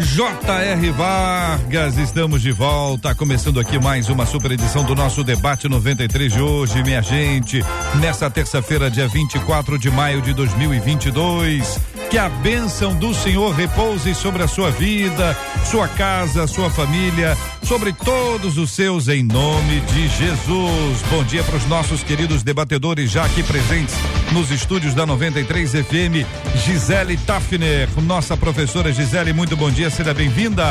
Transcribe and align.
J.R. 0.00 0.90
Vargas, 0.90 1.96
estamos 1.98 2.42
de 2.42 2.50
volta, 2.50 3.14
começando 3.14 3.60
aqui 3.60 3.78
mais 3.78 4.08
uma 4.08 4.26
super 4.26 4.50
edição 4.50 4.82
do 4.82 4.94
nosso 4.94 5.22
debate 5.22 5.68
93 5.68 6.32
de 6.32 6.40
hoje, 6.40 6.82
minha 6.82 7.00
gente, 7.00 7.60
nessa 8.00 8.28
terça-feira, 8.28 8.90
dia 8.90 9.06
24 9.06 9.78
de 9.78 9.90
maio 9.90 10.20
de 10.20 10.34
2022. 10.34 11.93
Que 12.14 12.18
a 12.18 12.28
bênção 12.28 12.94
do 12.94 13.12
Senhor 13.12 13.52
repouse 13.52 14.14
sobre 14.14 14.44
a 14.44 14.46
sua 14.46 14.70
vida, 14.70 15.36
sua 15.68 15.88
casa, 15.88 16.46
sua 16.46 16.70
família, 16.70 17.36
sobre 17.64 17.92
todos 17.92 18.56
os 18.56 18.70
seus, 18.70 19.08
em 19.08 19.24
nome 19.24 19.80
de 19.80 20.06
Jesus. 20.06 21.02
Bom 21.10 21.24
dia 21.24 21.42
para 21.42 21.56
os 21.56 21.66
nossos 21.66 22.04
queridos 22.04 22.44
debatedores 22.44 23.10
já 23.10 23.24
aqui 23.24 23.42
presentes 23.42 23.96
nos 24.30 24.52
estúdios 24.52 24.94
da 24.94 25.04
93 25.04 25.72
FM, 25.72 26.24
Gisele 26.64 27.16
Tafner, 27.16 27.88
nossa 28.02 28.36
professora 28.36 28.92
Gisele, 28.92 29.32
muito 29.32 29.56
bom 29.56 29.68
dia, 29.68 29.90
seja 29.90 30.14
bem-vinda. 30.14 30.64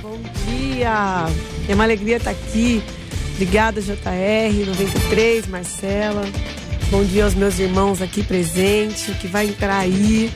Bom 0.00 0.20
dia, 0.46 1.26
é 1.68 1.74
uma 1.74 1.82
alegria 1.82 2.18
estar 2.18 2.30
aqui. 2.30 2.80
Obrigada, 3.32 3.80
JR 3.80 4.64
93, 4.64 5.48
Marcela. 5.48 6.24
Bom 6.88 7.02
dia 7.02 7.24
aos 7.24 7.34
meus 7.34 7.58
irmãos 7.58 8.00
aqui 8.00 8.22
presentes, 8.22 9.06
que 9.16 9.26
vai 9.26 9.48
entrar 9.48 9.78
aí. 9.78 10.30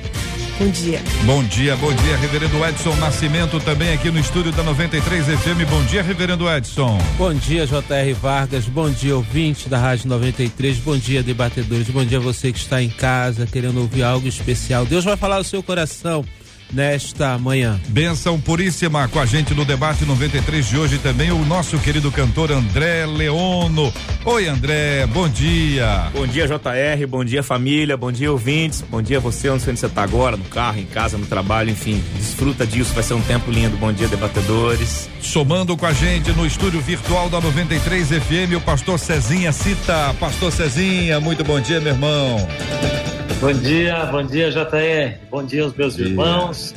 Bom 0.59 0.71
dia. 0.71 1.01
Bom 1.25 1.45
dia, 1.45 1.77
bom 1.77 1.93
dia, 1.93 2.17
Reverendo 2.17 2.65
Edson 2.67 2.97
Nascimento, 2.97 3.61
também 3.61 3.93
aqui 3.93 4.11
no 4.11 4.19
estúdio 4.19 4.51
da 4.51 4.65
93 4.65 5.27
FM. 5.27 5.71
Bom 5.71 5.85
dia, 5.85 6.03
Reverendo 6.03 6.51
Edson. 6.51 6.99
Bom 7.17 7.33
dia, 7.33 7.65
J.R. 7.65 8.13
Vargas. 8.15 8.65
Bom 8.67 8.91
dia, 8.91 9.15
ouvinte 9.15 9.69
da 9.69 9.79
Rádio 9.79 10.09
93. 10.09 10.79
Bom 10.79 10.97
dia, 10.97 11.23
debatedores. 11.23 11.89
Bom 11.91 12.05
dia, 12.05 12.19
você 12.19 12.53
que 12.53 12.59
está 12.59 12.83
em 12.83 12.89
casa 12.89 13.47
querendo 13.47 13.79
ouvir 13.79 14.03
algo 14.03 14.27
especial. 14.27 14.85
Deus 14.85 15.05
vai 15.05 15.17
falar 15.17 15.37
ao 15.37 15.45
seu 15.45 15.63
coração 15.63 16.25
nesta 16.73 17.39
manhã. 17.39 17.81
Benção 17.89 18.41
puríssima 18.41 19.09
com 19.09 19.19
a 19.19 19.27
gente 19.27 19.55
no 19.55 19.65
debate 19.65 20.05
93 20.05 20.67
de 20.67 20.77
hoje 20.79 20.99
também 20.99 21.31
o 21.31 21.45
nosso 21.45 21.79
querido 21.79 22.11
cantor 22.11 22.53
André 22.53 23.07
Leono. 23.07 23.93
Oi 24.25 24.49
André, 24.49 25.07
bom 25.07 25.29
dia. 25.29 26.11
Bom 26.13 26.27
dia 26.27 26.47
JR, 26.47 27.07
bom 27.09 27.25
dia 27.25 27.43
família, 27.43 27.97
bom 27.97 28.13
dia 28.13 28.31
ouvintes, 28.31 28.85
bom 28.91 29.01
dia 29.01 29.21
você 29.21 29.49
onde 29.49 29.63
você 29.63 29.87
está 29.87 30.03
agora, 30.03 30.37
no 30.37 30.45
carro, 30.45 30.79
em 30.79 30.87
casa, 30.87 31.17
no 31.17 31.27
trabalho, 31.27 31.71
enfim, 31.71 32.03
desfruta 32.17 32.67
disso, 32.67 32.93
vai 32.95 33.03
ser 33.03 33.15
um 33.15 33.23
tempo 33.23 33.51
lindo. 33.51 33.77
Bom 33.77 33.93
dia 33.93 34.09
debatedores. 34.09 35.09
Somando 35.21 35.77
com 35.77 35.87
a 35.87 35.93
gente 35.93 36.31
no 36.33 36.47
estúdio 36.47 36.81
virtual 36.81 37.29
da 37.29 37.41
93 37.41 38.09
FM 38.09 38.57
o 38.57 38.61
pastor 38.61 38.99
Cezinha 38.99 39.53
Cita. 39.53 40.15
Pastor 40.21 40.53
Cezinha, 40.53 41.21
muito 41.21 41.45
bom 41.45 41.61
dia 41.61 41.81
meu 41.81 41.93
irmão. 41.93 43.08
Bom 43.41 43.53
dia, 43.53 44.05
bom 44.07 44.23
dia, 44.25 44.51
JR. 44.51 45.19
Bom 45.31 45.45
dia 45.45 45.63
aos 45.63 45.73
meus 45.75 45.97
irmãos, 45.97 46.75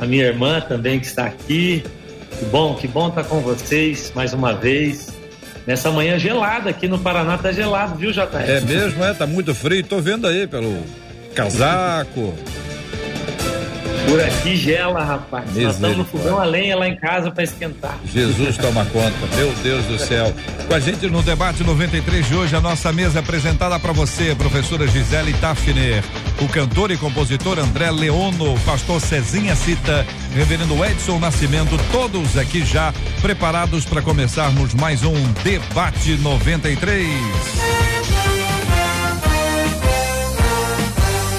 a 0.00 0.06
minha 0.06 0.24
irmã 0.24 0.60
também 0.60 0.98
que 0.98 1.06
está 1.06 1.26
aqui. 1.26 1.84
Que 2.38 2.44
bom, 2.46 2.74
que 2.74 2.88
bom 2.88 3.08
estar 3.08 3.22
com 3.24 3.40
vocês 3.40 4.10
mais 4.14 4.32
uma 4.32 4.54
vez. 4.54 5.14
Nessa 5.66 5.90
manhã 5.92 6.18
gelada 6.18 6.68
aqui 6.70 6.88
no 6.88 6.98
Paraná 6.98 7.38
tá 7.38 7.52
gelado, 7.52 7.94
viu, 7.94 8.10
JR? 8.10 8.26
É 8.46 8.60
mesmo, 8.60 9.04
é? 9.04 9.14
Tá 9.14 9.26
muito 9.26 9.54
frio. 9.54 9.84
Tô 9.84 10.00
vendo 10.00 10.26
aí 10.26 10.46
pelo 10.48 10.82
casaco. 11.34 12.34
Por 14.08 14.20
aqui 14.20 14.56
gela, 14.56 15.02
rapaz. 15.02 15.46
Nós 15.54 15.74
estamos 15.74 15.96
no 15.96 16.04
fogão 16.04 16.38
a 16.38 16.44
lenha 16.44 16.76
lá 16.76 16.88
em 16.88 16.96
casa 16.96 17.30
para 17.30 17.42
esquentar. 17.42 17.98
Jesus 18.04 18.56
toma 18.56 18.84
conta, 18.86 19.14
meu 19.36 19.52
Deus 19.62 19.84
do 19.86 19.98
céu. 19.98 20.32
Com 20.66 20.74
a 20.74 20.80
gente 20.80 21.06
no 21.08 21.22
debate 21.22 21.62
93 21.62 22.26
de 22.26 22.34
hoje, 22.34 22.56
a 22.56 22.60
nossa 22.60 22.92
mesa 22.92 23.20
apresentada 23.20 23.78
para 23.78 23.92
você, 23.92 24.34
professora 24.34 24.86
Gisele 24.86 25.32
Tafner, 25.34 26.02
o 26.40 26.48
cantor 26.48 26.90
e 26.90 26.96
compositor 26.96 27.58
André 27.58 27.90
Leono, 27.90 28.58
pastor 28.60 29.00
Cezinha 29.00 29.54
Cita, 29.54 30.06
reverendo 30.34 30.84
Edson 30.84 31.18
Nascimento, 31.18 31.78
todos 31.90 32.36
aqui 32.36 32.64
já 32.64 32.92
preparados 33.20 33.84
para 33.84 34.02
começarmos 34.02 34.74
mais 34.74 35.02
um 35.02 35.14
debate 35.42 36.16
93. 36.16 37.83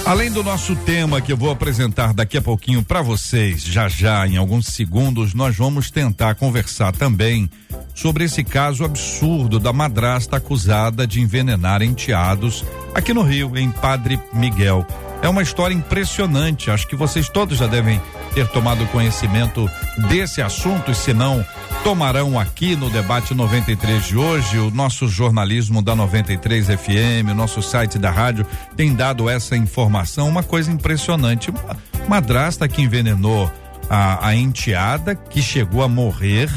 Além 0.05 0.31
do 0.31 0.43
nosso 0.43 0.75
tema 0.75 1.19
que 1.19 1.31
eu 1.31 1.37
vou 1.37 1.49
apresentar 1.49 2.13
daqui 2.13 2.37
a 2.37 2.41
pouquinho 2.41 2.83
para 2.83 3.01
vocês, 3.01 3.63
já 3.63 3.89
já, 3.89 4.27
em 4.27 4.37
alguns 4.37 4.67
segundos, 4.67 5.33
nós 5.33 5.55
vamos 5.55 5.89
tentar 5.89 6.35
conversar 6.35 6.91
também 6.91 7.49
sobre 7.95 8.25
esse 8.25 8.43
caso 8.43 8.85
absurdo 8.85 9.59
da 9.59 9.73
madrasta 9.73 10.37
acusada 10.37 11.07
de 11.07 11.21
envenenar 11.21 11.81
enteados 11.81 12.63
aqui 12.93 13.15
no 13.15 13.23
Rio, 13.23 13.57
em 13.57 13.71
Padre 13.71 14.19
Miguel. 14.31 14.85
É 15.25 15.27
uma 15.27 15.41
história 15.41 15.73
impressionante, 15.73 16.69
acho 16.69 16.85
que 16.85 16.95
vocês 16.95 17.27
todos 17.27 17.57
já 17.57 17.65
devem 17.65 17.99
ter 18.35 18.47
tomado 18.49 18.85
conhecimento 18.91 19.67
desse 20.07 20.39
assunto, 20.39 20.91
e 20.91 20.95
se 20.95 21.15
não, 21.15 21.43
tomarão 21.83 22.39
aqui 22.39 22.75
no 22.75 22.91
debate 22.91 23.33
93 23.33 24.05
de 24.05 24.15
hoje. 24.15 24.59
O 24.59 24.69
nosso 24.69 25.07
jornalismo 25.07 25.81
da 25.81 25.95
93 25.95 26.67
FM, 26.67 27.31
o 27.31 27.33
nosso 27.33 27.59
site 27.63 27.97
da 27.97 28.11
rádio 28.11 28.45
tem 28.77 28.93
dado 28.93 29.27
essa 29.27 29.57
informação, 29.57 30.29
uma 30.29 30.43
coisa 30.43 30.71
impressionante. 30.71 31.49
Uma 31.49 31.75
madrasta 32.07 32.67
que 32.67 32.83
envenenou 32.83 33.51
a, 33.89 34.27
a 34.27 34.35
enteada, 34.35 35.15
que 35.15 35.41
chegou 35.41 35.81
a 35.81 35.87
morrer 35.87 36.51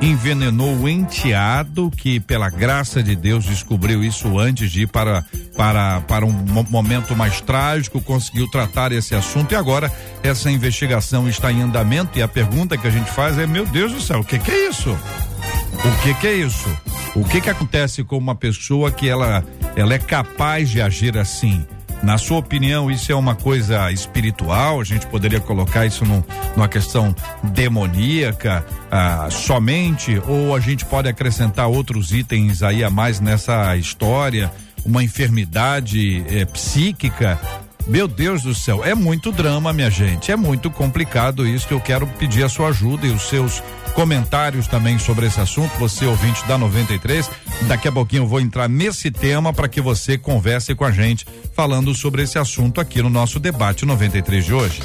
envenenou 0.00 0.76
o 0.76 0.88
enteado 0.88 1.90
que 1.90 2.20
pela 2.20 2.50
graça 2.50 3.02
de 3.02 3.16
Deus 3.16 3.44
descobriu 3.44 4.02
isso 4.02 4.38
antes 4.38 4.70
de 4.70 4.82
ir 4.82 4.88
para 4.88 5.24
para 5.56 6.00
para 6.02 6.26
um 6.26 6.32
momento 6.68 7.16
mais 7.16 7.40
trágico, 7.40 8.00
conseguiu 8.00 8.48
tratar 8.50 8.92
esse 8.92 9.14
assunto 9.14 9.52
e 9.52 9.56
agora 9.56 9.92
essa 10.22 10.50
investigação 10.50 11.28
está 11.28 11.52
em 11.52 11.62
andamento 11.62 12.18
e 12.18 12.22
a 12.22 12.28
pergunta 12.28 12.76
que 12.76 12.86
a 12.86 12.90
gente 12.90 13.10
faz 13.10 13.38
é 13.38 13.46
meu 13.46 13.64
Deus 13.66 13.92
do 13.92 14.00
céu, 14.00 14.20
o 14.20 14.24
que 14.24 14.38
que 14.38 14.50
é 14.50 14.68
isso? 14.68 14.90
O 14.90 16.02
que 16.02 16.14
que 16.14 16.26
é 16.26 16.34
isso? 16.34 16.78
O 17.14 17.24
que 17.24 17.40
que 17.40 17.50
acontece 17.50 18.02
com 18.02 18.16
uma 18.16 18.34
pessoa 18.34 18.90
que 18.90 19.08
ela 19.08 19.44
ela 19.76 19.94
é 19.94 19.98
capaz 19.98 20.70
de 20.70 20.80
agir 20.80 21.16
assim? 21.18 21.64
Na 22.04 22.18
sua 22.18 22.36
opinião, 22.36 22.90
isso 22.90 23.10
é 23.10 23.14
uma 23.14 23.34
coisa 23.34 23.90
espiritual? 23.90 24.78
A 24.78 24.84
gente 24.84 25.06
poderia 25.06 25.40
colocar 25.40 25.86
isso 25.86 26.04
num, 26.04 26.22
numa 26.54 26.68
questão 26.68 27.16
demoníaca 27.42 28.62
ah, 28.90 29.28
somente? 29.30 30.20
Ou 30.28 30.54
a 30.54 30.60
gente 30.60 30.84
pode 30.84 31.08
acrescentar 31.08 31.66
outros 31.66 32.12
itens 32.12 32.62
aí 32.62 32.84
a 32.84 32.90
mais 32.90 33.20
nessa 33.20 33.74
história? 33.78 34.52
Uma 34.84 35.02
enfermidade 35.02 36.22
eh, 36.28 36.44
psíquica? 36.44 37.40
Meu 37.86 38.08
Deus 38.08 38.42
do 38.42 38.54
céu, 38.54 38.82
é 38.82 38.94
muito 38.94 39.30
drama, 39.30 39.72
minha 39.72 39.90
gente. 39.90 40.32
É 40.32 40.36
muito 40.36 40.70
complicado 40.70 41.46
isso. 41.46 41.66
Eu 41.70 41.80
quero 41.80 42.06
pedir 42.06 42.42
a 42.42 42.48
sua 42.48 42.68
ajuda 42.68 43.06
e 43.06 43.10
os 43.10 43.28
seus 43.28 43.62
comentários 43.94 44.66
também 44.66 44.98
sobre 44.98 45.26
esse 45.26 45.38
assunto. 45.38 45.78
Você 45.78 46.06
ouvinte 46.06 46.44
da 46.46 46.56
93, 46.56 47.30
daqui 47.68 47.86
a 47.86 47.92
pouquinho 47.92 48.22
eu 48.22 48.26
vou 48.26 48.40
entrar 48.40 48.68
nesse 48.68 49.10
tema 49.10 49.52
para 49.52 49.68
que 49.68 49.82
você 49.82 50.16
converse 50.16 50.74
com 50.74 50.84
a 50.84 50.90
gente 50.90 51.26
falando 51.52 51.94
sobre 51.94 52.22
esse 52.22 52.38
assunto 52.38 52.80
aqui 52.80 53.02
no 53.02 53.10
nosso 53.10 53.38
debate 53.38 53.84
93 53.84 54.44
de 54.44 54.54
hoje. 54.54 54.82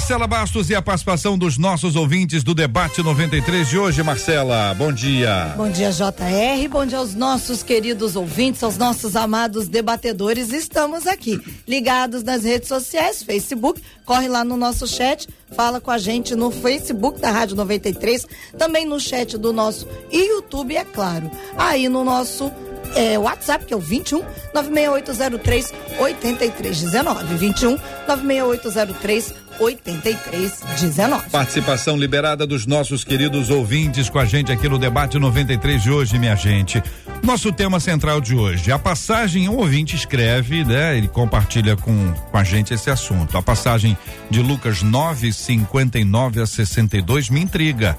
Marcela 0.00 0.26
Bastos 0.26 0.70
e 0.70 0.74
a 0.74 0.80
participação 0.80 1.36
dos 1.36 1.58
nossos 1.58 1.94
ouvintes 1.94 2.42
do 2.42 2.54
debate 2.54 3.02
93 3.02 3.68
de 3.68 3.78
hoje, 3.78 4.02
Marcela. 4.02 4.72
Bom 4.72 4.90
dia. 4.90 5.52
Bom 5.58 5.70
dia, 5.70 5.90
JR. 5.92 6.68
Bom 6.70 6.86
dia 6.86 6.96
aos 6.96 7.14
nossos 7.14 7.62
queridos 7.62 8.16
ouvintes, 8.16 8.62
aos 8.62 8.78
nossos 8.78 9.14
amados 9.14 9.68
debatedores. 9.68 10.54
Estamos 10.54 11.06
aqui, 11.06 11.38
ligados 11.68 12.22
nas 12.22 12.44
redes 12.44 12.66
sociais, 12.66 13.22
Facebook. 13.22 13.82
Corre 14.06 14.26
lá 14.26 14.42
no 14.42 14.56
nosso 14.56 14.86
chat, 14.88 15.28
fala 15.54 15.82
com 15.82 15.90
a 15.90 15.98
gente 15.98 16.34
no 16.34 16.50
Facebook 16.50 17.20
da 17.20 17.30
Rádio 17.30 17.54
93, 17.54 18.26
também 18.56 18.86
no 18.86 18.98
chat 18.98 19.36
do 19.36 19.52
nosso 19.52 19.86
YouTube, 20.10 20.76
é 20.76 20.84
claro. 20.84 21.30
Aí 21.58 21.90
no 21.90 22.02
nosso 22.02 22.50
é, 22.94 23.18
WhatsApp, 23.18 23.66
que 23.66 23.74
é 23.74 23.76
o 23.76 23.80
21 23.80 24.24
96803 24.54 25.74
8319. 25.98 27.34
21 27.36 27.78
96803 28.06 29.49
8319. 29.60 31.30
Participação 31.30 31.96
liberada 31.96 32.46
dos 32.46 32.66
nossos 32.66 33.04
queridos 33.04 33.50
ouvintes 33.50 34.08
com 34.08 34.18
a 34.18 34.24
gente 34.24 34.50
aqui 34.50 34.68
no 34.68 34.78
debate 34.78 35.18
93 35.18 35.82
de 35.82 35.90
hoje, 35.90 36.18
minha 36.18 36.34
gente. 36.34 36.82
Nosso 37.22 37.52
tema 37.52 37.78
central 37.78 38.20
de 38.20 38.34
hoje, 38.34 38.72
a 38.72 38.78
passagem, 38.78 39.48
um 39.48 39.58
ouvinte 39.58 39.94
escreve, 39.94 40.64
né? 40.64 40.96
Ele 40.96 41.06
compartilha 41.06 41.76
com, 41.76 42.12
com 42.12 42.36
a 42.36 42.42
gente 42.42 42.72
esse 42.72 42.88
assunto. 42.90 43.36
A 43.36 43.42
passagem 43.42 43.96
de 44.30 44.40
Lucas 44.40 44.82
9, 44.82 45.30
59 45.30 46.40
a 46.40 46.46
62 46.46 47.28
me 47.28 47.40
intriga. 47.40 47.98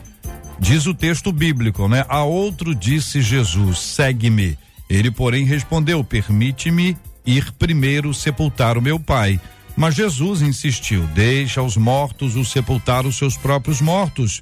Diz 0.59 0.87
o 0.87 0.93
texto 0.93 1.31
bíblico, 1.31 1.87
né? 1.87 2.03
A 2.09 2.23
outro 2.23 2.73
disse 2.73 3.21
Jesus: 3.21 3.79
segue-me. 3.79 4.57
Ele, 4.89 5.11
porém, 5.11 5.45
respondeu: 5.45 6.03
permite-me 6.03 6.97
ir 7.25 7.51
primeiro 7.53 8.13
sepultar 8.13 8.77
o 8.77 8.81
meu 8.81 8.99
pai. 8.99 9.39
Mas 9.81 9.95
Jesus 9.95 10.43
insistiu: 10.43 11.07
deixa 11.07 11.59
os 11.59 11.75
mortos 11.75 12.35
o 12.35 12.45
sepultar 12.45 13.03
os 13.03 13.17
seus 13.17 13.35
próprios 13.35 13.81
mortos. 13.81 14.39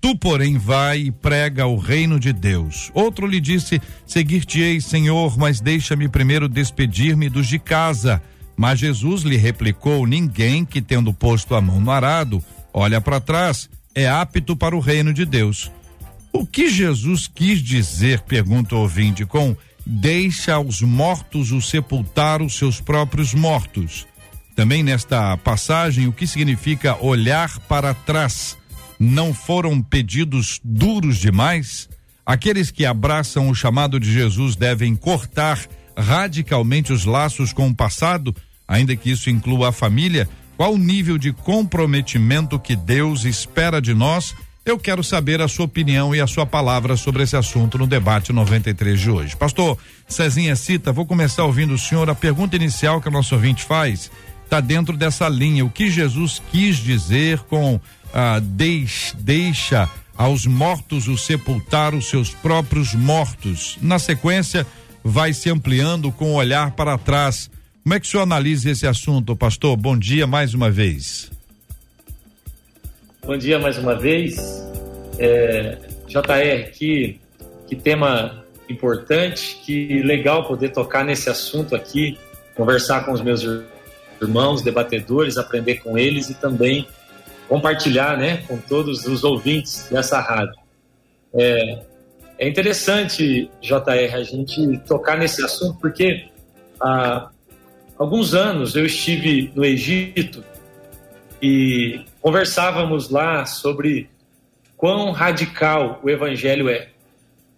Tu, 0.00 0.16
porém, 0.16 0.58
vai 0.58 0.98
e 0.98 1.10
prega 1.12 1.64
o 1.64 1.76
reino 1.76 2.18
de 2.18 2.32
Deus. 2.32 2.90
Outro 2.92 3.24
lhe 3.24 3.40
disse: 3.40 3.80
Seguir-te-ei, 4.04 4.80
Senhor, 4.80 5.38
mas 5.38 5.60
deixa-me 5.60 6.08
primeiro 6.08 6.48
despedir-me 6.48 7.28
dos 7.28 7.46
de 7.46 7.56
casa. 7.60 8.20
Mas 8.56 8.80
Jesus 8.80 9.22
lhe 9.22 9.36
replicou: 9.36 10.08
Ninguém 10.08 10.64
que, 10.64 10.82
tendo 10.82 11.14
posto 11.14 11.54
a 11.54 11.60
mão 11.60 11.78
no 11.78 11.92
arado, 11.92 12.42
olha 12.72 13.00
para 13.00 13.20
trás, 13.20 13.70
é 13.94 14.08
apto 14.08 14.56
para 14.56 14.74
o 14.74 14.80
reino 14.80 15.14
de 15.14 15.24
Deus. 15.24 15.70
O 16.32 16.44
que 16.44 16.68
Jesus 16.68 17.30
quis 17.32 17.62
dizer, 17.62 18.22
pergunta 18.22 18.74
o 18.74 18.80
ouvinte, 18.80 19.24
com 19.24 19.56
deixa 19.86 20.54
aos 20.54 20.82
mortos 20.82 21.52
o 21.52 21.62
sepultar 21.62 22.42
os 22.42 22.58
seus 22.58 22.80
próprios 22.80 23.32
mortos? 23.32 24.09
Também 24.60 24.82
nesta 24.82 25.38
passagem, 25.38 26.06
o 26.06 26.12
que 26.12 26.26
significa 26.26 26.94
olhar 27.02 27.58
para 27.60 27.94
trás? 27.94 28.58
Não 28.98 29.32
foram 29.32 29.80
pedidos 29.80 30.60
duros 30.62 31.16
demais? 31.16 31.88
Aqueles 32.26 32.70
que 32.70 32.84
abraçam 32.84 33.48
o 33.48 33.54
chamado 33.54 33.98
de 33.98 34.12
Jesus 34.12 34.56
devem 34.56 34.94
cortar 34.94 35.58
radicalmente 35.96 36.92
os 36.92 37.06
laços 37.06 37.54
com 37.54 37.68
o 37.68 37.74
passado, 37.74 38.36
ainda 38.68 38.94
que 38.94 39.10
isso 39.10 39.30
inclua 39.30 39.70
a 39.70 39.72
família? 39.72 40.28
Qual 40.58 40.74
o 40.74 40.78
nível 40.78 41.16
de 41.16 41.32
comprometimento 41.32 42.58
que 42.58 42.76
Deus 42.76 43.24
espera 43.24 43.80
de 43.80 43.94
nós? 43.94 44.34
Eu 44.62 44.78
quero 44.78 45.02
saber 45.02 45.40
a 45.40 45.48
sua 45.48 45.64
opinião 45.64 46.14
e 46.14 46.20
a 46.20 46.26
sua 46.26 46.44
palavra 46.44 46.98
sobre 46.98 47.22
esse 47.22 47.34
assunto 47.34 47.78
no 47.78 47.86
debate 47.86 48.30
93 48.30 49.00
de 49.00 49.10
hoje. 49.10 49.34
Pastor 49.34 49.78
Cezinha 50.06 50.54
Cita, 50.54 50.92
vou 50.92 51.06
começar 51.06 51.44
ouvindo 51.44 51.72
o 51.72 51.78
senhor. 51.78 52.10
A 52.10 52.14
pergunta 52.14 52.56
inicial 52.56 53.00
que 53.00 53.08
o 53.08 53.10
nosso 53.10 53.34
ouvinte 53.34 53.64
faz 53.64 54.10
está 54.50 54.60
dentro 54.60 54.96
dessa 54.96 55.28
linha. 55.28 55.64
O 55.64 55.70
que 55.70 55.88
Jesus 55.88 56.42
quis 56.50 56.78
dizer 56.78 57.38
com 57.40 57.80
ah, 58.12 58.40
deix, 58.42 59.14
deixa 59.16 59.88
aos 60.18 60.44
mortos 60.44 61.06
o 61.06 61.16
sepultar 61.16 61.94
os 61.94 62.08
seus 62.08 62.34
próprios 62.34 62.92
mortos? 62.92 63.78
Na 63.80 64.00
sequência, 64.00 64.66
vai 65.04 65.32
se 65.32 65.48
ampliando 65.48 66.10
com 66.10 66.32
o 66.32 66.34
olhar 66.34 66.72
para 66.72 66.98
trás 66.98 67.48
como 67.82 67.94
é 67.94 68.00
que 68.00 68.06
o 68.06 68.10
senhor 68.10 68.24
analisa 68.24 68.70
esse 68.70 68.86
assunto, 68.86 69.34
pastor? 69.34 69.76
Bom 69.76 69.96
dia 69.96 70.26
mais 70.26 70.52
uma 70.52 70.70
vez. 70.70 71.30
Bom 73.24 73.36
dia 73.38 73.58
mais 73.58 73.78
uma 73.78 73.98
vez. 73.98 74.36
É, 75.18 75.78
JR, 76.06 76.70
que, 76.72 77.18
que 77.66 77.74
tema 77.74 78.44
importante, 78.68 79.58
que 79.64 80.02
legal 80.02 80.46
poder 80.46 80.68
tocar 80.70 81.04
nesse 81.04 81.30
assunto 81.30 81.74
aqui, 81.74 82.18
conversar 82.54 83.04
com 83.04 83.12
os 83.12 83.22
meus 83.22 83.42
irmãos, 83.42 83.69
debatedores, 84.62 85.36
aprender 85.36 85.76
com 85.76 85.96
eles 85.96 86.28
e 86.30 86.34
também 86.34 86.86
compartilhar 87.48 88.16
né, 88.16 88.38
com 88.46 88.58
todos 88.58 89.06
os 89.06 89.24
ouvintes 89.24 89.88
dessa 89.90 90.20
rádio. 90.20 90.54
É, 91.34 91.82
é 92.38 92.48
interessante, 92.48 93.50
JR, 93.60 94.14
a 94.14 94.22
gente 94.22 94.78
tocar 94.86 95.18
nesse 95.18 95.44
assunto, 95.44 95.78
porque 95.80 96.28
a, 96.80 97.28
alguns 97.98 98.34
anos 98.34 98.76
eu 98.76 98.86
estive 98.86 99.52
no 99.54 99.64
Egito 99.64 100.44
e 101.42 102.04
conversávamos 102.20 103.10
lá 103.10 103.44
sobre 103.44 104.08
quão 104.76 105.10
radical 105.10 106.00
o 106.02 106.08
evangelho 106.08 106.68
é, 106.68 106.88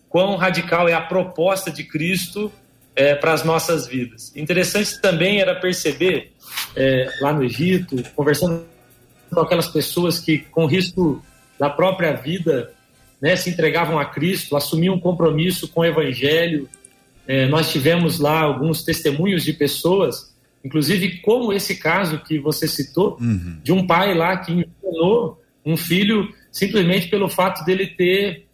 quão 0.08 0.37
radical 0.37 0.88
é 0.88 0.93
a 0.93 1.00
proposta 1.00 1.70
de 1.70 1.85
Cristo 1.85 2.53
é, 2.94 3.15
para 3.15 3.32
as 3.32 3.44
nossas 3.44 3.87
vidas. 3.87 4.32
Interessante 4.37 5.00
também 5.00 5.41
era 5.41 5.55
perceber 5.55 6.32
é, 6.77 7.09
lá 7.21 7.33
no 7.33 7.45
Egito, 7.45 8.03
conversando 8.15 8.65
com 9.31 9.41
aquelas 9.41 9.69
pessoas 9.69 10.19
que, 10.19 10.39
com 10.39 10.67
risco 10.67 11.25
da 11.59 11.71
própria 11.71 12.13
vida, 12.13 12.73
né, 13.21 13.37
se 13.37 13.51
entregavam 13.51 13.99
a 13.99 14.05
Cristo, 14.05 14.57
assumiam 14.57 14.95
um 14.95 15.01
compromisso 15.01 15.69
com 15.69 15.81
o 15.81 15.85
Evangelho. 15.85 16.69
É, 17.27 17.47
nós 17.47 17.71
tivemos 17.71 18.19
lá 18.19 18.41
alguns 18.41 18.83
testemunhos 18.83 19.45
de 19.45 19.53
pessoas 19.53 20.33
Inclusive, 20.65 21.19
como 21.19 21.53
esse 21.53 21.77
caso 21.77 22.21
que 22.21 22.39
você 22.39 22.69
citou, 22.69 23.17
uhum. 23.21 23.59
de 23.63 23.73
um 23.73 23.87
pai 23.87 24.15
lá 24.15 24.37
que 24.37 24.53
ensinou 24.53 25.43
um 25.65 25.77
filho 25.77 26.33
simplesmente 26.51 27.09
pelo 27.09 27.29
fato 27.29 27.65
dele 27.65 27.87
ter 27.87 28.47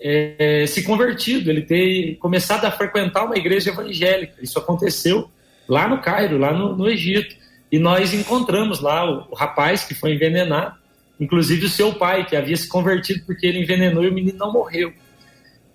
é, 0.00 0.64
se 0.66 0.82
convertido, 0.82 1.50
ele 1.50 1.62
ter 1.62 2.16
começado 2.16 2.64
a 2.64 2.70
frequentar 2.70 3.24
uma 3.24 3.36
igreja 3.36 3.70
evangélica. 3.70 4.34
Isso 4.42 4.58
aconteceu 4.58 5.30
lá 5.68 5.88
no 5.88 6.00
Cairo, 6.00 6.38
lá 6.38 6.52
no, 6.52 6.76
no 6.76 6.88
Egito. 6.88 7.36
E 7.70 7.78
nós 7.78 8.14
encontramos 8.14 8.80
lá 8.80 9.04
o, 9.04 9.26
o, 9.30 9.34
rapaz 9.34 9.84
que 9.84 9.94
foi 9.94 10.14
envenenado, 10.14 10.76
inclusive 11.18 11.66
o 11.66 11.70
seu 11.70 11.92
pai, 11.94 12.24
que 12.26 12.36
havia 12.36 12.56
se 12.56 12.68
convertido 12.68 13.24
porque 13.26 13.46
ele 13.46 13.60
envenenou 13.60 14.04
e 14.04 14.08
o 14.08 14.14
menino 14.14 14.38
não 14.38 14.52
morreu. 14.52 14.92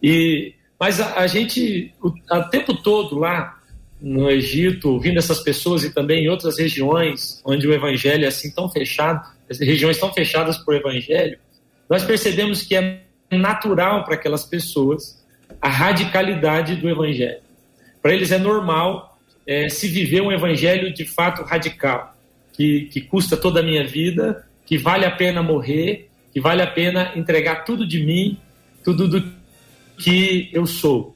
E, 0.01 0.53
mas 0.79 0.99
a, 0.99 1.19
a 1.19 1.27
gente, 1.27 1.93
o, 2.01 2.07
o 2.09 2.43
tempo 2.49 2.73
todo 2.73 3.17
lá, 3.17 3.59
no 4.01 4.29
Egito, 4.31 4.91
ouvindo 4.91 5.19
essas 5.19 5.39
pessoas 5.41 5.83
e 5.83 5.93
também 5.93 6.23
em 6.23 6.29
outras 6.29 6.57
regiões 6.57 7.41
onde 7.43 7.67
o 7.67 7.73
evangelho 7.73 8.23
é 8.23 8.27
assim 8.27 8.49
tão 8.49 8.69
fechado, 8.69 9.27
as 9.49 9.59
regiões 9.59 9.97
tão 9.97 10.13
fechadas 10.13 10.57
por 10.57 10.73
evangelho, 10.73 11.37
nós 11.89 12.03
percebemos 12.03 12.61
que 12.61 12.75
é 12.75 13.01
natural 13.31 14.03
para 14.05 14.13
aquelas 14.13 14.45
pessoas 14.45 15.21
a 15.61 15.67
radicalidade 15.67 16.75
do 16.75 16.89
evangelho. 16.89 17.41
Para 18.01 18.13
eles 18.13 18.31
é 18.31 18.37
normal 18.37 19.18
é, 19.49 19.67
se 19.67 19.87
viver 19.87 20.21
um 20.21 20.31
evangelho 20.31 20.93
de 20.93 21.03
fato 21.05 21.41
radical, 21.41 22.15
que, 22.53 22.81
que 22.81 23.01
custa 23.01 23.35
toda 23.35 23.61
a 23.61 23.63
minha 23.63 23.83
vida, 23.83 24.45
que 24.63 24.77
vale 24.77 25.05
a 25.05 25.09
pena 25.09 25.41
morrer, 25.41 26.07
que 26.31 26.39
vale 26.39 26.61
a 26.61 26.67
pena 26.67 27.13
entregar 27.15 27.65
tudo 27.65 27.87
de 27.87 28.05
mim, 28.05 28.37
tudo 28.83 29.07
do 29.07 29.27
que 29.97 30.51
eu 30.53 30.67
sou. 30.67 31.15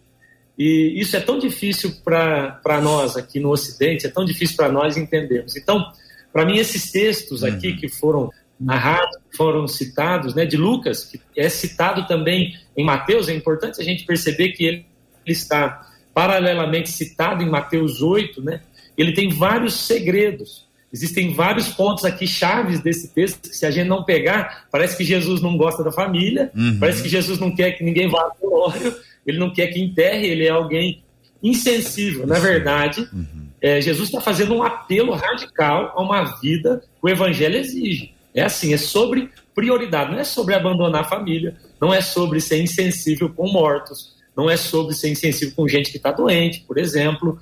E 0.57 0.93
isso 0.95 1.15
é 1.15 1.19
tão 1.19 1.37
difícil 1.37 1.93
para 2.03 2.81
nós 2.81 3.15
aqui 3.15 3.39
no 3.39 3.51
Ocidente, 3.51 4.07
é 4.07 4.09
tão 4.09 4.25
difícil 4.25 4.57
para 4.57 4.71
nós 4.71 4.97
entendermos. 4.97 5.55
Então, 5.55 5.91
para 6.31 6.43
mim, 6.43 6.57
esses 6.57 6.91
textos 6.91 7.43
aqui 7.43 7.69
uhum. 7.69 7.77
que 7.77 7.87
foram 7.87 8.31
narrados, 8.59 9.15
foram 9.37 9.67
citados, 9.67 10.33
né, 10.33 10.43
de 10.43 10.57
Lucas, 10.57 11.03
que 11.03 11.21
é 11.37 11.49
citado 11.49 12.07
também 12.07 12.57
em 12.75 12.83
Mateus, 12.83 13.29
é 13.29 13.33
importante 13.35 13.79
a 13.79 13.83
gente 13.83 14.05
perceber 14.05 14.53
que 14.53 14.65
ele 14.65 14.85
está 15.27 15.87
paralelamente 16.13 16.91
citado 16.91 17.43
em 17.43 17.49
Mateus 17.49 18.01
8, 18.01 18.41
né? 18.41 18.61
Ele 18.97 19.13
tem 19.13 19.29
vários 19.29 19.73
segredos. 19.73 20.67
Existem 20.93 21.33
vários 21.33 21.69
pontos 21.69 22.05
aqui 22.05 22.27
chaves 22.27 22.79
desse 22.79 23.07
texto 23.07 23.49
que 23.49 23.55
se 23.55 23.65
a 23.65 23.71
gente 23.71 23.87
não 23.87 24.03
pegar, 24.03 24.67
parece 24.71 24.95
que 24.95 25.03
Jesus 25.03 25.41
não 25.41 25.57
gosta 25.57 25.83
da 25.83 25.91
família, 25.91 26.51
uhum. 26.55 26.77
parece 26.79 27.01
que 27.01 27.09
Jesus 27.09 27.39
não 27.39 27.53
quer 27.55 27.71
que 27.71 27.83
ninguém 27.83 28.07
vá 28.07 28.21
ao 28.21 28.53
óleo, 28.53 28.95
ele 29.25 29.39
não 29.39 29.51
quer 29.51 29.67
que 29.67 29.81
enterre, 29.81 30.27
ele 30.27 30.45
é 30.45 30.51
alguém 30.51 31.01
insensível. 31.41 32.27
Na 32.27 32.37
verdade, 32.37 33.09
uhum. 33.11 33.47
é, 33.59 33.81
Jesus 33.81 34.09
está 34.09 34.21
fazendo 34.21 34.53
um 34.53 34.61
apelo 34.61 35.13
radical 35.13 35.93
a 35.95 36.01
uma 36.01 36.39
vida 36.39 36.83
que 37.01 37.07
o 37.07 37.09
evangelho 37.09 37.57
exige. 37.57 38.13
É 38.33 38.43
assim, 38.43 38.71
é 38.71 38.77
sobre 38.77 39.31
prioridade, 39.55 40.11
não 40.11 40.19
é 40.19 40.23
sobre 40.23 40.53
abandonar 40.53 41.01
a 41.01 41.07
família, 41.07 41.55
não 41.81 41.93
é 41.93 42.01
sobre 42.01 42.39
ser 42.39 42.61
insensível 42.61 43.29
com 43.29 43.47
mortos, 43.51 44.12
não 44.35 44.49
é 44.49 44.57
sobre 44.57 44.95
ser 44.95 45.09
insensível 45.09 45.53
com 45.55 45.67
gente 45.67 45.91
que 45.91 45.97
está 45.97 46.11
doente, 46.11 46.63
por 46.67 46.77
exemplo. 46.77 47.37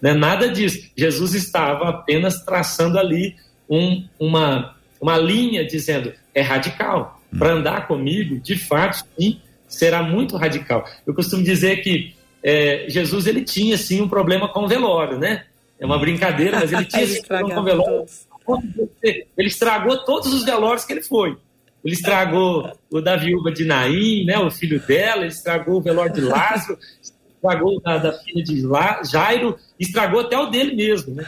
Não 0.00 0.10
é 0.10 0.14
nada 0.14 0.48
disso. 0.48 0.90
Jesus 0.96 1.34
estava 1.34 1.88
apenas 1.88 2.44
traçando 2.44 2.98
ali 2.98 3.36
um, 3.68 4.04
uma, 4.18 4.76
uma 5.00 5.16
linha 5.16 5.64
dizendo 5.64 6.12
é 6.34 6.42
radical. 6.42 7.20
Para 7.38 7.52
andar 7.52 7.86
comigo, 7.86 8.38
de 8.38 8.56
fato, 8.56 9.04
sim, 9.18 9.40
será 9.68 10.02
muito 10.02 10.36
radical. 10.36 10.84
Eu 11.06 11.14
costumo 11.14 11.42
dizer 11.42 11.82
que 11.82 12.14
é, 12.42 12.86
Jesus 12.88 13.26
ele 13.26 13.42
tinha 13.42 13.74
assim 13.74 14.00
um 14.00 14.08
problema 14.08 14.48
com 14.48 14.64
o 14.64 14.68
velório, 14.68 15.18
né? 15.18 15.44
É 15.78 15.84
uma 15.84 15.98
brincadeira, 15.98 16.60
mas 16.60 16.72
ele 16.72 16.84
tinha 16.84 17.02
esse 17.04 17.22
problema 17.22 17.54
com 17.54 17.60
o 17.60 17.64
velório. 17.64 18.06
Ele 19.02 19.48
estragou 19.48 19.98
todos 20.04 20.32
os 20.32 20.44
velórios 20.44 20.84
que 20.84 20.92
ele 20.92 21.02
foi. 21.02 21.36
Ele 21.86 21.94
estragou 21.94 22.72
o 22.90 23.00
da 23.00 23.16
viúva 23.16 23.50
de 23.50 23.64
Naim, 23.64 24.24
né, 24.24 24.38
o 24.38 24.50
filho 24.50 24.80
dela, 24.80 25.22
ele 25.22 25.28
estragou 25.28 25.78
o 25.78 25.80
velório 25.80 26.12
de 26.12 26.20
Lázaro, 26.20 26.78
estragou 27.00 27.76
o 27.76 27.80
da, 27.80 27.96
da 27.98 28.12
filha 28.12 28.42
de 28.42 28.62
La, 28.62 29.02
Jairo, 29.04 29.56
estragou 29.78 30.20
até 30.20 30.36
o 30.36 30.46
dele 30.46 30.74
mesmo, 30.74 31.14
né? 31.14 31.26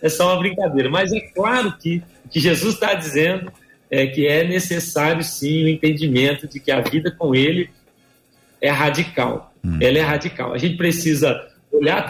é 0.00 0.08
só 0.08 0.32
uma 0.32 0.38
brincadeira. 0.38 0.88
Mas 0.88 1.12
é 1.12 1.20
claro 1.20 1.76
que 1.78 2.02
que 2.32 2.40
Jesus 2.40 2.74
está 2.74 2.94
dizendo 2.94 3.52
é 3.90 4.06
que 4.06 4.26
é 4.26 4.42
necessário 4.42 5.22
sim 5.22 5.64
o 5.64 5.68
entendimento 5.68 6.48
de 6.48 6.58
que 6.58 6.72
a 6.72 6.80
vida 6.80 7.10
com 7.10 7.34
Ele 7.34 7.68
é 8.58 8.70
radical. 8.70 9.52
Hum. 9.62 9.78
Ela 9.80 9.98
é 9.98 10.00
radical. 10.00 10.54
A 10.54 10.58
gente 10.58 10.78
precisa 10.78 11.46
olhar 11.70 12.06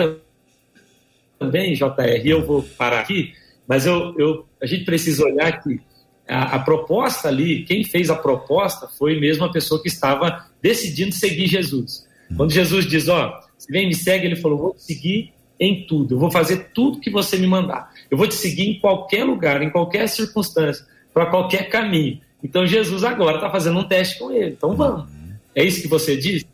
também, 1.40 1.74
JR, 1.74 2.24
e 2.24 2.30
eu 2.30 2.46
vou 2.46 2.62
parar 2.62 3.00
aqui, 3.00 3.34
mas 3.66 3.84
eu, 3.84 4.14
eu, 4.16 4.46
a 4.62 4.66
gente 4.66 4.84
precisa 4.84 5.24
olhar 5.24 5.60
que 5.60 5.80
a, 6.28 6.56
a, 6.56 6.58
proposta 6.58 7.28
ali, 7.28 7.64
quem 7.64 7.84
fez 7.84 8.10
a 8.10 8.14
proposta 8.14 8.88
foi 8.98 9.18
mesmo 9.18 9.44
a 9.44 9.52
pessoa 9.52 9.82
que 9.82 9.88
estava 9.88 10.46
decidindo 10.60 11.14
seguir 11.14 11.46
Jesus. 11.46 12.06
Hum. 12.30 12.36
Quando 12.36 12.52
Jesus 12.52 12.86
diz, 12.86 13.08
ó, 13.08 13.40
se 13.58 13.70
vem 13.72 13.88
me 13.88 13.94
segue, 13.94 14.26
ele 14.26 14.36
falou, 14.36 14.58
vou 14.58 14.74
te 14.74 14.82
seguir 14.82 15.32
em 15.58 15.86
tudo, 15.86 16.14
eu 16.14 16.18
vou 16.18 16.30
fazer 16.30 16.70
tudo 16.74 17.00
que 17.00 17.10
você 17.10 17.36
me 17.36 17.46
mandar. 17.46 17.92
Eu 18.10 18.16
vou 18.18 18.26
te 18.26 18.34
seguir 18.34 18.68
em 18.68 18.80
qualquer 18.80 19.24
lugar, 19.24 19.62
em 19.62 19.70
qualquer 19.70 20.08
circunstância, 20.08 20.84
para 21.12 21.26
qualquer 21.26 21.68
caminho. 21.68 22.20
Então 22.42 22.66
Jesus 22.66 23.04
agora 23.04 23.36
está 23.36 23.50
fazendo 23.50 23.78
um 23.78 23.84
teste 23.84 24.18
com 24.18 24.32
ele. 24.32 24.52
Então 24.52 24.74
vamos. 24.74 25.08
É 25.54 25.62
isso 25.62 25.82
que 25.82 25.88
você 25.88 26.16
diz? 26.16 26.44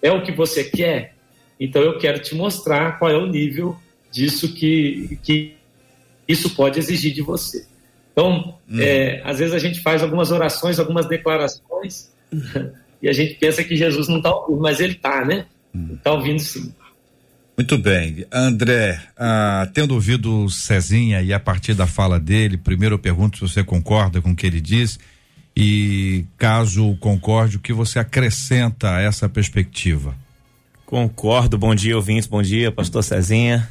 É 0.00 0.10
o 0.10 0.22
que 0.22 0.32
você 0.32 0.64
quer? 0.64 1.14
Então 1.58 1.82
eu 1.82 1.98
quero 1.98 2.18
te 2.18 2.34
mostrar 2.34 2.98
qual 2.98 3.10
é 3.10 3.16
o 3.16 3.26
nível 3.26 3.76
disso 4.10 4.54
que, 4.54 5.18
que 5.22 5.54
isso 6.26 6.54
pode 6.54 6.78
exigir 6.78 7.12
de 7.12 7.20
você. 7.20 7.66
Então, 8.14 8.56
hum. 8.70 8.80
é, 8.80 9.20
às 9.24 9.40
vezes 9.40 9.52
a 9.52 9.58
gente 9.58 9.80
faz 9.80 10.02
algumas 10.02 10.30
orações, 10.30 10.78
algumas 10.78 11.06
declarações, 11.08 12.12
e 13.02 13.08
a 13.08 13.12
gente 13.12 13.34
pensa 13.34 13.62
que 13.64 13.76
Jesus 13.76 14.06
não 14.08 14.18
está 14.18 14.32
ouvindo, 14.32 14.62
mas 14.62 14.78
ele 14.78 14.92
está, 14.92 15.24
né? 15.24 15.46
Está 15.92 16.12
hum. 16.12 16.16
ouvindo 16.16 16.38
sim. 16.38 16.72
Muito 17.56 17.76
bem. 17.76 18.24
André, 18.32 19.00
ah, 19.16 19.68
tendo 19.74 19.94
ouvido 19.94 20.44
o 20.44 20.50
Cezinha 20.50 21.22
e 21.22 21.32
a 21.32 21.38
partir 21.38 21.74
da 21.74 21.86
fala 21.86 22.18
dele, 22.18 22.56
primeiro 22.56 22.94
eu 22.94 22.98
pergunto 22.98 23.36
se 23.36 23.52
você 23.54 23.62
concorda 23.62 24.20
com 24.20 24.30
o 24.30 24.36
que 24.36 24.46
ele 24.46 24.60
diz 24.60 24.98
e 25.56 26.24
caso 26.36 26.96
concorde, 26.96 27.56
o 27.56 27.60
que 27.60 27.72
você 27.72 28.00
acrescenta 28.00 28.96
a 28.96 29.00
essa 29.00 29.28
perspectiva? 29.28 30.16
Concordo. 30.84 31.56
Bom 31.56 31.74
dia, 31.74 31.96
ouvintes. 31.96 32.26
Bom 32.26 32.42
dia, 32.42 32.72
pastor 32.72 33.04
Cezinha. 33.04 33.68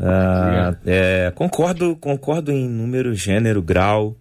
Ah, 0.00 0.76
é, 0.86 1.32
concordo, 1.34 1.96
concordo 1.96 2.52
em 2.52 2.68
número, 2.68 3.14
gênero, 3.14 3.60
grau. 3.60 4.16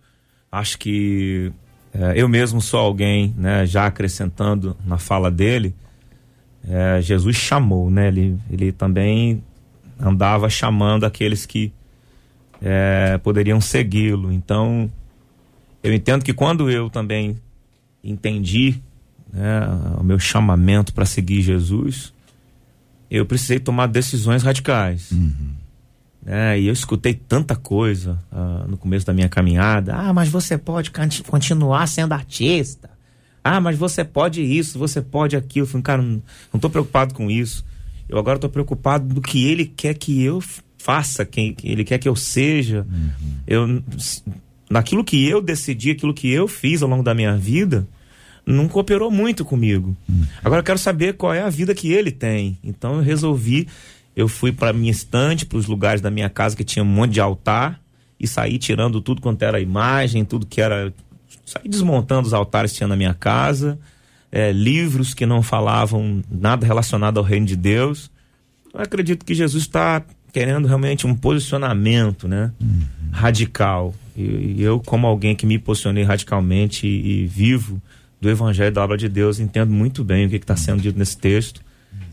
Acho 0.52 0.78
que 0.78 1.52
é, 1.94 2.14
eu 2.16 2.28
mesmo 2.28 2.62
sou 2.62 2.80
alguém, 2.80 3.34
né, 3.38 3.66
já 3.66 3.86
acrescentando 3.86 4.76
na 4.86 4.98
fala 4.98 5.32
dele, 5.32 5.76
é, 6.68 7.02
Jesus 7.02 7.36
chamou, 7.36 7.90
né? 7.90 8.08
Ele, 8.08 8.38
ele 8.52 8.72
também 8.72 9.42
andava 10.00 10.50
chamando 10.50 11.06
aqueles 11.06 11.46
que 11.46 11.72
é, 12.62 13.18
poderiam 13.20 13.62
segui-lo. 13.62 14.32
Então, 14.32 14.92
eu 15.82 15.94
entendo 15.94 16.24
que 16.24 16.34
quando 16.34 16.70
eu 16.70 16.90
também 16.90 17.38
entendi 18.04 18.82
né, 19.32 19.62
o 19.98 20.04
meu 20.04 20.20
chamamento 20.20 20.94
para 20.94 21.06
seguir 21.06 21.42
Jesus, 21.42 22.14
eu 23.10 23.26
precisei 23.26 23.60
tomar 23.60 23.88
decisões 23.88 24.44
radicais. 24.44 25.12
Uhum. 25.12 25.54
É, 26.30 26.60
e 26.60 26.68
eu 26.68 26.74
escutei 26.74 27.14
tanta 27.14 27.56
coisa 27.56 28.22
uh, 28.30 28.70
no 28.70 28.76
começo 28.76 29.06
da 29.06 29.14
minha 29.14 29.30
caminhada. 29.30 29.96
Ah, 29.96 30.14
mas 30.14 30.28
você 30.28 30.58
pode 30.58 30.92
continuar 31.26 31.88
sendo 31.88 32.14
artista. 32.14 32.90
Ah, 33.42 33.62
mas 33.62 33.78
você 33.78 34.04
pode 34.04 34.42
isso, 34.42 34.78
você 34.78 35.02
pode 35.02 35.38
aquilo. 35.38 35.66
Eu 35.66 35.70
falei, 35.70 35.84
cara, 35.84 36.02
não, 36.02 36.22
não 36.52 36.60
tô 36.60 36.70
preocupado 36.70 37.14
com 37.14 37.32
isso. 37.32 37.66
Eu 38.10 38.18
agora 38.18 38.38
tô 38.38 38.50
preocupado 38.50 39.14
do 39.14 39.22
que 39.22 39.48
ele 39.48 39.66
quer 39.66 39.94
que 39.94 40.22
eu 40.22 40.44
faça, 40.78 41.26
quem 41.26 41.56
ele 41.64 41.86
quer 41.86 41.98
que 41.98 42.10
eu 42.10 42.16
seja. 42.16 42.86
Uhum. 42.92 43.34
Eu 43.48 43.84
naquilo 44.70 45.06
que 45.06 45.26
eu 45.26 45.42
decidi, 45.42 45.92
aquilo 45.92 46.14
que 46.14 46.30
eu 46.30 46.46
fiz 46.46 46.82
ao 46.82 46.90
longo 46.90 47.04
da 47.04 47.14
minha 47.14 47.38
vida, 47.38 47.88
não 48.46 48.68
cooperou 48.68 49.12
muito 49.12 49.44
comigo. 49.44 49.96
Uhum. 50.08 50.26
Agora 50.44 50.60
eu 50.60 50.66
quero 50.66 50.80
saber 50.80 51.14
qual 51.14 51.34
é 51.34 51.42
a 51.42 51.50
vida 51.50 51.76
que 51.76 51.92
ele 51.92 52.12
tem. 52.12 52.58
Então 52.64 52.96
eu 52.96 53.02
resolvi, 53.02 53.68
eu 54.18 54.28
fui 54.28 54.52
para 54.52 54.74
minha 54.74 54.90
estante, 54.90 55.46
para 55.46 55.60
os 55.60 55.68
lugares 55.68 56.02
da 56.02 56.10
minha 56.10 56.28
casa 56.28 56.58
que 56.58 56.64
tinha 56.64 56.82
um 56.82 56.88
monte 56.88 57.14
de 57.14 57.22
altar 57.22 57.80
e 58.20 58.28
saí 58.28 58.58
tirando 58.58 59.00
tudo 59.00 59.22
quanto 59.22 59.44
era 59.44 59.60
imagem, 59.60 60.26
tudo 60.26 60.44
que 60.44 60.60
era 60.60 60.92
saí 61.46 61.70
desmontando 61.70 62.26
os 62.26 62.34
altares 62.34 62.72
que 62.72 62.78
tinha 62.78 62.88
na 62.88 62.96
minha 62.96 63.14
casa, 63.14 63.78
é, 64.32 64.52
livros 64.52 65.14
que 65.14 65.24
não 65.24 65.44
falavam 65.44 66.24
nada 66.32 66.66
relacionado 66.66 67.20
ao 67.20 67.24
reino 67.24 67.46
de 67.46 67.56
Deus. 67.56 68.10
Eu 68.74 68.82
acredito 68.82 69.24
que 69.24 69.36
Jesus 69.36 69.64
está 69.66 70.04
querendo 70.34 70.68
realmente 70.68 71.06
um 71.06 71.16
posicionamento, 71.16 72.28
né? 72.28 72.52
Uhum. 72.60 72.82
Radical. 73.12 73.94
E, 74.16 74.56
eu, 74.60 74.80
como 74.80 75.06
alguém 75.06 75.36
que 75.36 75.46
me 75.46 75.60
posicionei 75.60 76.04
radicalmente 76.04 76.88
e, 76.88 77.22
e, 77.22 77.28
vivo 77.28 77.80
do 78.20 78.28
Evangelho 78.28 78.74
da 78.74 78.84
obra 78.84 78.98
de 78.98 79.08
Deus, 79.08 79.40
entendo 79.40 79.72
muito 79.72 80.04
bem 80.04 80.26
o 80.26 80.30
que 80.30 80.38
está 80.38 80.56
sendo 80.56 80.82
dito 80.82 80.98
nesse 80.98 81.18
texto. 81.18 81.62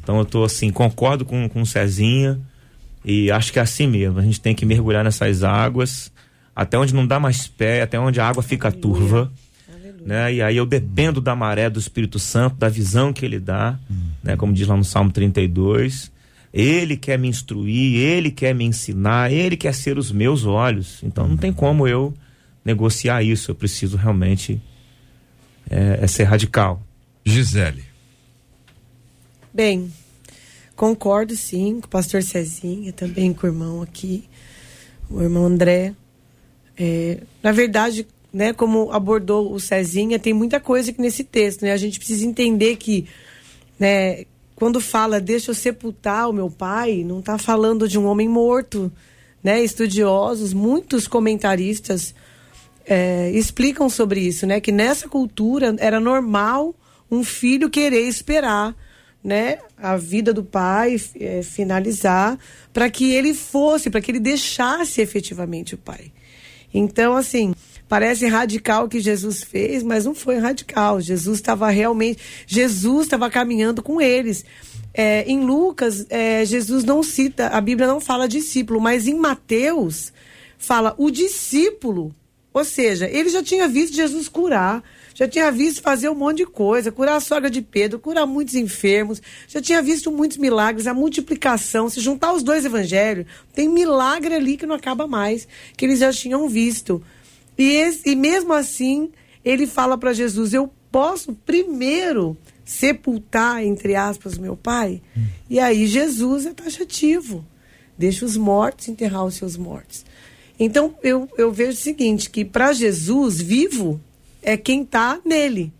Então 0.02 0.16
eu 0.16 0.23
estou 0.23 0.45
assim, 0.45 0.71
concordo 0.71 1.25
com, 1.25 1.49
com 1.49 1.62
o 1.62 1.66
Cezinha 1.66 2.38
e 3.04 3.31
acho 3.31 3.52
que 3.52 3.59
é 3.59 3.62
assim 3.62 3.87
mesmo. 3.87 4.19
A 4.19 4.23
gente 4.23 4.40
tem 4.40 4.54
que 4.54 4.66
mergulhar 4.66 5.04
nessas 5.04 5.43
águas 5.43 6.12
até 6.54 6.78
onde 6.78 6.95
não 6.95 7.07
dá 7.07 7.19
mais 7.19 7.47
pé, 7.49 7.83
até 7.83 7.99
onde 7.99 8.21
a 8.21 8.28
água 8.28 8.43
fica 8.43 8.69
Aleluia. 8.69 8.83
turva. 8.83 9.33
Né? 10.04 10.35
E 10.35 10.43
aí 10.43 10.57
eu 10.57 10.66
dependo 10.66 11.21
da 11.21 11.35
maré 11.35 11.71
do 11.71 11.78
Espírito 11.78 12.19
Santo, 12.19 12.57
da 12.57 12.69
visão 12.69 13.12
que 13.12 13.25
ele 13.25 13.40
dá, 13.40 13.78
hum. 13.90 14.09
né? 14.23 14.37
como 14.37 14.52
diz 14.52 14.69
lá 14.69 14.76
no 14.76 14.85
Salmo 14.85 15.11
32. 15.11 16.12
Ele 16.52 16.97
quer 16.97 17.19
me 17.19 17.26
instruir, 17.26 17.99
ele 17.99 18.31
quer 18.31 18.54
me 18.54 18.64
ensinar, 18.64 19.33
ele 19.33 19.57
quer 19.57 19.75
ser 19.75 19.99
os 19.99 20.12
meus 20.12 20.45
olhos. 20.45 21.02
Então 21.02 21.26
não 21.26 21.37
tem 21.37 21.52
como 21.52 21.88
eu 21.88 22.14
negociar 22.64 23.23
isso. 23.23 23.50
Eu 23.50 23.54
preciso 23.54 23.97
realmente 23.97 24.62
é, 25.69 25.99
é 26.02 26.07
ser 26.07 26.25
radical. 26.25 26.81
Gisele. 27.25 27.83
Bem, 29.54 29.92
concordo 30.75 31.37
sim 31.37 31.80
com 31.80 31.87
o 31.87 31.88
pastor 31.88 32.25
Cezinha, 32.25 32.92
também 32.92 33.32
com 33.32 33.46
o 33.46 33.50
irmão 33.50 33.82
aqui, 33.82 34.25
o 35.08 35.23
irmão 35.23 35.44
André. 35.44 35.94
É, 36.76 37.20
na 37.40 37.52
verdade, 37.52 38.04
né, 38.32 38.52
como 38.52 38.90
abordou 38.90 39.52
o 39.52 39.61
Cezinha, 39.61 40.18
tem 40.18 40.34
muita 40.34 40.58
coisa 40.58 40.90
aqui 40.90 41.00
nesse 41.00 41.23
texto. 41.23 41.62
Né? 41.62 41.70
A 41.70 41.76
gente 41.76 42.00
precisa 42.00 42.26
entender 42.26 42.75
que 42.75 43.06
né, 43.78 44.25
quando 44.56 44.80
fala 44.80 45.20
deixa 45.20 45.52
eu 45.52 45.54
sepultar 45.54 46.28
o 46.28 46.32
meu 46.32 46.50
pai, 46.50 47.04
não 47.04 47.20
está 47.20 47.38
falando 47.38 47.87
de 47.87 47.96
um 47.96 48.06
homem 48.06 48.28
morto. 48.28 48.90
Né? 49.40 49.62
Estudiosos, 49.62 50.52
muitos 50.52 51.06
comentaristas 51.06 52.12
é, 52.84 53.30
explicam 53.30 53.88
sobre 53.88 54.18
isso, 54.18 54.49
né? 54.49 54.61
que 54.61 54.73
nessa 54.73 55.08
cultura 55.08 55.76
era 55.78 56.00
normal 56.00 56.75
um 57.08 57.23
filho 57.23 57.70
querer 57.70 58.08
esperar 58.08 58.75
né, 59.25 59.59
a 59.78 59.97
vida 59.97 60.35
do 60.35 60.45
pai 60.45 61.00
é, 61.19 61.43
finalizar 61.43 62.38
para 62.75 62.90
que 62.90 63.11
ele 63.11 63.33
fosse, 63.33 63.88
para 63.88 64.02
que 64.02 64.11
ele 64.11 64.21
deixasse 64.21 65.00
efetivamente 65.00 65.75
o 65.75 65.78
pai. 65.78 66.12
Então, 66.75 67.16
assim, 67.16 67.54
parece 67.88 68.26
radical 68.26 68.85
o 68.85 68.88
que 68.88 69.00
Jesus 69.00 69.43
fez, 69.43 69.83
mas 69.83 70.04
não 70.04 70.14
foi 70.14 70.37
radical. 70.37 71.00
Jesus 71.00 71.38
estava 71.38 71.71
realmente. 71.71 72.21
Jesus 72.47 73.07
estava 73.07 73.31
caminhando 73.31 73.83
com 73.83 73.99
eles. 73.99 74.45
É, 74.93 75.25
em 75.26 75.40
Lucas, 75.40 76.04
é, 76.11 76.45
Jesus 76.45 76.85
não 76.85 77.02
cita, 77.02 77.49
a 77.49 77.61
Bíblia 77.61 77.88
não 77.88 78.00
fala 78.00 78.28
discípulo, 78.28 78.81
mas 78.81 79.09
em 79.09 79.14
Mateus 79.14 80.12
fala 80.59 80.95
o 80.99 81.11
discípulo. 81.11 82.14
Ou 82.52 82.64
seja, 82.64 83.09
ele 83.09 83.28
já 83.31 83.43
tinha 83.43 83.66
visto 83.66 83.95
Jesus 83.97 84.28
curar, 84.28 84.83
já 85.14 85.28
tinha 85.28 85.50
visto 85.52 85.80
fazer 85.80 86.09
um 86.09 86.14
monte 86.14 86.38
de 86.38 86.47
coisa, 86.47 86.90
curar 86.90 87.16
a 87.16 87.21
sogra 87.21 87.49
de 87.49 87.62
Pedro, 87.62 88.00
curar 88.00 88.26
muitos 88.26 88.56
enfermos, 88.56 89.23
já 89.47 89.62
tinha 89.62 89.80
visto 89.80 90.11
muitos 90.11 90.37
milagres, 90.37 90.88
a 90.88 90.92
multiplicação. 90.92 91.88
Se 91.88 92.00
juntar 92.00 92.33
os 92.33 92.42
dois 92.42 92.64
evangelhos, 92.64 93.25
tem 93.54 93.68
milagre 93.68 94.35
ali 94.35 94.56
que 94.56 94.66
não 94.66 94.75
acaba 94.75 95.06
mais, 95.06 95.47
que 95.76 95.85
eles 95.85 96.00
já 96.00 96.12
tinham 96.12 96.49
visto. 96.49 97.00
E, 97.56 97.76
esse, 97.76 98.11
e 98.11 98.16
mesmo 98.16 98.52
assim, 98.52 99.11
ele 99.44 99.68
fala 99.68 99.97
para 99.97 100.12
Jesus: 100.12 100.52
Eu 100.52 100.68
posso 100.90 101.33
primeiro 101.33 102.37
sepultar, 102.64 103.64
entre 103.64 103.94
aspas, 103.94 104.37
meu 104.37 104.56
pai? 104.56 105.00
Hum. 105.16 105.26
E 105.49 105.61
aí 105.61 105.87
Jesus 105.87 106.44
é 106.47 106.52
taxativo. 106.52 107.44
Deixa 107.97 108.25
os 108.25 108.37
mortos 108.37 108.88
enterrar 108.88 109.25
os 109.25 109.37
seus 109.37 109.56
mortos. 109.56 110.04
Então 110.59 110.94
eu, 111.02 111.28
eu 111.38 111.52
vejo 111.52 111.73
o 111.73 111.80
seguinte: 111.80 112.28
que 112.28 112.44
para 112.44 112.73
Jesus, 112.73 113.40
vivo 113.40 114.00
é 114.45 114.57
quem 114.57 114.83
está 114.83 115.21
nele. 115.25 115.73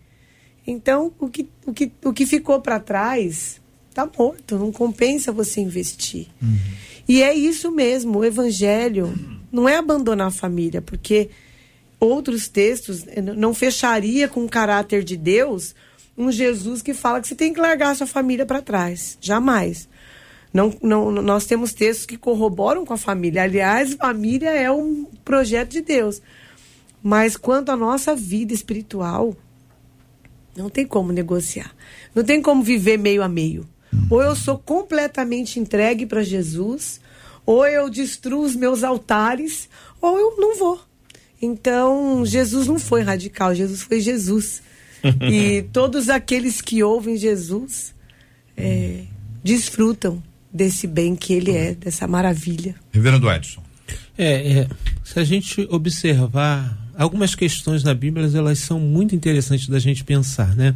Então, 0.67 1.13
o 1.19 1.29
que, 1.29 1.49
o 1.67 1.73
que, 1.73 1.93
o 2.05 2.13
que 2.13 2.27
ficou 2.27 2.61
para 2.61 2.81
trás 2.81 3.61
está 3.91 4.09
morto, 4.19 4.59
não 4.59 4.73
compensa 4.73 5.31
você 5.31 5.61
investir. 5.61 6.27
Uhum. 6.43 6.59
E 7.07 7.23
é 7.23 7.33
isso 7.35 7.71
mesmo, 7.71 8.19
o 8.19 8.25
evangelho 8.25 9.15
não 9.53 9.69
é 9.69 9.77
abandonar 9.77 10.29
a 10.29 10.33
família, 10.33 10.83
porque 10.83 11.31
outros 12.01 12.49
textos 12.49 13.05
eh, 13.07 13.21
não 13.21 13.55
fecharia 13.55 14.27
com 14.27 14.45
o 14.45 14.49
caráter 14.49 15.05
de 15.05 15.17
Deus 15.17 15.75
um 16.17 16.31
Jesus 16.31 16.81
que 16.81 16.95
fala 16.95 17.21
que 17.21 17.29
você 17.29 17.35
tem 17.35 17.53
que 17.53 17.61
largar 17.61 17.91
a 17.91 17.95
sua 17.95 18.07
família 18.07 18.47
para 18.47 18.63
trás. 18.63 19.19
Jamais. 19.21 19.89
Não, 20.53 20.73
não, 20.81 21.11
nós 21.11 21.47
temos 21.47 21.73
textos 21.73 22.07
que 22.07 22.17
corroboram 22.17 22.85
com 22.85 22.95
a 22.95 22.97
família. 22.97 23.43
Aliás, 23.43 23.95
família 23.95 24.51
é 24.51 24.71
um 24.71 25.05
projeto 25.25 25.71
de 25.71 25.81
Deus. 25.81 26.23
Mas 27.07 27.37
quanto 27.37 27.71
à 27.71 27.77
nossa 27.77 28.17
vida 28.17 28.55
espiritual, 28.55 29.37
não 30.57 30.71
tem 30.71 30.87
como 30.87 31.13
negociar. 31.13 31.71
Não 32.15 32.25
tem 32.25 32.41
como 32.41 32.63
viver 32.63 32.97
meio 32.97 33.23
a 33.23 33.29
meio. 33.29 33.69
Ou 34.09 34.23
eu 34.23 34.35
sou 34.35 34.57
completamente 34.57 35.61
entregue 35.61 36.07
para 36.07 36.23
Jesus, 36.23 37.03
ou 37.45 37.67
eu 37.67 37.91
destruo 37.91 38.43
os 38.43 38.57
meus 38.57 38.83
altares, 38.83 39.69
ou 40.01 40.19
eu 40.19 40.37
não 40.39 40.57
vou. 40.57 40.81
Então, 41.43 42.25
Jesus 42.25 42.69
não 42.69 42.79
foi 42.79 43.03
radical, 43.03 43.55
Jesus 43.55 43.83
foi 43.83 44.01
Jesus. 44.01 44.63
e 45.31 45.63
todos 45.75 46.09
aqueles 46.09 46.63
que 46.63 46.83
ouvem 46.83 47.19
Jesus 47.19 47.95
é, 48.57 49.03
desfrutam 49.43 50.23
desse 50.51 50.87
bem 50.87 51.15
que 51.15 51.35
ele 51.35 51.53
é, 51.53 51.75
dessa 51.75 52.09
maravilha. 52.09 52.75
Reverendo 52.91 53.31
Edson. 53.31 53.63
É, 54.17 54.61
é, 54.61 54.69
se 55.05 55.19
a 55.19 55.25
gente 55.25 55.69
observar 55.71 56.84
algumas 56.97 57.35
questões 57.35 57.83
na 57.83 57.95
Bíblia, 57.95 58.31
elas 58.35 58.59
são 58.59 58.79
muito 58.79 59.15
interessantes 59.15 59.69
da 59.69 59.79
gente 59.79 60.05
pensar, 60.05 60.55
né? 60.55 60.75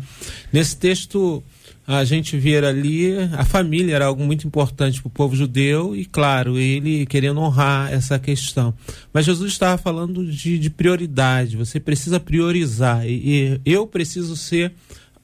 Nesse 0.53 0.77
texto 0.77 1.43
a 1.87 2.05
gente 2.05 2.37
vê 2.37 2.59
ali 2.59 3.15
a 3.33 3.47
família 3.47 3.95
era 3.95 4.05
algo 4.05 4.23
muito 4.23 4.47
importante 4.47 5.01
para 5.01 5.09
o 5.09 5.11
povo 5.11 5.35
judeu 5.35 5.97
e 5.97 6.05
claro 6.05 6.59
ele 6.59 7.07
querendo 7.07 7.41
honrar 7.41 7.91
essa 7.91 8.19
questão 8.19 8.75
mas 9.11 9.25
Jesus 9.25 9.53
estava 9.53 9.79
falando 9.79 10.31
de, 10.31 10.59
de 10.59 10.69
prioridade 10.69 11.57
você 11.57 11.81
precisa 11.81 12.21
priorizar 12.21 13.09
e, 13.09 13.59
e 13.65 13.73
eu 13.73 13.87
preciso 13.87 14.37
ser 14.37 14.75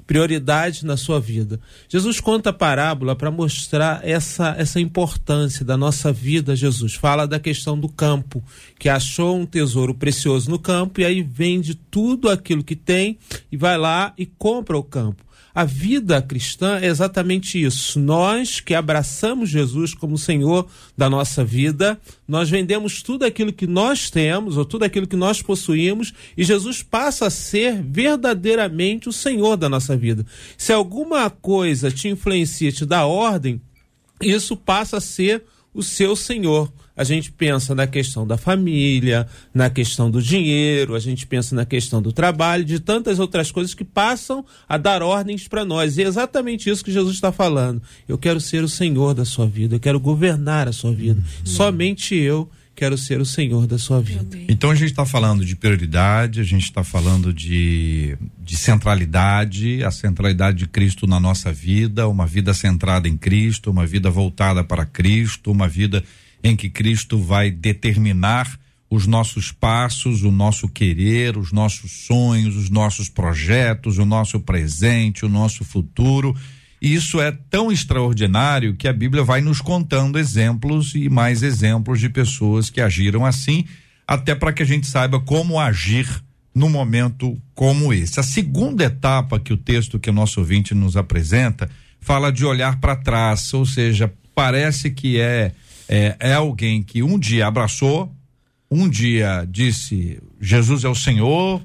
prioridade 0.07 0.85
na 0.85 0.97
sua 0.97 1.19
vida. 1.21 1.61
Jesus 1.89 2.21
conta 2.21 2.51
a 2.51 2.53
parábola 2.53 3.17
para 3.17 3.31
mostrar 3.31 4.07
essa, 4.07 4.55
essa 4.59 4.81
importância 4.81 5.65
da 5.65 5.77
nossa 5.77 6.13
vida. 6.13 6.55
Jesus 6.55 6.95
fala 6.95 7.27
da 7.27 7.41
questão 7.41 7.79
do 7.79 7.89
campo, 7.89 8.43
que 8.79 8.89
achou 8.89 9.37
um 9.37 9.47
tesouro 9.47 9.95
precioso 9.95 10.51
no 10.51 10.59
campo 10.59 11.01
e 11.01 11.05
aí 11.05 11.23
vende 11.23 11.75
tudo 11.75 12.29
aquilo 12.29 12.65
que 12.65 12.77
tem 12.77 13.19
e 13.51 13.57
vai 13.57 13.79
lá 13.79 14.13
e 14.19 14.27
compra 14.27 14.77
o 14.77 14.83
campo. 14.83 15.25
A 15.55 15.65
vida 15.65 16.21
cristã 16.21 16.81
é 16.81 16.87
exatamente 16.87 17.63
isso. 17.63 18.01
Nós 18.01 18.59
que 18.59 18.75
abraçamos 18.75 19.49
Jesus 19.49 19.95
como 19.95 20.19
Senhor 20.19 20.67
da 20.97 21.09
nossa 21.09 21.45
vida, 21.45 22.01
nós 22.27 22.51
vendemos 22.51 23.03
tudo 23.03 23.25
aquilo 23.25 23.53
que 23.53 23.67
nós 23.67 24.11
temos, 24.11 24.57
ou 24.57 24.65
tudo 24.65 24.83
aquilo 24.83 25.07
que 25.07 25.15
nós 25.15 25.41
possuímos, 25.41 26.13
e 26.37 26.43
Jesus 26.43 26.83
passa 26.83 27.27
a 27.27 27.31
ser 27.31 27.81
verdadeiramente 27.85 29.09
o 29.09 29.13
Senhor 29.13 29.57
da 29.57 29.69
nossa 29.69 29.97
vida. 29.97 30.27
Se 30.59 30.73
alguma 30.73 31.31
coisa 31.31 31.89
te 31.89 32.09
influencia, 32.09 32.73
te 32.73 32.85
dá 32.85 33.07
ordem, 33.07 33.61
isso 34.21 34.57
passa 34.57 34.97
a 34.97 35.01
ser 35.01 35.45
o 35.73 35.85
seu 35.85 36.17
Senhor 36.17 36.73
a 36.97 37.03
gente 37.03 37.33
pensa 37.33 37.75
na 37.75 37.87
questão 37.87 38.27
da 38.27 38.37
família, 38.37 39.27
na 39.53 39.69
questão 39.69 40.11
do 40.11 40.23
dinheiro, 40.23 40.95
a 40.95 41.01
gente 41.01 41.27
pensa 41.27 41.55
na 41.55 41.65
questão 41.65 42.01
do 42.01 42.13
trabalho, 42.13 42.65
de 42.65 42.79
tantas 42.79 43.19
outras 43.19 43.51
coisas 43.51 43.75
que 43.75 43.85
passam 43.85 44.45
a 44.69 44.77
dar 44.77 45.03
ordens 45.03 45.49
para 45.49 45.65
nós. 45.65 45.99
E 45.99 46.03
é 46.03 46.07
exatamente 46.07 46.71
isso 46.71 46.85
que 46.85 46.93
Jesus 46.93 47.17
está 47.17 47.33
falando. 47.33 47.83
Eu 48.09 48.17
quero 48.17 48.41
ser 48.41 48.63
o 48.63 48.69
Senhor 48.69 49.15
da 49.15 49.25
sua 49.25 49.47
vida, 49.47 49.75
eu 49.75 49.81
quero 49.81 49.99
governar 49.99 50.69
a 50.69 50.73
sua 50.73 50.93
vida. 50.93 51.21
Uhum. 51.21 51.47
Somente 51.47 52.15
eu 52.15 52.49
quero 52.77 52.99
ser 52.99 53.21
o 53.21 53.27
Senhor 53.27 53.67
da 53.67 53.79
sua 53.79 54.01
vida. 54.01 54.37
Então 54.49 54.71
a 54.71 54.75
gente 54.75 54.91
está 54.91 55.07
falando 55.07 55.45
de 55.45 55.55
prioridade, 55.55 56.41
a 56.41 56.45
gente 56.45 56.65
está 56.65 56.83
falando 56.83 57.33
de, 57.33 58.17
de 58.43 58.57
centralidade, 58.57 59.83
a 59.85 59.91
centralidade 59.91 60.59
de 60.59 60.67
Cristo 60.67 61.07
na 61.07 61.21
nossa 61.21 61.53
vida, 61.53 62.09
uma 62.09 62.27
vida 62.27 62.53
centrada 62.53 63.09
em 63.09 63.17
Cristo, 63.17 63.71
uma 63.71 63.87
vida 63.87 64.11
voltada 64.11 64.65
para 64.65 64.85
Cristo, 64.85 65.51
uma 65.51 65.69
vida 65.69 66.03
em 66.45 66.55
que 66.55 66.69
Cristo 66.69 67.19
vai 67.19 67.51
determinar 67.51 68.61
os 68.91 69.07
nossos 69.07 69.51
passos, 69.51 70.23
o 70.23 70.31
nosso 70.31 70.69
querer, 70.69 71.39
os 71.39 71.51
nossos 71.51 71.91
sonhos, 72.07 72.55
os 72.55 72.69
nossos 72.69 73.09
projetos, 73.09 73.97
o 73.97 74.05
nosso 74.05 74.39
presente, 74.39 75.25
o 75.25 75.29
nosso 75.29 75.65
futuro. 75.65 76.37
E 76.81 76.95
isso 76.95 77.19
é 77.19 77.33
tão 77.33 77.73
extraordinário 77.73 78.77
que 78.77 78.87
a 78.87 78.93
Bíblia 78.93 79.25
vai 79.25 79.41
nos 79.41 79.63
contando 79.63 80.19
exemplos 80.19 80.95
e 80.95 81.09
mais 81.09 81.43
exemplos 81.43 81.99
de 81.99 82.11
pessoas 82.11 82.69
que 82.69 82.81
agiram 82.81 83.25
assim, 83.25 83.65
até 84.07 84.35
para 84.35 84.53
que 84.53 84.63
a 84.63 84.67
gente 84.67 84.87
saiba 84.87 85.19
como 85.19 85.59
agir 85.59 86.07
num 86.55 86.69
momento 86.69 87.37
como 87.55 87.93
esse. 87.93 88.21
A 88.21 88.23
segunda 88.23 88.85
etapa 88.85 89.41
que 89.41 89.53
o 89.53 89.57
texto 89.57 89.99
que 89.99 90.11
o 90.11 90.13
nosso 90.13 90.41
ouvinte 90.41 90.75
nos 90.75 90.95
apresenta 90.95 91.71
fala 92.01 92.31
de 92.31 92.45
olhar 92.45 92.79
para 92.81 92.95
trás, 92.95 93.53
ou 93.55 93.65
seja, 93.65 94.13
parece 94.35 94.91
que 94.91 95.19
é 95.19 95.53
é, 95.89 96.17
é 96.19 96.35
alguém 96.35 96.83
que 96.83 97.03
um 97.03 97.19
dia 97.19 97.47
abraçou, 97.47 98.13
um 98.71 98.89
dia 98.89 99.47
disse: 99.49 100.23
Jesus 100.41 100.85
é 100.85 100.89
o 100.89 100.95
Senhor, 100.95 101.63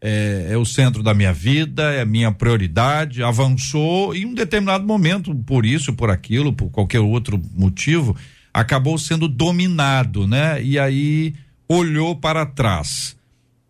é, 0.00 0.48
é, 0.50 0.56
o 0.56 0.64
centro 0.64 1.02
da 1.02 1.14
minha 1.14 1.32
vida, 1.32 1.92
é 1.94 2.02
a 2.02 2.06
minha 2.06 2.30
prioridade, 2.30 3.22
avançou 3.22 4.14
e 4.14 4.22
em 4.22 4.26
um 4.26 4.34
determinado 4.34 4.86
momento, 4.86 5.34
por 5.34 5.64
isso, 5.64 5.94
por 5.94 6.10
aquilo, 6.10 6.52
por 6.52 6.70
qualquer 6.70 7.00
outro 7.00 7.40
motivo, 7.54 8.14
acabou 8.52 8.98
sendo 8.98 9.26
dominado, 9.26 10.26
né? 10.26 10.62
E 10.62 10.78
aí 10.78 11.34
olhou 11.68 12.14
para 12.14 12.44
trás. 12.44 13.16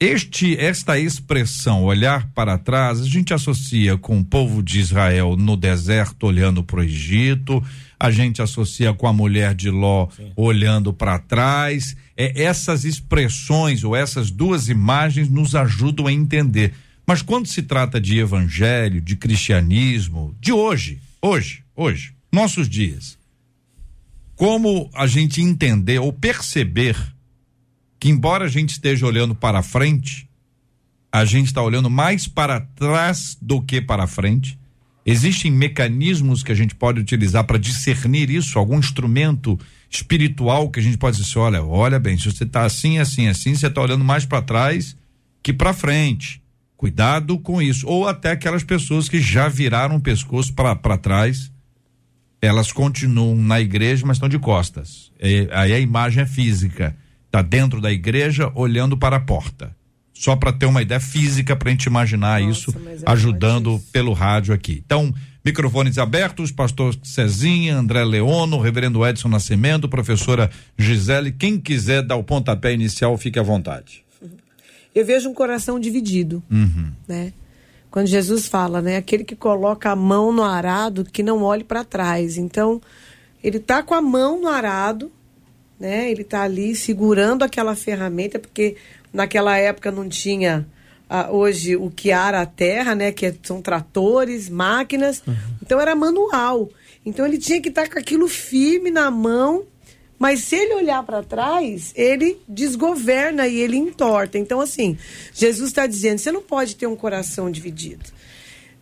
Este, 0.00 0.56
esta 0.58 0.98
expressão, 0.98 1.84
olhar 1.84 2.28
para 2.34 2.58
trás, 2.58 3.00
a 3.00 3.04
gente 3.04 3.32
associa 3.32 3.96
com 3.96 4.18
o 4.18 4.24
povo 4.24 4.62
de 4.62 4.80
Israel 4.80 5.36
no 5.36 5.56
deserto 5.56 6.26
olhando 6.26 6.64
para 6.64 6.80
o 6.80 6.82
Egito, 6.82 7.62
a 7.98 8.10
gente 8.10 8.42
associa 8.42 8.92
com 8.92 9.06
a 9.06 9.12
mulher 9.12 9.54
de 9.54 9.70
Ló 9.70 10.08
Sim. 10.14 10.32
olhando 10.36 10.92
para 10.92 11.18
trás. 11.18 11.96
É, 12.16 12.42
essas 12.42 12.84
expressões 12.84 13.84
ou 13.84 13.94
essas 13.94 14.30
duas 14.30 14.68
imagens 14.68 15.30
nos 15.30 15.54
ajudam 15.54 16.06
a 16.06 16.12
entender. 16.12 16.74
Mas 17.06 17.22
quando 17.22 17.46
se 17.46 17.62
trata 17.62 18.00
de 18.00 18.18
evangelho, 18.18 19.00
de 19.00 19.16
cristianismo, 19.16 20.34
de 20.40 20.52
hoje, 20.52 21.00
hoje, 21.22 21.62
hoje, 21.74 22.14
nossos 22.32 22.68
dias, 22.68 23.16
como 24.34 24.90
a 24.92 25.06
gente 25.06 25.40
entender 25.40 26.00
ou 26.00 26.12
perceber 26.12 26.96
que, 28.04 28.10
embora 28.10 28.44
a 28.44 28.48
gente 28.48 28.70
esteja 28.70 29.06
olhando 29.06 29.34
para 29.34 29.62
frente, 29.62 30.28
a 31.10 31.24
gente 31.24 31.46
está 31.46 31.62
olhando 31.62 31.88
mais 31.88 32.28
para 32.28 32.60
trás 32.60 33.36
do 33.40 33.62
que 33.62 33.80
para 33.80 34.06
frente 34.06 34.58
Existem 35.06 35.50
mecanismos 35.50 36.42
que 36.42 36.50
a 36.50 36.54
gente 36.54 36.74
pode 36.74 36.98
utilizar 36.98 37.44
para 37.44 37.58
discernir 37.58 38.30
isso? 38.30 38.58
Algum 38.58 38.78
instrumento 38.78 39.58
espiritual 39.90 40.70
que 40.70 40.80
a 40.80 40.82
gente 40.82 40.96
pode 40.96 41.18
dizer, 41.18 41.28
assim, 41.28 41.38
olha, 41.38 41.62
olha 41.62 42.00
bem, 42.00 42.16
se 42.16 42.24
você 42.24 42.44
está 42.44 42.64
assim, 42.64 42.98
assim, 42.98 43.28
assim, 43.28 43.54
você 43.54 43.66
está 43.66 43.82
olhando 43.82 44.02
mais 44.02 44.24
para 44.24 44.40
trás 44.40 44.96
que 45.42 45.52
para 45.52 45.74
frente. 45.74 46.42
Cuidado 46.74 47.38
com 47.38 47.60
isso. 47.60 47.86
Ou 47.86 48.08
até 48.08 48.30
aquelas 48.30 48.64
pessoas 48.64 49.08
que 49.08 49.20
já 49.20 49.46
viraram 49.46 49.96
o 49.96 50.00
pescoço 50.00 50.54
para 50.54 50.96
trás, 50.96 51.52
elas 52.40 52.72
continuam 52.72 53.36
na 53.36 53.60
igreja, 53.60 54.06
mas 54.06 54.16
estão 54.16 54.28
de 54.28 54.38
costas. 54.38 55.12
É, 55.18 55.48
aí 55.52 55.72
a 55.74 55.78
imagem 55.78 56.22
é 56.22 56.26
física. 56.26 56.96
Está 57.34 57.42
dentro 57.42 57.80
da 57.80 57.90
igreja, 57.90 58.52
olhando 58.54 58.96
para 58.96 59.16
a 59.16 59.20
porta. 59.20 59.74
Só 60.12 60.36
para 60.36 60.52
ter 60.52 60.66
uma 60.66 60.80
ideia 60.82 61.00
física 61.00 61.56
para 61.56 61.68
a 61.68 61.72
gente 61.72 61.86
imaginar 61.86 62.40
Nossa, 62.40 62.70
isso, 62.70 62.74
é 62.88 63.10
ajudando 63.10 63.82
pelo 63.90 64.12
rádio 64.12 64.54
aqui. 64.54 64.80
Então, 64.86 65.12
microfones 65.44 65.98
abertos, 65.98 66.52
pastor 66.52 66.96
Cezinha, 67.02 67.76
André 67.76 68.04
Leono, 68.04 68.60
reverendo 68.60 69.04
Edson 69.04 69.26
Nascimento, 69.26 69.88
professora 69.88 70.48
Gisele. 70.78 71.32
Quem 71.32 71.58
quiser 71.58 72.04
dar 72.04 72.14
o 72.14 72.22
pontapé 72.22 72.72
inicial, 72.72 73.18
fique 73.18 73.36
à 73.36 73.42
vontade. 73.42 74.04
Eu 74.94 75.04
vejo 75.04 75.28
um 75.28 75.34
coração 75.34 75.80
dividido, 75.80 76.40
uhum. 76.48 76.92
né? 77.08 77.32
Quando 77.90 78.06
Jesus 78.06 78.46
fala, 78.46 78.80
né? 78.80 78.96
Aquele 78.96 79.24
que 79.24 79.34
coloca 79.34 79.90
a 79.90 79.96
mão 79.96 80.32
no 80.32 80.44
arado, 80.44 81.04
que 81.04 81.24
não 81.24 81.42
olhe 81.42 81.64
para 81.64 81.82
trás. 81.82 82.36
Então, 82.38 82.80
ele 83.42 83.58
tá 83.58 83.82
com 83.82 83.92
a 83.92 84.00
mão 84.00 84.40
no 84.40 84.46
arado, 84.46 85.10
né? 85.78 86.10
Ele 86.10 86.24
tá 86.24 86.42
ali 86.42 86.74
segurando 86.74 87.42
aquela 87.42 87.74
ferramenta, 87.74 88.38
porque 88.38 88.76
Naquela 89.14 89.56
época 89.56 89.92
não 89.92 90.08
tinha 90.08 90.66
ah, 91.08 91.30
hoje 91.30 91.76
o 91.76 91.88
que 91.88 92.10
ara 92.10 92.40
a 92.40 92.46
terra, 92.46 92.96
né? 92.96 93.12
Que 93.12 93.26
é, 93.26 93.34
são 93.44 93.62
tratores, 93.62 94.48
máquinas. 94.48 95.22
Uhum. 95.24 95.34
Então 95.62 95.80
era 95.80 95.94
manual. 95.94 96.68
Então 97.06 97.24
ele 97.24 97.38
tinha 97.38 97.60
que 97.60 97.68
estar 97.68 97.88
com 97.88 97.96
aquilo 97.96 98.26
firme 98.26 98.90
na 98.90 99.12
mão. 99.12 99.62
Mas 100.18 100.40
se 100.40 100.56
ele 100.56 100.74
olhar 100.74 101.02
para 101.04 101.22
trás, 101.22 101.92
ele 101.94 102.38
desgoverna 102.48 103.46
e 103.46 103.60
ele 103.60 103.76
entorta. 103.76 104.36
Então, 104.36 104.60
assim, 104.60 104.98
Jesus 105.32 105.70
está 105.70 105.86
dizendo: 105.86 106.18
você 106.18 106.32
não 106.32 106.42
pode 106.42 106.74
ter 106.74 106.88
um 106.88 106.96
coração 106.96 107.48
dividido. 107.48 108.04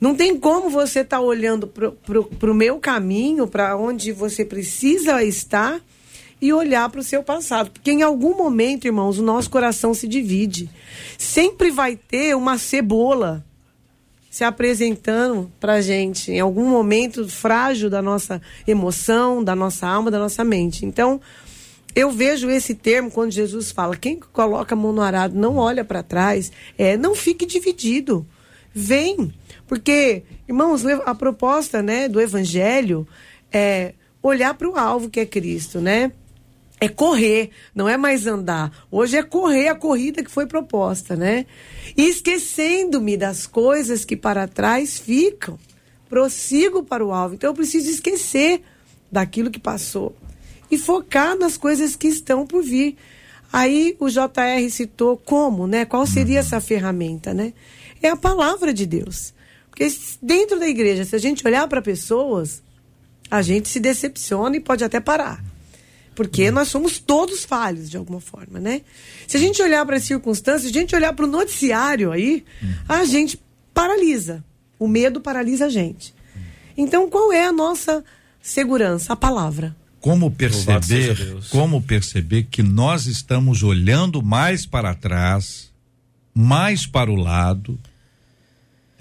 Não 0.00 0.14
tem 0.14 0.38
como 0.38 0.70
você 0.70 1.00
estar 1.00 1.18
tá 1.18 1.22
olhando 1.22 1.66
para 1.66 2.50
o 2.50 2.54
meu 2.54 2.78
caminho, 2.78 3.46
para 3.46 3.76
onde 3.76 4.12
você 4.12 4.44
precisa 4.44 5.22
estar, 5.22 5.80
e 6.42 6.52
olhar 6.52 6.90
para 6.90 7.00
o 7.00 7.04
seu 7.04 7.22
passado. 7.22 7.70
Porque 7.70 7.92
em 7.92 8.02
algum 8.02 8.36
momento, 8.36 8.84
irmãos, 8.84 9.16
o 9.16 9.22
nosso 9.22 9.48
coração 9.48 9.94
se 9.94 10.08
divide. 10.08 10.68
Sempre 11.16 11.70
vai 11.70 11.94
ter 11.94 12.36
uma 12.36 12.58
cebola 12.58 13.44
se 14.28 14.42
apresentando 14.42 15.52
para 15.60 15.80
gente 15.80 16.32
em 16.32 16.40
algum 16.40 16.68
momento 16.68 17.28
frágil 17.28 17.88
da 17.88 18.02
nossa 18.02 18.42
emoção, 18.66 19.44
da 19.44 19.54
nossa 19.54 19.86
alma, 19.86 20.10
da 20.10 20.18
nossa 20.18 20.42
mente. 20.42 20.84
Então, 20.84 21.20
eu 21.94 22.10
vejo 22.10 22.50
esse 22.50 22.74
termo 22.74 23.08
quando 23.08 23.30
Jesus 23.30 23.70
fala: 23.70 23.94
quem 23.94 24.18
coloca 24.32 24.74
a 24.74 24.78
mão 24.78 24.92
no 24.92 25.02
arado 25.02 25.38
não 25.38 25.58
olha 25.58 25.84
para 25.84 26.02
trás, 26.02 26.50
é 26.76 26.96
não 26.96 27.14
fique 27.14 27.46
dividido. 27.46 28.26
Vem, 28.74 29.32
porque, 29.68 30.22
irmãos, 30.48 30.84
a 31.04 31.14
proposta, 31.14 31.82
né, 31.82 32.08
do 32.08 32.20
evangelho 32.20 33.06
é 33.52 33.92
olhar 34.22 34.54
para 34.54 34.68
o 34.68 34.76
alvo 34.76 35.10
que 35.10 35.20
é 35.20 35.26
Cristo, 35.26 35.78
né? 35.80 36.10
É 36.82 36.88
correr, 36.88 37.50
não 37.72 37.88
é 37.88 37.96
mais 37.96 38.26
andar. 38.26 38.72
Hoje 38.90 39.16
é 39.16 39.22
correr 39.22 39.68
a 39.68 39.74
corrida 39.76 40.20
que 40.20 40.28
foi 40.28 40.46
proposta, 40.46 41.14
né? 41.14 41.46
E 41.96 42.08
esquecendo-me 42.08 43.16
das 43.16 43.46
coisas 43.46 44.04
que 44.04 44.16
para 44.16 44.48
trás 44.48 44.98
ficam, 44.98 45.56
prossigo 46.08 46.82
para 46.82 47.06
o 47.06 47.12
alvo. 47.12 47.36
Então 47.36 47.50
eu 47.50 47.54
preciso 47.54 47.88
esquecer 47.88 48.62
daquilo 49.12 49.48
que 49.48 49.60
passou 49.60 50.12
e 50.68 50.76
focar 50.76 51.38
nas 51.38 51.56
coisas 51.56 51.94
que 51.94 52.08
estão 52.08 52.44
por 52.44 52.64
vir. 52.64 52.96
Aí 53.52 53.94
o 54.00 54.08
JR 54.08 54.68
citou 54.68 55.16
como, 55.16 55.68
né? 55.68 55.84
Qual 55.84 56.04
seria 56.04 56.40
essa 56.40 56.60
ferramenta, 56.60 57.32
né? 57.32 57.52
É 58.02 58.08
a 58.08 58.16
palavra 58.16 58.74
de 58.74 58.86
Deus. 58.86 59.32
Porque 59.70 59.86
dentro 60.20 60.58
da 60.58 60.66
igreja, 60.66 61.04
se 61.04 61.14
a 61.14 61.20
gente 61.20 61.46
olhar 61.46 61.68
para 61.68 61.80
pessoas, 61.80 62.60
a 63.30 63.40
gente 63.40 63.68
se 63.68 63.78
decepciona 63.78 64.56
e 64.56 64.60
pode 64.60 64.82
até 64.82 64.98
parar. 64.98 65.51
Porque 66.28 66.50
nós 66.50 66.68
somos 66.68 66.98
todos 66.98 67.44
falhos, 67.44 67.90
de 67.90 67.96
alguma 67.96 68.20
forma, 68.20 68.58
né? 68.58 68.82
Se 69.26 69.36
a 69.36 69.40
gente 69.40 69.62
olhar 69.62 69.84
para 69.84 69.96
as 69.96 70.04
circunstâncias, 70.04 70.70
se 70.70 70.76
a 70.76 70.80
gente 70.80 70.94
olhar 70.94 71.12
para 71.12 71.24
o 71.24 71.28
noticiário 71.28 72.12
aí, 72.12 72.44
a 72.88 73.04
gente 73.04 73.40
paralisa. 73.74 74.44
O 74.78 74.88
medo 74.88 75.20
paralisa 75.20 75.66
a 75.66 75.68
gente. 75.68 76.14
Então, 76.76 77.08
qual 77.08 77.32
é 77.32 77.46
a 77.46 77.52
nossa 77.52 78.04
segurança? 78.40 79.12
A 79.12 79.16
palavra 79.16 79.76
como 80.02 80.32
perceber, 80.32 81.16
como 81.48 81.80
perceber 81.80 82.48
que 82.50 82.60
nós 82.60 83.06
estamos 83.06 83.62
olhando 83.62 84.20
mais 84.20 84.66
para 84.66 84.96
trás, 84.96 85.72
mais 86.34 86.84
para 86.84 87.08
o 87.08 87.14
lado, 87.14 87.78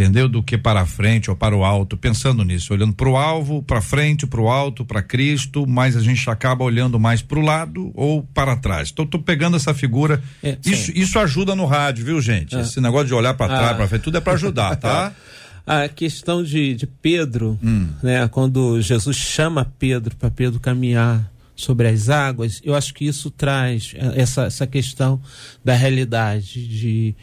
entendeu? 0.01 0.27
Do 0.27 0.41
que 0.41 0.57
para 0.57 0.81
a 0.81 0.85
frente 0.85 1.29
ou 1.29 1.35
para 1.35 1.55
o 1.55 1.63
alto, 1.63 1.95
pensando 1.95 2.43
nisso, 2.43 2.73
olhando 2.73 2.93
para 2.93 3.07
o 3.07 3.15
alvo, 3.15 3.61
para 3.61 3.81
frente, 3.81 4.25
para 4.25 4.41
o 4.41 4.49
alto, 4.49 4.83
para 4.83 5.01
Cristo, 5.01 5.65
mas 5.67 5.95
a 5.95 6.01
gente 6.01 6.27
acaba 6.29 6.63
olhando 6.63 6.99
mais 6.99 7.21
para 7.21 7.37
o 7.37 7.41
lado 7.41 7.91
ou 7.93 8.23
para 8.23 8.55
trás. 8.55 8.89
Então, 8.91 9.05
tô 9.05 9.19
pegando 9.19 9.55
essa 9.55 9.73
figura. 9.73 10.21
É, 10.43 10.57
isso, 10.65 10.91
isso 10.95 11.19
ajuda 11.19 11.55
no 11.55 11.65
rádio, 11.65 12.05
viu, 12.05 12.21
gente? 12.21 12.55
É. 12.55 12.61
Esse 12.61 12.81
negócio 12.81 13.07
de 13.07 13.13
olhar 13.13 13.33
para 13.35 13.47
trás, 13.47 13.71
ah. 13.71 13.75
para 13.75 13.87
frente, 13.87 14.01
tudo 14.01 14.17
é 14.17 14.21
para 14.21 14.33
ajudar, 14.33 14.75
tá? 14.75 15.13
a 15.65 15.87
questão 15.87 16.43
de, 16.43 16.73
de 16.73 16.87
Pedro, 16.87 17.59
hum. 17.63 17.87
né, 18.01 18.27
quando 18.27 18.81
Jesus 18.81 19.15
chama 19.15 19.71
Pedro 19.77 20.15
para 20.15 20.31
Pedro 20.31 20.59
caminhar 20.59 21.31
sobre 21.55 21.87
as 21.87 22.09
águas, 22.09 22.59
eu 22.63 22.73
acho 22.73 22.93
que 22.93 23.05
isso 23.05 23.29
traz 23.29 23.93
essa, 24.15 24.45
essa 24.45 24.65
questão 24.65 25.21
da 25.63 25.75
realidade 25.75 26.67
de 26.67 27.15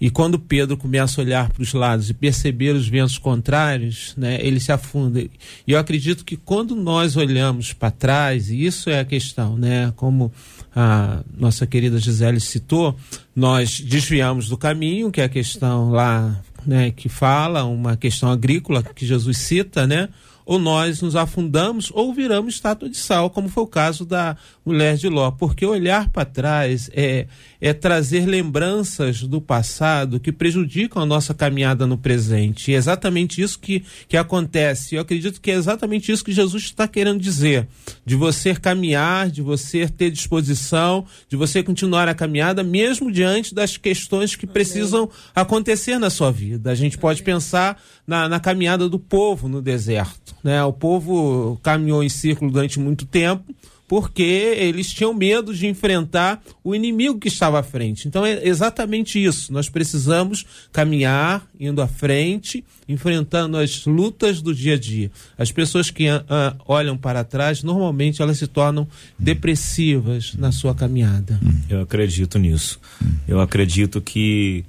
e 0.00 0.10
quando 0.10 0.38
Pedro 0.38 0.76
começa 0.76 1.20
a 1.20 1.24
olhar 1.24 1.50
para 1.50 1.62
os 1.62 1.72
lados 1.72 2.10
e 2.10 2.14
perceber 2.14 2.74
os 2.74 2.86
ventos 2.86 3.16
contrários, 3.16 4.14
né, 4.16 4.38
ele 4.40 4.60
se 4.60 4.70
afunda. 4.70 5.20
E 5.20 5.30
eu 5.66 5.78
acredito 5.78 6.24
que 6.24 6.36
quando 6.36 6.76
nós 6.76 7.16
olhamos 7.16 7.72
para 7.72 7.90
trás, 7.90 8.50
e 8.50 8.64
isso 8.64 8.90
é 8.90 9.00
a 9.00 9.04
questão, 9.04 9.56
né, 9.56 9.92
como 9.96 10.30
a 10.74 11.22
nossa 11.36 11.66
querida 11.66 11.98
Gisele 11.98 12.40
citou, 12.40 12.94
nós 13.34 13.80
desviamos 13.80 14.48
do 14.48 14.58
caminho, 14.58 15.10
que 15.10 15.20
é 15.20 15.24
a 15.24 15.28
questão 15.28 15.90
lá 15.90 16.42
né, 16.66 16.90
que 16.90 17.08
fala, 17.08 17.64
uma 17.64 17.96
questão 17.96 18.30
agrícola 18.30 18.82
que 18.82 19.06
Jesus 19.06 19.38
cita, 19.38 19.86
né? 19.86 20.08
Ou 20.46 20.60
nós 20.60 21.02
nos 21.02 21.16
afundamos 21.16 21.90
ou 21.92 22.14
viramos 22.14 22.54
estátua 22.54 22.88
de 22.88 22.96
sal, 22.96 23.28
como 23.28 23.48
foi 23.48 23.64
o 23.64 23.66
caso 23.66 24.06
da 24.06 24.36
mulher 24.64 24.96
de 24.96 25.08
Ló. 25.08 25.32
Porque 25.32 25.66
olhar 25.66 26.08
para 26.08 26.24
trás 26.24 26.88
é, 26.94 27.26
é 27.60 27.72
trazer 27.72 28.26
lembranças 28.26 29.22
do 29.22 29.40
passado 29.40 30.20
que 30.20 30.30
prejudicam 30.30 31.02
a 31.02 31.06
nossa 31.06 31.34
caminhada 31.34 31.84
no 31.84 31.98
presente. 31.98 32.70
E 32.70 32.74
é 32.74 32.76
exatamente 32.76 33.42
isso 33.42 33.58
que, 33.58 33.82
que 34.08 34.16
acontece. 34.16 34.94
Eu 34.94 35.02
acredito 35.02 35.40
que 35.40 35.50
é 35.50 35.54
exatamente 35.54 36.12
isso 36.12 36.24
que 36.24 36.32
Jesus 36.32 36.62
está 36.62 36.86
querendo 36.86 37.20
dizer. 37.20 37.66
De 38.04 38.14
você 38.14 38.54
caminhar, 38.54 39.28
de 39.28 39.42
você 39.42 39.88
ter 39.88 40.12
disposição, 40.12 41.04
de 41.28 41.36
você 41.36 41.60
continuar 41.60 42.08
a 42.08 42.14
caminhada, 42.14 42.62
mesmo 42.62 43.10
diante 43.10 43.52
das 43.52 43.76
questões 43.76 44.36
que 44.36 44.46
precisam 44.46 45.10
acontecer 45.34 45.98
na 45.98 46.08
sua 46.08 46.30
vida. 46.30 46.70
A 46.70 46.74
gente 46.74 46.96
pode 46.96 47.22
pensar 47.24 47.82
na, 48.06 48.28
na 48.28 48.40
caminhada 48.40 48.88
do 48.88 48.98
povo 48.98 49.48
no 49.48 49.60
deserto. 49.60 50.34
Né? 50.42 50.62
O 50.64 50.72
povo 50.72 51.58
caminhou 51.62 52.02
em 52.02 52.08
círculo 52.08 52.50
durante 52.50 52.78
muito 52.78 53.04
tempo 53.04 53.54
porque 53.88 54.22
eles 54.22 54.92
tinham 54.92 55.14
medo 55.14 55.54
de 55.54 55.66
enfrentar 55.66 56.42
o 56.62 56.74
inimigo 56.74 57.18
que 57.18 57.28
estava 57.28 57.60
à 57.60 57.62
frente. 57.62 58.08
Então 58.08 58.26
é 58.26 58.46
exatamente 58.46 59.22
isso. 59.22 59.52
Nós 59.52 59.68
precisamos 59.68 60.44
caminhar, 60.72 61.46
indo 61.58 61.80
à 61.80 61.86
frente, 61.86 62.64
enfrentando 62.88 63.56
as 63.56 63.86
lutas 63.86 64.42
do 64.42 64.54
dia 64.54 64.74
a 64.74 64.78
dia. 64.78 65.10
As 65.38 65.52
pessoas 65.52 65.90
que 65.90 66.08
uh, 66.10 66.22
olham 66.66 66.96
para 66.96 67.22
trás, 67.22 67.62
normalmente 67.62 68.20
elas 68.20 68.38
se 68.38 68.46
tornam 68.46 68.88
depressivas 69.18 70.34
na 70.34 70.50
sua 70.50 70.74
caminhada. 70.74 71.38
Eu 71.68 71.80
acredito 71.80 72.38
nisso. 72.38 72.80
Eu 73.26 73.40
acredito 73.40 74.00
que, 74.00 74.64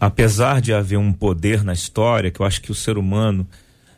apesar 0.00 0.60
de 0.60 0.72
haver 0.72 0.98
um 0.98 1.12
poder 1.12 1.64
na 1.64 1.72
história, 1.72 2.30
que 2.30 2.40
eu 2.40 2.46
acho 2.46 2.60
que 2.60 2.70
o 2.70 2.74
ser 2.74 2.98
humano 2.98 3.46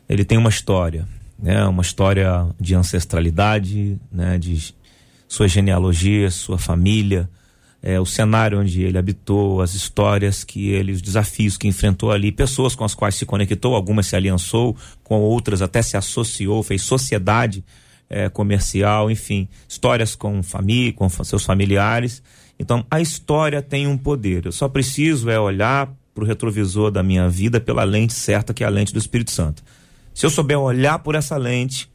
ele 0.07 0.23
tem 0.23 0.37
uma 0.37 0.49
história 0.49 1.07
né? 1.37 1.65
Uma 1.65 1.81
história 1.81 2.47
de 2.59 2.75
ancestralidade, 2.75 3.99
né? 4.11 4.37
De 4.37 4.73
sua 5.27 5.47
genealogia, 5.47 6.29
sua 6.31 6.57
família, 6.57 7.29
é, 7.81 7.99
o 7.99 8.05
cenário 8.05 8.59
onde 8.59 8.81
ele 8.83 8.97
habitou, 8.97 9.61
as 9.61 9.73
histórias 9.73 10.43
que 10.43 10.69
ele, 10.69 10.91
os 10.91 11.01
desafios 11.01 11.57
que 11.57 11.67
enfrentou 11.67 12.11
ali, 12.11 12.31
pessoas 12.31 12.75
com 12.75 12.83
as 12.83 12.93
quais 12.93 13.15
se 13.15 13.25
conectou, 13.25 13.75
algumas 13.75 14.07
se 14.07 14.15
aliançou, 14.15 14.75
com 15.03 15.19
outras 15.21 15.61
até 15.61 15.81
se 15.81 15.97
associou, 15.97 16.63
fez 16.63 16.83
sociedade 16.83 17.63
é, 18.09 18.29
comercial, 18.29 19.09
enfim, 19.09 19.47
histórias 19.67 20.15
com 20.15 20.41
família, 20.41 20.93
com 20.93 21.09
seus 21.09 21.43
familiares. 21.43 22.23
Então, 22.59 22.85
a 22.89 23.01
história 23.01 23.61
tem 23.61 23.87
um 23.87 23.97
poder. 23.97 24.45
Eu 24.45 24.51
só 24.51 24.69
preciso 24.69 25.29
é 25.29 25.39
olhar 25.39 25.93
para 26.13 26.23
o 26.23 26.27
retrovisor 26.27 26.89
da 26.89 27.03
minha 27.03 27.27
vida 27.27 27.59
pela 27.59 27.83
lente 27.83 28.13
certa, 28.13 28.53
que 28.53 28.63
é 28.63 28.67
a 28.67 28.69
lente 28.69 28.93
do 28.93 28.99
Espírito 28.99 29.31
Santo. 29.31 29.63
Se 30.13 30.25
eu 30.25 30.29
souber 30.29 30.57
olhar 30.57 30.99
por 30.99 31.13
essa 31.13 31.35
lente, 31.35 31.89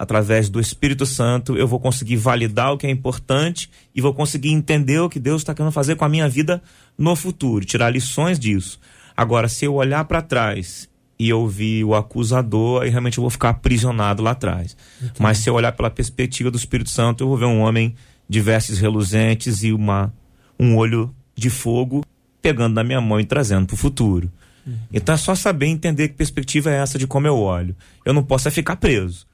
através 0.00 0.48
do 0.48 0.58
Espírito 0.58 1.04
Santo, 1.04 1.58
eu 1.58 1.68
vou 1.68 1.78
conseguir 1.78 2.16
validar 2.16 2.72
o 2.72 2.78
que 2.78 2.86
é 2.86 2.90
importante 2.90 3.68
e 3.94 4.00
vou 4.00 4.14
conseguir 4.14 4.50
entender 4.50 4.98
o 4.98 5.10
que 5.10 5.20
Deus 5.20 5.42
está 5.42 5.52
querendo 5.52 5.72
fazer 5.72 5.94
com 5.94 6.06
a 6.06 6.08
minha 6.08 6.26
vida 6.26 6.62
no 6.96 7.14
futuro, 7.14 7.66
tirar 7.66 7.90
lições 7.90 8.38
disso. 8.38 8.80
Agora, 9.14 9.46
se 9.46 9.66
eu 9.66 9.74
olhar 9.74 10.02
para 10.06 10.22
trás 10.22 10.88
e 11.18 11.30
ouvir 11.34 11.84
o 11.84 11.94
acusador, 11.94 12.80
aí 12.80 12.88
realmente 12.88 13.18
eu 13.18 13.22
vou 13.22 13.30
ficar 13.30 13.50
aprisionado 13.50 14.22
lá 14.22 14.30
atrás. 14.30 14.74
Entendi. 15.02 15.20
Mas 15.20 15.36
se 15.36 15.50
eu 15.50 15.54
olhar 15.54 15.72
pela 15.72 15.90
perspectiva 15.90 16.50
do 16.50 16.56
Espírito 16.56 16.88
Santo, 16.88 17.22
eu 17.22 17.28
vou 17.28 17.36
ver 17.36 17.44
um 17.44 17.60
homem 17.60 17.94
de 18.30 18.40
vestes 18.40 18.78
reluzentes 18.78 19.64
e 19.64 19.72
uma, 19.72 20.14
um 20.56 20.76
olho 20.76 21.12
de 21.34 21.50
fogo 21.50 22.04
pegando 22.40 22.74
na 22.74 22.84
minha 22.84 23.00
mão 23.00 23.18
e 23.18 23.24
trazendo 23.24 23.66
para 23.66 23.74
o 23.74 23.76
futuro. 23.76 24.30
Uhum. 24.64 24.78
Então 24.92 25.16
é 25.16 25.18
só 25.18 25.34
saber 25.34 25.66
entender 25.66 26.06
que 26.06 26.14
perspectiva 26.14 26.70
é 26.70 26.76
essa 26.76 26.96
de 26.96 27.08
como 27.08 27.26
eu 27.26 27.36
olho. 27.36 27.74
Eu 28.04 28.12
não 28.12 28.22
posso 28.22 28.46
é 28.46 28.50
ficar 28.52 28.76
preso. 28.76 29.26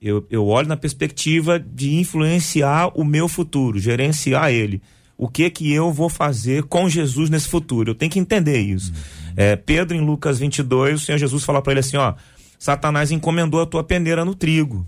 Eu, 0.00 0.26
eu 0.28 0.44
olho 0.44 0.66
na 0.66 0.76
perspectiva 0.76 1.60
de 1.60 1.94
influenciar 1.94 2.90
o 2.98 3.04
meu 3.04 3.28
futuro, 3.28 3.78
gerenciar 3.78 4.50
ele. 4.50 4.82
O 5.16 5.28
que 5.28 5.48
que 5.48 5.72
eu 5.72 5.92
vou 5.92 6.08
fazer 6.08 6.64
com 6.64 6.88
Jesus 6.88 7.30
nesse 7.30 7.46
futuro? 7.46 7.92
Eu 7.92 7.94
tenho 7.94 8.10
que 8.10 8.18
entender 8.18 8.58
isso. 8.58 8.90
Uhum. 8.90 9.34
É, 9.36 9.54
Pedro, 9.54 9.96
em 9.96 10.00
Lucas 10.00 10.40
22, 10.40 11.00
o 11.00 11.04
Senhor 11.04 11.18
Jesus 11.18 11.44
fala 11.44 11.62
para 11.62 11.74
ele 11.74 11.80
assim: 11.80 11.96
ó, 11.96 12.14
Satanás 12.58 13.12
encomendou 13.12 13.62
a 13.62 13.66
tua 13.66 13.84
peneira 13.84 14.24
no 14.24 14.34
trigo. 14.34 14.84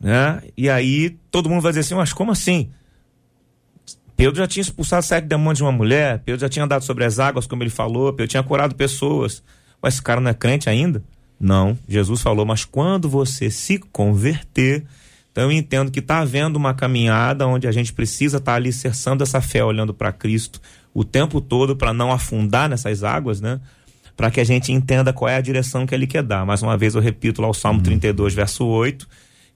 Né? 0.00 0.42
E 0.56 0.68
aí 0.68 1.16
todo 1.30 1.48
mundo 1.48 1.62
vai 1.62 1.72
dizer 1.72 1.80
assim: 1.80 1.94
mas 1.94 2.12
como 2.12 2.32
assim? 2.32 2.70
Pedro 4.16 4.36
já 4.36 4.46
tinha 4.46 4.62
expulsado 4.62 5.04
sete 5.04 5.26
demônios 5.26 5.58
de 5.58 5.64
uma 5.64 5.72
mulher, 5.72 6.20
Pedro 6.24 6.40
já 6.40 6.48
tinha 6.48 6.64
andado 6.64 6.82
sobre 6.82 7.04
as 7.04 7.18
águas, 7.18 7.46
como 7.46 7.62
ele 7.62 7.70
falou, 7.70 8.12
Pedro 8.12 8.28
tinha 8.28 8.42
curado 8.42 8.74
pessoas. 8.74 9.42
Mas 9.80 9.94
esse 9.94 10.02
cara 10.02 10.20
não 10.20 10.30
é 10.30 10.34
crente 10.34 10.70
ainda? 10.70 11.02
Não. 11.38 11.78
Jesus 11.86 12.22
falou, 12.22 12.46
mas 12.46 12.64
quando 12.64 13.10
você 13.10 13.50
se 13.50 13.78
converter, 13.78 14.84
então 15.30 15.44
eu 15.44 15.52
entendo 15.52 15.90
que 15.90 15.98
está 15.98 16.20
havendo 16.20 16.56
uma 16.56 16.72
caminhada 16.72 17.46
onde 17.46 17.68
a 17.68 17.72
gente 17.72 17.92
precisa 17.92 18.38
estar 18.38 18.52
tá 18.52 18.56
alicerçando 18.56 19.22
essa 19.22 19.40
fé, 19.42 19.62
olhando 19.62 19.92
para 19.92 20.10
Cristo 20.12 20.62
o 20.94 21.04
tempo 21.04 21.42
todo 21.42 21.76
para 21.76 21.92
não 21.92 22.10
afundar 22.10 22.70
nessas 22.70 23.04
águas, 23.04 23.38
né? 23.38 23.60
Para 24.16 24.30
que 24.30 24.40
a 24.40 24.44
gente 24.44 24.72
entenda 24.72 25.12
qual 25.12 25.28
é 25.28 25.36
a 25.36 25.42
direção 25.42 25.84
que 25.84 25.94
ele 25.94 26.06
quer 26.06 26.22
dar. 26.22 26.46
Mais 26.46 26.62
uma 26.62 26.74
vez 26.74 26.94
eu 26.94 27.02
repito 27.02 27.42
lá 27.42 27.48
o 27.48 27.52
Salmo 27.52 27.80
uhum. 27.80 27.84
32, 27.84 28.32
verso 28.32 28.64
8, 28.64 29.06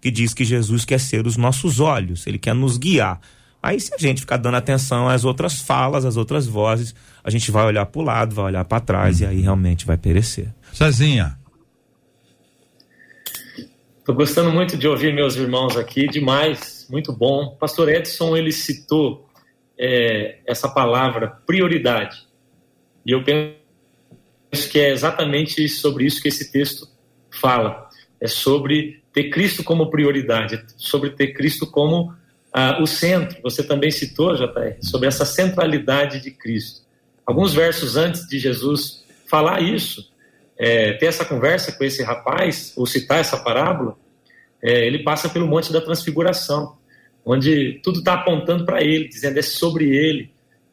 que 0.00 0.10
diz 0.10 0.32
que 0.32 0.44
Jesus 0.44 0.84
quer 0.84 0.98
ser 0.98 1.26
os 1.26 1.36
nossos 1.36 1.80
olhos, 1.80 2.26
ele 2.26 2.38
quer 2.38 2.54
nos 2.54 2.78
guiar 2.78 3.20
Aí, 3.62 3.78
se 3.78 3.94
a 3.94 3.98
gente 3.98 4.22
ficar 4.22 4.38
dando 4.38 4.56
atenção 4.56 5.08
às 5.08 5.24
outras 5.24 5.60
falas, 5.60 6.06
às 6.06 6.16
outras 6.16 6.46
vozes, 6.46 6.94
a 7.22 7.30
gente 7.30 7.50
vai 7.50 7.66
olhar 7.66 7.84
para 7.84 8.00
o 8.00 8.04
lado, 8.04 8.34
vai 8.34 8.46
olhar 8.46 8.64
para 8.64 8.80
trás 8.80 9.20
e 9.20 9.26
aí 9.26 9.40
realmente 9.40 9.84
vai 9.84 9.98
perecer. 9.98 10.48
Cezinha. 10.72 11.38
Estou 13.98 14.14
gostando 14.14 14.50
muito 14.50 14.78
de 14.78 14.88
ouvir 14.88 15.14
meus 15.14 15.36
irmãos 15.36 15.76
aqui, 15.76 16.08
demais, 16.08 16.86
muito 16.90 17.12
bom. 17.12 17.54
Pastor 17.60 17.90
Edson, 17.90 18.34
ele 18.34 18.50
citou 18.50 19.28
é, 19.78 20.38
essa 20.46 20.68
palavra 20.68 21.28
prioridade. 21.46 22.26
E 23.04 23.12
eu 23.12 23.22
penso 23.22 24.70
que 24.70 24.80
é 24.80 24.90
exatamente 24.90 25.68
sobre 25.68 26.06
isso 26.06 26.22
que 26.22 26.28
esse 26.28 26.50
texto 26.50 26.88
fala. 27.30 27.88
É 28.18 28.26
sobre 28.26 28.99
ter 29.12 29.30
Cristo 29.30 29.64
como 29.64 29.90
prioridade, 29.90 30.64
sobre 30.76 31.10
ter 31.10 31.32
Cristo 31.32 31.66
como 31.66 32.14
ah, 32.52 32.80
o 32.80 32.86
centro, 32.86 33.38
você 33.42 33.62
também 33.62 33.90
citou, 33.90 34.34
JR, 34.34 34.76
sobre 34.82 35.08
essa 35.08 35.24
centralidade 35.24 36.20
de 36.20 36.30
Cristo. 36.30 36.82
Alguns 37.24 37.54
versos 37.54 37.96
antes 37.96 38.26
de 38.26 38.38
Jesus 38.38 39.04
falar 39.26 39.62
isso, 39.62 40.10
é, 40.58 40.94
ter 40.94 41.06
essa 41.06 41.24
conversa 41.24 41.72
com 41.72 41.84
esse 41.84 42.02
rapaz, 42.02 42.72
ou 42.76 42.86
citar 42.86 43.20
essa 43.20 43.36
parábola, 43.36 43.96
é, 44.62 44.86
ele 44.86 45.02
passa 45.02 45.28
pelo 45.28 45.46
Monte 45.46 45.72
da 45.72 45.80
Transfiguração, 45.80 46.76
onde 47.24 47.80
tudo 47.82 48.00
está 48.00 48.14
apontando 48.14 48.64
para 48.64 48.82
ele, 48.82 49.08
dizendo 49.08 49.38
é 49.38 49.42
sobre 49.42 49.96
ele. 49.96 50.30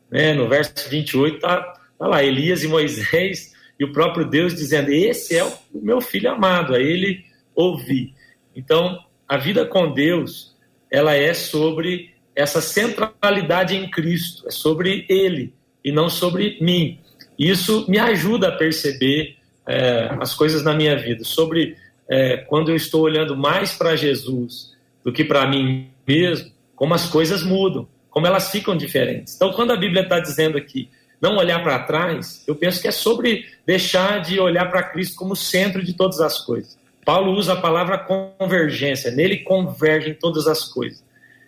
Né? 0.10 0.34
No 0.34 0.48
verso 0.48 0.90
28 0.90 1.36
está 1.36 1.62
tá 1.98 2.08
lá 2.08 2.24
Elias 2.24 2.64
e 2.64 2.68
Moisés 2.68 3.54
e 3.80 3.84
o 3.84 3.92
próprio 3.92 4.26
Deus 4.26 4.56
dizendo: 4.56 4.90
Esse 4.90 5.38
é 5.38 5.44
o 5.44 5.54
meu 5.74 6.02
filho 6.02 6.32
amado, 6.32 6.74
a 6.74 6.80
ele 6.80 7.26
ouvi. 7.56 8.14
Então, 8.58 9.00
a 9.28 9.38
vida 9.38 9.66
com 9.66 9.94
Deus 9.94 10.58
ela 10.90 11.14
é 11.14 11.34
sobre 11.34 12.16
essa 12.36 12.60
centralidade 12.60 13.76
em 13.76 13.90
Cristo, 13.90 14.48
é 14.48 14.52
sobre 14.52 15.06
Ele 15.08 15.54
e 15.86 15.92
não 15.92 16.10
sobre 16.10 16.58
mim. 16.60 17.00
Isso 17.38 17.86
me 17.88 18.00
ajuda 18.00 18.48
a 18.48 18.52
perceber 18.52 19.38
é, 19.68 20.10
as 20.20 20.34
coisas 20.34 20.64
na 20.64 20.74
minha 20.74 20.96
vida, 20.96 21.24
sobre 21.24 21.78
é, 22.10 22.38
quando 22.38 22.70
eu 22.70 22.76
estou 22.76 23.02
olhando 23.02 23.38
mais 23.38 23.74
para 23.74 23.96
Jesus 23.96 24.74
do 25.04 25.12
que 25.12 25.24
para 25.24 25.48
mim 25.48 25.90
mesmo, 26.08 26.52
como 26.76 26.94
as 26.94 27.08
coisas 27.08 27.44
mudam, 27.44 27.88
como 28.10 28.26
elas 28.26 28.50
ficam 28.50 28.76
diferentes. 28.76 29.36
Então, 29.36 29.52
quando 29.52 29.72
a 29.72 29.78
Bíblia 29.78 30.02
está 30.02 30.20
dizendo 30.20 30.58
aqui, 30.58 30.90
não 31.22 31.38
olhar 31.38 31.62
para 31.62 31.80
trás, 31.80 32.44
eu 32.48 32.56
penso 32.56 32.82
que 32.82 32.88
é 32.88 32.92
sobre 32.92 33.46
deixar 33.66 34.22
de 34.22 34.40
olhar 34.40 34.70
para 34.70 34.84
Cristo 34.84 35.16
como 35.16 35.36
centro 35.36 35.84
de 35.84 35.94
todas 35.94 36.20
as 36.22 36.40
coisas. 36.40 36.77
Paulo 37.08 37.32
usa 37.32 37.54
a 37.54 37.62
palavra 37.62 37.98
convergência, 37.98 39.10
nele 39.10 39.38
convergem 39.38 40.14
todas 40.14 40.46
as 40.46 40.66
coisas. 40.66 41.02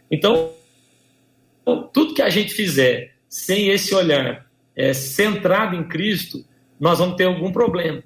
Então, 0.10 0.52
tudo 1.92 2.14
que 2.14 2.22
a 2.22 2.30
gente 2.30 2.54
fizer 2.54 3.14
sem 3.28 3.68
esse 3.68 3.94
olhar 3.94 4.50
é, 4.74 4.94
centrado 4.94 5.76
em 5.76 5.84
Cristo, 5.84 6.46
nós 6.80 7.00
vamos 7.00 7.18
ter 7.18 7.26
algum 7.26 7.52
problema. 7.52 8.02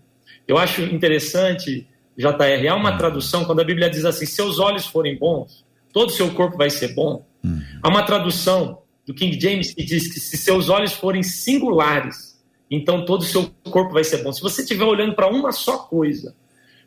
Eu 0.48 0.58
acho 0.58 0.82
interessante, 0.82 1.88
JR, 2.18 2.68
há 2.72 2.74
uma 2.74 2.98
tradução, 2.98 3.46
quando 3.46 3.60
a 3.60 3.64
Bíblia 3.64 3.88
diz 3.88 4.04
assim: 4.04 4.26
seus 4.26 4.58
olhos 4.58 4.88
forem 4.88 5.16
bons, 5.16 5.64
todo 5.92 6.10
o 6.10 6.12
seu 6.14 6.34
corpo 6.34 6.58
vai 6.58 6.72
ser 6.72 6.96
bom. 6.96 7.24
Uhum. 7.44 7.62
Há 7.84 7.88
uma 7.88 8.02
tradução 8.02 8.82
do 9.06 9.14
King 9.14 9.40
James 9.40 9.76
que 9.76 9.84
diz 9.84 10.12
que 10.12 10.20
se 10.20 10.38
seus 10.38 10.70
olhos 10.70 10.94
forem 10.94 11.22
singulares, 11.22 12.36
então 12.72 13.06
todo 13.06 13.22
o 13.22 13.26
seu 13.26 13.54
corpo 13.70 13.94
vai 13.94 14.04
ser 14.04 14.24
bom. 14.24 14.34
Se 14.34 14.42
você 14.42 14.64
estiver 14.64 14.86
olhando 14.86 15.14
para 15.14 15.28
uma 15.28 15.52
só 15.52 15.78
coisa, 15.78 16.36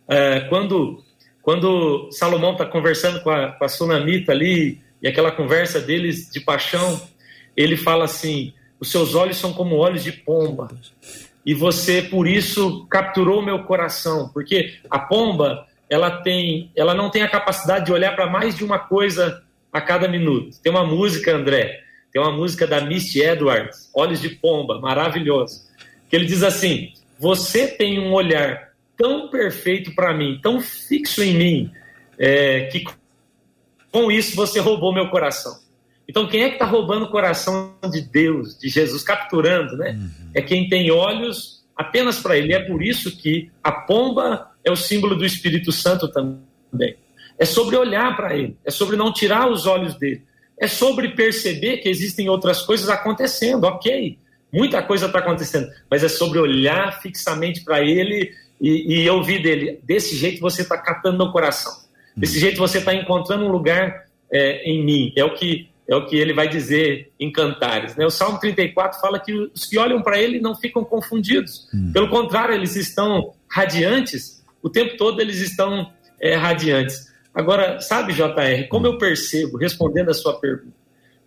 é, 0.09 0.41
quando, 0.41 1.03
quando 1.43 2.09
Salomão 2.11 2.53
está 2.53 2.65
conversando 2.65 3.21
com 3.23 3.31
a, 3.31 3.53
com 3.53 3.65
a 3.65 3.69
Sunamita 3.69 4.33
ali, 4.33 4.81
e 5.03 5.09
aquela 5.09 5.31
conversa 5.31 5.81
deles 5.81 6.31
de 6.31 6.41
paixão, 6.41 7.01
ele 7.57 7.77
fala 7.77 8.05
assim: 8.05 8.53
os 8.81 8.91
seus 8.91 9.15
olhos 9.15 9.37
são 9.37 9.53
como 9.53 9.77
olhos 9.77 10.03
de 10.03 10.13
pomba, 10.13 10.69
e 11.45 11.55
você 11.55 12.03
por 12.03 12.27
isso 12.27 12.87
capturou 12.87 13.43
meu 13.43 13.65
coração, 13.65 14.31
porque 14.33 14.79
a 14.91 14.99
pomba 14.99 15.67
ela 15.89 16.11
tem, 16.23 16.71
ela 16.75 16.95
não 16.95 17.11
tem 17.11 17.23
a 17.23 17.29
capacidade 17.29 17.87
de 17.87 17.93
olhar 17.93 18.15
para 18.15 18.29
mais 18.29 18.57
de 18.57 18.65
uma 18.65 18.79
coisa 18.79 19.43
a 19.73 19.81
cada 19.81 20.09
minuto. 20.09 20.59
Tem 20.61 20.73
uma 20.73 20.85
música, 20.85 21.35
André, 21.35 21.81
tem 22.13 22.21
uma 22.21 22.33
música 22.33 22.67
da 22.67 22.81
Misty 22.81 23.21
Edwards, 23.21 23.91
Olhos 23.95 24.21
de 24.21 24.31
Pomba, 24.31 24.81
maravilhosa, 24.81 25.63
que 26.09 26.17
ele 26.17 26.25
diz 26.27 26.43
assim: 26.43 26.93
você 27.19 27.69
tem 27.69 27.99
um 28.01 28.13
olhar 28.13 28.66
tão 28.97 29.29
perfeito 29.29 29.95
para 29.95 30.15
mim, 30.15 30.39
tão 30.43 30.61
fixo 30.61 31.23
em 31.23 31.35
mim, 31.35 31.73
é, 32.19 32.67
que 32.67 32.85
com 33.93 34.11
isso 34.11 34.35
você 34.35 34.61
roubou 34.61 34.93
meu 34.93 35.09
coração. 35.09 35.59
Então, 36.09 36.29
quem 36.29 36.43
é 36.43 36.49
que 36.49 36.55
está 36.55 36.67
roubando 36.67 37.07
o 37.07 37.11
coração 37.11 37.75
de 37.91 38.01
Deus, 38.01 38.57
de 38.59 38.69
Jesus, 38.69 39.03
capturando, 39.03 39.77
né? 39.77 39.93
Uhum. 39.93 40.31
É 40.35 40.41
quem 40.41 40.69
tem 40.69 40.91
olhos 40.91 41.65
apenas 41.75 42.21
para 42.21 42.39
Ele. 42.39 42.55
É 42.55 42.61
por 42.61 42.83
isso 42.83 43.17
que 43.17 43.51
a 43.63 43.73
pomba 43.73 44.51
é 44.65 44.71
o 44.71 44.77
símbolo 44.77 45.17
do 45.17 45.25
Espírito 45.27 45.73
Santo 45.73 46.09
também. 46.09 46.97
É 47.39 47.45
sobre 47.45 47.77
olhar 47.77 48.17
para 48.17 48.37
Ele, 48.37 48.57
é 48.65 48.71
sobre 48.71 48.97
não 48.97 49.13
tirar 49.13 49.51
os 49.51 49.67
olhos 49.67 49.97
dele, 49.97 50.23
é 50.59 50.67
sobre 50.67 51.11
perceber 51.11 51.79
que 51.79 51.89
existem 51.89 52.29
outras 52.29 52.63
coisas 52.63 52.89
acontecendo, 52.89 53.65
ok. 53.65 54.19
Muita 54.53 54.83
coisa 54.83 55.07
está 55.07 55.19
acontecendo, 55.19 55.69
mas 55.91 56.03
é 56.03 56.09
sobre 56.09 56.39
olhar 56.39 57.01
fixamente 57.03 57.63
para 57.63 57.83
Ele 57.83 58.33
e, 58.61 59.01
e 59.01 59.07
eu 59.07 59.23
vi 59.23 59.43
dele, 59.43 59.81
desse 59.83 60.17
jeito 60.17 60.41
você 60.41 60.63
está 60.63 60.79
catando 60.79 61.19
meu 61.19 61.33
coração. 61.33 61.73
Desse 62.17 62.39
jeito 62.39 62.59
você 62.59 62.79
está 62.79 62.95
encontrando 62.95 63.45
um 63.45 63.51
lugar 63.51 64.07
é, 64.33 64.63
em 64.65 64.85
mim. 64.85 65.13
É 65.17 65.25
o 65.25 65.35
que 65.35 65.69
é 65.89 65.95
o 65.95 66.05
que 66.05 66.17
ele 66.17 66.33
vai 66.33 66.49
dizer 66.49 67.13
em 67.19 67.31
Cantares. 67.31 67.95
Né? 67.95 68.05
O 68.05 68.11
Salmo 68.11 68.41
34 68.41 69.01
fala 69.01 69.21
que 69.21 69.33
os 69.33 69.67
que 69.67 69.79
olham 69.79 70.03
para 70.03 70.21
ele 70.21 70.41
não 70.41 70.57
ficam 70.57 70.85
confundidos. 70.85 71.69
Hum. 71.73 71.93
Pelo 71.93 72.09
contrário, 72.09 72.55
eles 72.55 72.75
estão 72.75 73.35
radiantes. 73.49 74.45
O 74.61 74.69
tempo 74.69 74.97
todo 74.97 75.21
eles 75.21 75.41
estão 75.41 75.93
é, 76.21 76.35
radiantes. 76.35 77.13
Agora, 77.33 77.81
sabe, 77.81 78.15
JR, 78.15 78.67
como 78.69 78.87
eu 78.87 78.99
percebo, 78.99 79.59
respondendo 79.59 80.09
a 80.09 80.15
sua 80.15 80.41
pergunta, 80.41 80.75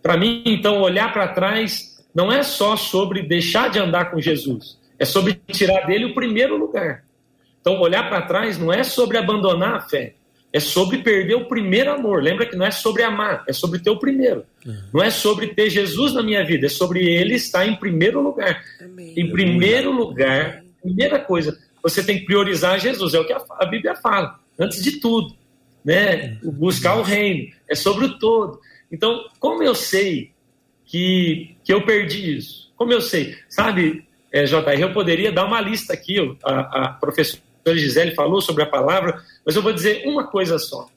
para 0.02 0.16
mim, 0.16 0.42
então, 0.44 0.82
olhar 0.82 1.12
para 1.12 1.28
trás 1.28 2.04
não 2.14 2.30
é 2.30 2.42
só 2.42 2.76
sobre 2.76 3.22
deixar 3.22 3.70
de 3.70 3.78
andar 3.78 4.10
com 4.10 4.20
Jesus, 4.20 4.78
é 4.98 5.04
sobre 5.04 5.40
tirar 5.52 5.86
dele 5.86 6.06
o 6.06 6.14
primeiro 6.14 6.56
lugar. 6.56 7.04
Então, 7.60 7.80
olhar 7.80 8.08
para 8.08 8.22
trás 8.22 8.58
não 8.58 8.72
é 8.72 8.82
sobre 8.82 9.18
abandonar 9.18 9.74
a 9.74 9.80
fé, 9.80 10.14
é 10.52 10.58
sobre 10.58 10.98
perder 10.98 11.34
o 11.34 11.46
primeiro 11.46 11.92
amor. 11.92 12.22
Lembra 12.22 12.46
que 12.46 12.56
não 12.56 12.66
é 12.66 12.70
sobre 12.70 13.02
amar, 13.02 13.44
é 13.46 13.52
sobre 13.52 13.78
ter 13.78 13.90
o 13.90 13.98
primeiro. 13.98 14.44
Uhum. 14.66 14.82
Não 14.94 15.02
é 15.02 15.10
sobre 15.10 15.48
ter 15.48 15.70
Jesus 15.70 16.12
na 16.14 16.22
minha 16.22 16.44
vida, 16.44 16.66
é 16.66 16.68
sobre 16.68 17.06
ele 17.06 17.34
estar 17.34 17.66
em 17.66 17.76
primeiro 17.76 18.20
lugar. 18.20 18.62
Amém. 18.80 19.14
Em 19.16 19.30
primeiro 19.30 19.92
lugar, 19.92 20.64
primeira 20.82 21.18
coisa, 21.18 21.56
você 21.82 22.02
tem 22.02 22.18
que 22.18 22.24
priorizar 22.24 22.80
Jesus, 22.80 23.14
é 23.14 23.20
o 23.20 23.26
que 23.26 23.32
a, 23.32 23.42
a 23.58 23.66
Bíblia 23.66 23.94
fala, 23.94 24.38
antes 24.58 24.82
de 24.82 24.98
tudo. 24.98 25.34
Né? 25.84 26.36
Buscar 26.42 26.96
o 26.96 27.02
reino, 27.02 27.52
é 27.68 27.74
sobre 27.74 28.06
o 28.06 28.18
todo. 28.18 28.60
Então, 28.90 29.24
como 29.38 29.62
eu 29.62 29.74
sei 29.74 30.32
que, 30.84 31.54
que 31.64 31.72
eu 31.72 31.84
perdi 31.84 32.36
isso? 32.36 32.72
Como 32.76 32.92
eu 32.92 33.00
sei? 33.00 33.36
Sabe, 33.48 34.04
é, 34.32 34.44
JR, 34.44 34.80
eu 34.80 34.92
poderia 34.92 35.30
dar 35.30 35.44
uma 35.44 35.60
lista 35.60 35.92
aqui, 35.92 36.16
a, 36.42 36.86
a 36.86 36.88
professora 36.88 37.49
Gisele 37.66 38.14
falou 38.14 38.40
sobre 38.40 38.62
a 38.62 38.66
palavra, 38.66 39.22
mas 39.44 39.54
eu 39.56 39.62
vou 39.62 39.72
dizer 39.72 40.02
uma 40.06 40.26
coisa 40.26 40.58
só. 40.58 40.88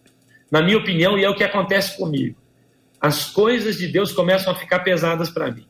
Na 0.52 0.62
minha 0.62 0.78
opinião, 0.78 1.17
e 1.17 1.23
é 1.23 1.30
o 1.30 1.36
que 1.36 1.43
acontece 1.43 1.97
comigo. 1.97 2.36
As 2.99 3.30
coisas 3.30 3.78
de 3.78 3.88
Deus 3.88 4.12
começam 4.12 4.54
a 4.54 4.56
ficar 4.56 4.80
pesadas 4.80 5.30
para 5.30 5.52
mim. 5.52 5.65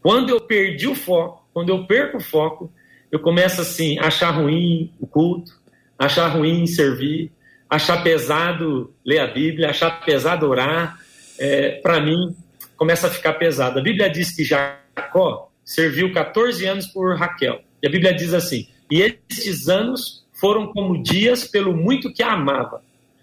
Quando 0.00 0.30
eu 0.30 0.40
perdi 0.40 0.86
o 0.86 0.94
foco, 0.94 1.48
quando 1.52 1.70
eu 1.70 1.86
perco 1.86 2.18
o 2.18 2.20
foco, 2.20 2.72
eu 3.10 3.18
começo 3.18 3.60
assim, 3.60 3.98
a 3.98 4.06
achar 4.06 4.30
ruim 4.30 4.92
o 5.00 5.06
culto, 5.06 5.52
achar 5.98 6.28
ruim 6.28 6.66
servir, 6.66 7.32
achar 7.68 8.02
pesado 8.02 8.94
ler 9.04 9.20
a 9.20 9.26
Bíblia, 9.26 9.70
achar 9.70 10.04
pesado 10.04 10.46
orar. 10.46 10.98
É, 11.38 11.80
para 11.80 12.00
mim, 12.00 12.36
começa 12.76 13.06
a 13.06 13.10
ficar 13.10 13.34
pesado. 13.34 13.78
A 13.78 13.82
Bíblia 13.82 14.10
diz 14.10 14.34
que 14.34 14.44
Jacó 14.44 15.50
serviu 15.64 16.12
14 16.12 16.66
anos 16.66 16.86
por 16.86 17.16
Raquel. 17.16 17.62
E 17.82 17.86
a 17.86 17.90
Bíblia 17.90 18.14
diz 18.14 18.34
assim: 18.34 18.68
e 18.94 19.02
estes 19.02 19.68
anos 19.68 20.24
foram 20.34 20.68
como 20.68 21.02
dias 21.02 21.48
pelo 21.48 21.76
muito 21.76 22.12
que 22.12 22.22
a 22.22 22.34
amava. 22.34 22.80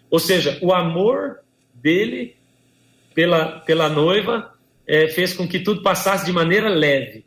Ou 0.10 0.20
seja, 0.20 0.60
o 0.62 0.74
amor 0.74 1.40
dele 1.74 2.36
pela, 3.16 3.62
pela 3.62 3.88
noiva 3.88 4.54
é, 4.86 5.08
fez 5.08 5.32
com 5.32 5.48
que 5.48 5.62
tudo 5.62 5.82
passasse 5.82 6.26
de 6.26 6.34
maneira 6.34 6.68
leve. 6.68 7.24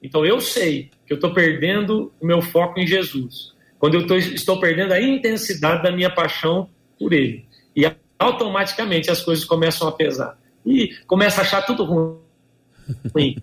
Então 0.00 0.24
eu 0.24 0.40
sei 0.40 0.92
que 1.04 1.12
eu 1.12 1.16
estou 1.16 1.34
perdendo 1.34 2.12
o 2.20 2.24
meu 2.24 2.40
foco 2.40 2.78
em 2.78 2.86
Jesus. 2.86 3.52
Quando 3.80 3.94
eu 3.94 4.06
tô, 4.06 4.14
estou 4.14 4.60
perdendo 4.60 4.92
a 4.92 5.02
intensidade 5.02 5.82
da 5.82 5.90
minha 5.90 6.08
paixão 6.08 6.70
por 6.96 7.12
ele. 7.12 7.46
E 7.74 7.84
automaticamente 8.16 9.10
as 9.10 9.22
coisas 9.22 9.44
começam 9.44 9.88
a 9.88 9.92
pesar. 9.92 10.38
E 10.64 10.94
começa 11.04 11.40
a 11.40 11.42
achar 11.42 11.62
tudo 11.62 11.82
ruim. 11.84 12.18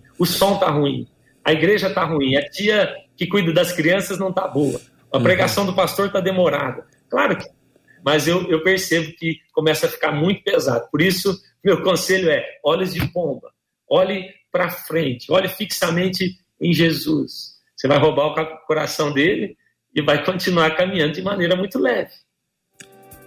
O 0.18 0.24
som 0.24 0.54
está 0.54 0.70
ruim. 0.70 1.06
A 1.46 1.52
igreja 1.52 1.86
está 1.86 2.04
ruim. 2.04 2.34
A 2.34 2.50
tia 2.50 2.92
que 3.16 3.24
cuida 3.24 3.52
das 3.52 3.70
crianças 3.70 4.18
não 4.18 4.30
está 4.30 4.48
boa. 4.48 4.80
A 5.12 5.20
pregação 5.20 5.64
do 5.64 5.76
pastor 5.76 6.08
está 6.08 6.20
demorada. 6.20 6.84
Claro 7.08 7.38
que. 7.38 7.48
mas 8.04 8.26
eu, 8.26 8.50
eu 8.50 8.64
percebo 8.64 9.12
que 9.16 9.38
começa 9.52 9.86
a 9.86 9.88
ficar 9.88 10.10
muito 10.10 10.42
pesado. 10.42 10.88
Por 10.90 11.00
isso, 11.00 11.40
meu 11.64 11.80
conselho 11.84 12.28
é: 12.28 12.44
olhos 12.64 12.92
de 12.92 13.06
pomba, 13.12 13.52
olhe 13.88 14.28
para 14.50 14.70
frente, 14.70 15.30
olhe 15.30 15.48
fixamente 15.48 16.36
em 16.60 16.72
Jesus. 16.72 17.54
Você 17.76 17.86
vai 17.86 17.98
roubar 17.98 18.26
o 18.26 18.66
coração 18.66 19.12
dele 19.12 19.56
e 19.94 20.02
vai 20.02 20.24
continuar 20.24 20.74
caminhando 20.74 21.12
de 21.12 21.22
maneira 21.22 21.54
muito 21.54 21.78
leve. 21.78 22.10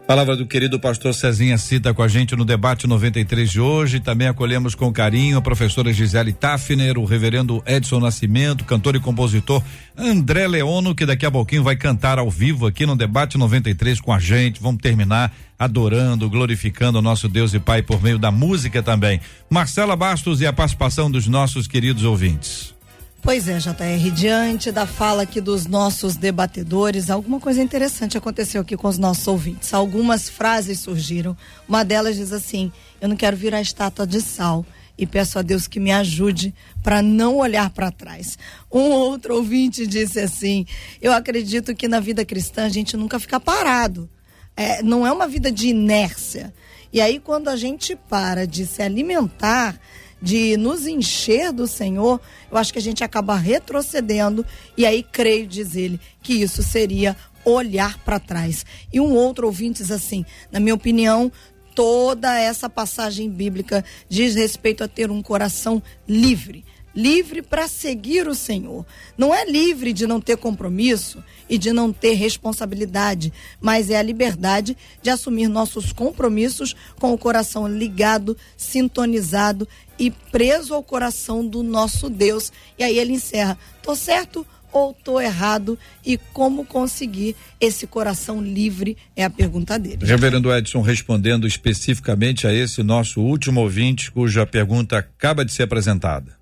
Palavra 0.10 0.36
do 0.36 0.48
querido 0.48 0.80
pastor 0.80 1.14
Cezinha 1.14 1.56
cita 1.56 1.94
com 1.94 2.02
a 2.02 2.08
gente 2.08 2.36
no 2.36 2.44
debate 2.44 2.88
93 2.88 3.48
de 3.48 3.62
hoje. 3.62 4.00
Também 4.00 4.28
acolhemos 4.28 4.74
com 4.74 4.92
carinho 4.92 5.38
a 5.38 5.42
professora 5.42 5.94
Gisele 5.94 6.34
Tafner, 6.34 6.98
o 6.98 7.06
reverendo 7.06 7.62
Edson 7.64 8.00
Nascimento, 8.00 8.66
cantor 8.66 8.96
e 8.96 9.00
compositor 9.00 9.62
André 9.96 10.48
Leono, 10.48 10.96
que 10.96 11.06
daqui 11.06 11.28
a 11.28 11.32
pouquinho 11.32 11.62
vai 11.62 11.76
cantar 11.76 12.18
ao 12.18 12.28
vivo 12.28 12.66
aqui 12.66 12.88
no 12.88 12.96
debate 12.96 13.38
93 13.38 14.02
com 14.02 14.12
a 14.12 14.18
gente. 14.18 14.60
Vamos 14.60 14.82
terminar 14.82 15.32
adorando, 15.60 16.28
glorificando 16.28 16.98
o 16.98 17.04
nosso 17.04 17.30
Deus 17.30 17.54
e 17.54 17.60
Pai 17.60 17.84
por 17.84 18.02
meio 18.02 18.18
da 18.18 18.32
música 18.32 18.82
também. 18.82 19.22
Marcela 19.48 19.96
Bastos 19.96 20.42
e 20.42 20.48
a 20.48 20.52
participação 20.52 21.12
dos 21.12 21.28
nossos 21.28 21.68
queridos 21.68 22.04
ouvintes. 22.04 22.79
Pois 23.22 23.50
é, 23.50 23.58
JR, 23.60 24.12
diante 24.16 24.72
da 24.72 24.88
fala 24.88 25.24
aqui 25.24 25.42
dos 25.42 25.68
nossos 25.68 26.16
debatedores, 26.16 27.10
alguma 27.10 27.40
coisa 27.40 27.62
interessante 27.62 28.18
aconteceu 28.18 28.62
aqui 28.62 28.78
com 28.78 28.88
os 28.88 28.98
nossos 28.98 29.28
ouvintes. 29.28 29.74
Algumas 29.74 30.30
frases 30.30 30.80
surgiram. 30.80 31.36
Uma 31.68 31.84
delas 31.84 32.16
diz 32.16 32.32
assim: 32.32 32.72
Eu 33.02 33.10
não 33.10 33.18
quero 33.18 33.36
virar 33.36 33.62
estátua 33.62 34.08
de 34.08 34.22
sal 34.22 34.66
e 34.98 35.06
peço 35.06 35.38
a 35.38 35.42
Deus 35.42 35.68
que 35.68 35.80
me 35.82 35.92
ajude 35.92 36.56
para 36.82 37.02
não 37.02 37.38
olhar 37.38 37.70
para 37.72 37.92
trás. 37.92 38.38
Um 38.72 38.90
outro 38.90 39.36
ouvinte 39.36 39.86
disse 39.86 40.20
assim: 40.20 40.66
Eu 41.02 41.12
acredito 41.12 41.76
que 41.76 41.90
na 41.90 42.00
vida 42.00 42.24
cristã 42.24 42.66
a 42.66 42.70
gente 42.70 42.96
nunca 42.96 43.20
fica 43.20 43.40
parado. 43.40 44.10
É, 44.56 44.82
não 44.82 45.06
é 45.06 45.12
uma 45.12 45.28
vida 45.28 45.52
de 45.52 45.68
inércia. 45.68 46.54
E 46.92 47.00
aí, 47.02 47.20
quando 47.20 47.50
a 47.50 47.56
gente 47.56 47.96
para 47.96 48.48
de 48.48 48.66
se 48.66 48.82
alimentar 48.82 49.80
de 50.22 50.58
nos 50.58 50.86
encher 50.86 51.52
do 51.52 51.68
Senhor, 51.68 52.20
eu 52.52 52.58
acho 52.58 52.74
que 52.74 52.80
a 52.80 52.82
gente 52.82 53.04
acaba 53.04 53.36
retrocedendo. 53.36 54.46
E 54.78 54.86
aí, 54.86 55.04
creio, 55.04 55.48
diz 55.48 55.76
ele, 55.76 56.00
que 56.22 56.34
isso 56.34 56.62
seria 56.62 57.16
olhar 57.46 57.98
para 58.00 58.20
trás. 58.20 58.66
E 58.92 59.00
um 59.00 59.14
outro 59.14 59.48
ouvinte 59.48 59.82
diz 59.82 59.92
assim: 59.92 60.26
na 60.52 60.60
minha 60.60 60.76
opinião, 60.76 61.32
toda 61.74 62.38
essa 62.38 62.70
passagem 62.70 63.30
bíblica 63.30 63.84
diz 64.08 64.36
respeito 64.36 64.84
a 64.84 64.88
ter 64.88 65.10
um 65.10 65.22
coração 65.22 65.82
livre 66.08 66.66
livre 66.96 67.42
para 67.42 67.68
seguir 67.68 68.28
o 68.28 68.36
Senhor. 68.36 68.86
Não 69.18 69.34
é 69.34 69.46
livre 69.46 69.94
de 69.94 70.08
não 70.08 70.20
ter 70.20 70.38
compromisso 70.38 71.24
e 71.50 71.58
de 71.58 71.72
não 71.72 71.92
ter 71.92 72.14
responsabilidade, 72.14 73.32
mas 73.60 73.90
é 73.90 73.98
a 73.98 74.04
liberdade 74.04 74.78
de 75.02 75.10
assumir 75.10 75.48
nossos 75.48 75.92
compromissos 75.92 76.76
com 77.00 77.14
o 77.14 77.18
coração 77.18 77.68
ligado, 77.68 78.38
sintonizado 78.58 79.68
e 79.98 80.12
preso 80.12 80.74
ao 80.74 80.84
coração 80.84 81.46
do 81.46 81.64
nosso 81.64 82.10
Deus. 82.10 82.52
E 82.78 82.84
aí 82.84 82.98
ele 82.98 83.14
encerra: 83.14 83.58
tô 83.82 83.96
certo 83.96 84.46
ou 84.72 84.94
tô 84.94 85.20
errado 85.20 85.80
e 86.06 86.18
como 86.32 86.64
conseguir 86.64 87.36
esse 87.60 87.88
coração 87.88 88.42
livre 88.42 88.96
é 89.16 89.24
a 89.24 89.30
pergunta 89.30 89.80
dele. 89.80 90.06
Reverendo 90.06 90.54
Edson 90.54 90.82
respondendo 90.82 91.48
especificamente 91.48 92.46
a 92.46 92.54
esse 92.54 92.84
nosso 92.84 93.20
último 93.20 93.62
ouvinte 93.62 94.12
cuja 94.12 94.46
pergunta 94.46 94.98
acaba 94.98 95.44
de 95.44 95.52
ser 95.52 95.64
apresentada 95.64 96.39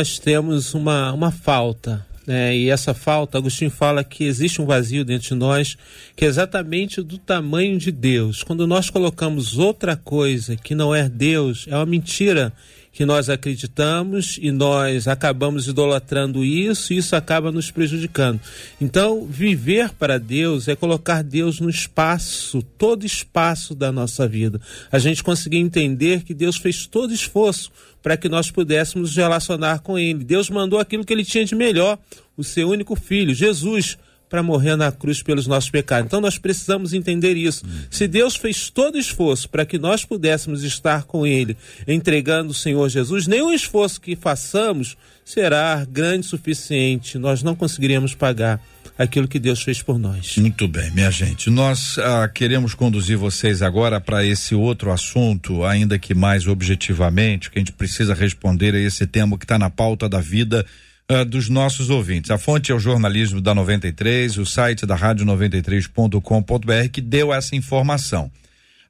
nós 0.00 0.16
temos 0.20 0.74
uma, 0.74 1.12
uma 1.12 1.32
falta. 1.32 2.06
Né? 2.24 2.56
E 2.56 2.70
essa 2.70 2.94
falta, 2.94 3.36
Agostinho 3.36 3.68
fala 3.68 4.04
que 4.04 4.22
existe 4.22 4.62
um 4.62 4.64
vazio 4.64 5.04
dentro 5.04 5.30
de 5.30 5.34
nós, 5.34 5.76
que 6.14 6.24
é 6.24 6.28
exatamente 6.28 7.02
do 7.02 7.18
tamanho 7.18 7.76
de 7.78 7.90
Deus. 7.90 8.44
Quando 8.44 8.64
nós 8.64 8.90
colocamos 8.90 9.58
outra 9.58 9.96
coisa 9.96 10.54
que 10.54 10.72
não 10.72 10.94
é 10.94 11.08
Deus, 11.08 11.66
é 11.68 11.74
uma 11.74 11.84
mentira 11.84 12.52
que 12.92 13.04
nós 13.04 13.28
acreditamos 13.28 14.38
e 14.40 14.52
nós 14.52 15.08
acabamos 15.08 15.66
idolatrando 15.66 16.44
isso 16.44 16.92
e 16.92 16.96
isso 16.98 17.16
acaba 17.16 17.50
nos 17.50 17.70
prejudicando. 17.70 18.40
Então, 18.80 19.24
viver 19.24 19.90
para 19.90 20.18
Deus 20.18 20.68
é 20.68 20.76
colocar 20.76 21.22
Deus 21.22 21.60
no 21.60 21.68
espaço, 21.68 22.62
todo 22.76 23.04
espaço 23.04 23.74
da 23.74 23.90
nossa 23.90 24.28
vida. 24.28 24.60
A 24.92 24.98
gente 24.98 25.24
conseguir 25.24 25.58
entender 25.58 26.22
que 26.22 26.34
Deus 26.34 26.56
fez 26.56 26.86
todo 26.86 27.12
esforço 27.12 27.70
para 28.02 28.16
que 28.16 28.28
nós 28.28 28.50
pudéssemos 28.50 29.10
nos 29.10 29.16
relacionar 29.16 29.80
com 29.80 29.98
Ele. 29.98 30.24
Deus 30.24 30.50
mandou 30.50 30.78
aquilo 30.78 31.04
que 31.04 31.12
Ele 31.12 31.24
tinha 31.24 31.44
de 31.44 31.54
melhor, 31.54 31.98
o 32.36 32.44
seu 32.44 32.68
único 32.68 32.94
filho, 32.96 33.34
Jesus 33.34 33.98
para 34.28 34.42
morrer 34.42 34.76
na 34.76 34.92
cruz 34.92 35.22
pelos 35.22 35.46
nossos 35.46 35.70
pecados. 35.70 36.06
Então 36.06 36.20
nós 36.20 36.38
precisamos 36.38 36.92
entender 36.92 37.36
isso. 37.36 37.64
Se 37.90 38.06
Deus 38.06 38.36
fez 38.36 38.70
todo 38.70 38.98
esforço 38.98 39.48
para 39.48 39.64
que 39.64 39.78
nós 39.78 40.04
pudéssemos 40.04 40.62
estar 40.62 41.04
com 41.04 41.26
Ele, 41.26 41.56
entregando 41.86 42.50
o 42.50 42.54
Senhor 42.54 42.88
Jesus, 42.88 43.26
nenhum 43.26 43.52
esforço 43.52 44.00
que 44.00 44.14
façamos 44.14 44.96
será 45.24 45.84
grande 45.90 46.26
o 46.26 46.30
suficiente. 46.30 47.18
Nós 47.18 47.42
não 47.42 47.54
conseguiremos 47.54 48.14
pagar 48.14 48.60
aquilo 48.98 49.28
que 49.28 49.38
Deus 49.38 49.62
fez 49.62 49.80
por 49.80 49.98
nós. 49.98 50.36
Muito 50.36 50.66
bem, 50.66 50.90
minha 50.90 51.10
gente. 51.10 51.48
Nós 51.48 51.96
ah, 51.98 52.28
queremos 52.28 52.74
conduzir 52.74 53.16
vocês 53.16 53.62
agora 53.62 54.00
para 54.00 54.26
esse 54.26 54.54
outro 54.54 54.90
assunto, 54.90 55.64
ainda 55.64 55.98
que 55.98 56.14
mais 56.14 56.48
objetivamente, 56.48 57.48
que 57.48 57.58
a 57.58 57.60
gente 57.60 57.72
precisa 57.72 58.12
responder 58.12 58.74
a 58.74 58.80
esse 58.80 59.06
tema 59.06 59.38
que 59.38 59.44
está 59.44 59.58
na 59.58 59.70
pauta 59.70 60.08
da 60.08 60.20
vida 60.20 60.66
uh, 61.10 61.24
dos 61.24 61.48
nossos 61.48 61.90
ouvintes. 61.90 62.32
A 62.32 62.38
fonte 62.38 62.72
é 62.72 62.74
o 62.74 62.80
jornalismo 62.80 63.40
da 63.40 63.54
93, 63.54 64.36
o 64.36 64.44
site 64.44 64.84
da 64.84 64.96
rádio 64.96 65.24
93.com.br 65.24 66.88
que 66.92 67.00
deu 67.00 67.32
essa 67.32 67.54
informação. 67.54 68.30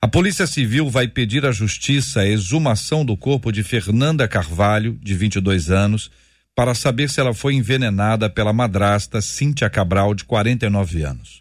A 0.00 0.06
Polícia 0.06 0.46
Civil 0.46 0.88
vai 0.88 1.08
pedir 1.08 1.44
à 1.44 1.50
Justiça 1.50 2.20
a 2.20 2.26
exumação 2.26 3.04
do 3.04 3.16
corpo 3.16 3.50
de 3.50 3.64
Fernanda 3.64 4.28
Carvalho, 4.28 4.96
de 5.02 5.12
22 5.12 5.70
anos, 5.70 6.10
para 6.58 6.74
saber 6.74 7.08
se 7.08 7.20
ela 7.20 7.32
foi 7.32 7.54
envenenada 7.54 8.28
pela 8.28 8.52
madrasta 8.52 9.22
Cíntia 9.22 9.70
Cabral, 9.70 10.12
de 10.12 10.24
49 10.24 11.04
anos. 11.04 11.40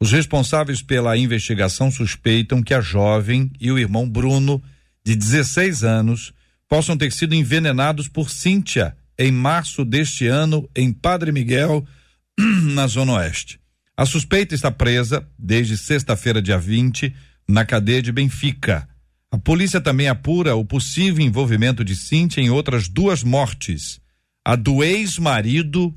Os 0.00 0.10
responsáveis 0.10 0.80
pela 0.80 1.18
investigação 1.18 1.90
suspeitam 1.90 2.62
que 2.62 2.72
a 2.72 2.80
jovem 2.80 3.52
e 3.60 3.70
o 3.70 3.78
irmão 3.78 4.08
Bruno, 4.08 4.62
de 5.04 5.14
16 5.14 5.84
anos, 5.84 6.32
possam 6.66 6.96
ter 6.96 7.12
sido 7.12 7.34
envenenados 7.34 8.08
por 8.08 8.30
Cíntia 8.30 8.96
em 9.18 9.30
março 9.30 9.84
deste 9.84 10.26
ano 10.28 10.66
em 10.74 10.94
Padre 10.94 11.30
Miguel, 11.30 11.86
na 12.72 12.86
Zona 12.86 13.12
Oeste. 13.16 13.60
A 13.94 14.06
suspeita 14.06 14.54
está 14.54 14.70
presa 14.70 15.28
desde 15.38 15.76
sexta-feira, 15.76 16.40
dia 16.40 16.56
20, 16.56 17.14
na 17.46 17.66
cadeia 17.66 18.00
de 18.00 18.10
Benfica. 18.10 18.88
A 19.30 19.36
polícia 19.36 19.78
também 19.78 20.08
apura 20.08 20.56
o 20.56 20.64
possível 20.64 21.22
envolvimento 21.22 21.84
de 21.84 21.94
Cíntia 21.94 22.40
em 22.40 22.48
outras 22.48 22.88
duas 22.88 23.22
mortes: 23.22 24.02
a 24.46 24.56
do 24.56 24.84
ex-marido 24.84 25.96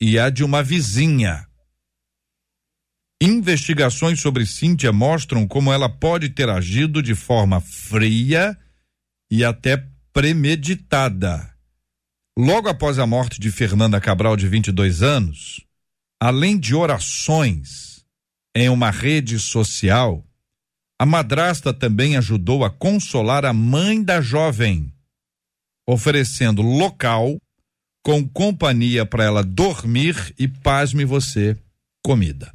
e 0.00 0.18
a 0.18 0.30
de 0.30 0.42
uma 0.42 0.62
vizinha. 0.62 1.46
Investigações 3.22 4.20
sobre 4.20 4.46
Cíntia 4.46 4.92
mostram 4.92 5.46
como 5.46 5.72
ela 5.72 5.88
pode 5.88 6.30
ter 6.30 6.48
agido 6.48 7.02
de 7.02 7.14
forma 7.14 7.60
fria 7.60 8.58
e 9.30 9.44
até 9.44 9.86
premeditada. 10.12 11.54
Logo 12.38 12.68
após 12.68 12.98
a 12.98 13.06
morte 13.06 13.38
de 13.38 13.52
Fernanda 13.52 14.00
Cabral, 14.00 14.36
de 14.36 14.48
22 14.48 15.02
anos, 15.02 15.64
além 16.20 16.58
de 16.58 16.74
orações 16.74 18.04
em 18.56 18.68
uma 18.68 18.90
rede 18.90 19.38
social, 19.38 20.26
a 20.98 21.04
madrasta 21.06 21.72
também 21.72 22.16
ajudou 22.16 22.64
a 22.64 22.70
consolar 22.70 23.44
a 23.44 23.52
mãe 23.52 24.02
da 24.02 24.20
jovem, 24.20 24.92
oferecendo 25.86 26.62
local 26.62 27.38
com 28.04 28.28
companhia 28.28 29.06
para 29.06 29.24
ela 29.24 29.42
dormir 29.42 30.34
e, 30.38 30.46
pasme 30.46 31.06
você, 31.06 31.56
comida. 32.04 32.52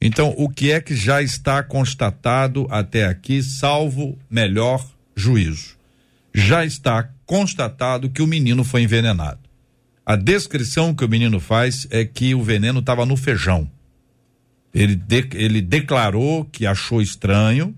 Então, 0.00 0.34
o 0.38 0.48
que 0.48 0.72
é 0.72 0.80
que 0.80 0.96
já 0.96 1.22
está 1.22 1.62
constatado 1.62 2.66
até 2.70 3.04
aqui, 3.04 3.42
salvo 3.42 4.18
melhor 4.28 4.84
juízo? 5.14 5.76
Já 6.34 6.64
está 6.64 7.10
constatado 7.26 8.08
que 8.08 8.22
o 8.22 8.26
menino 8.26 8.64
foi 8.64 8.82
envenenado. 8.82 9.40
A 10.04 10.16
descrição 10.16 10.94
que 10.94 11.04
o 11.04 11.08
menino 11.08 11.40
faz 11.40 11.86
é 11.90 12.04
que 12.04 12.34
o 12.34 12.42
veneno 12.42 12.80
estava 12.80 13.04
no 13.04 13.16
feijão. 13.16 13.70
Ele, 14.72 14.94
de, 14.94 15.28
ele 15.34 15.60
declarou 15.60 16.44
que 16.46 16.66
achou 16.66 17.02
estranho 17.02 17.76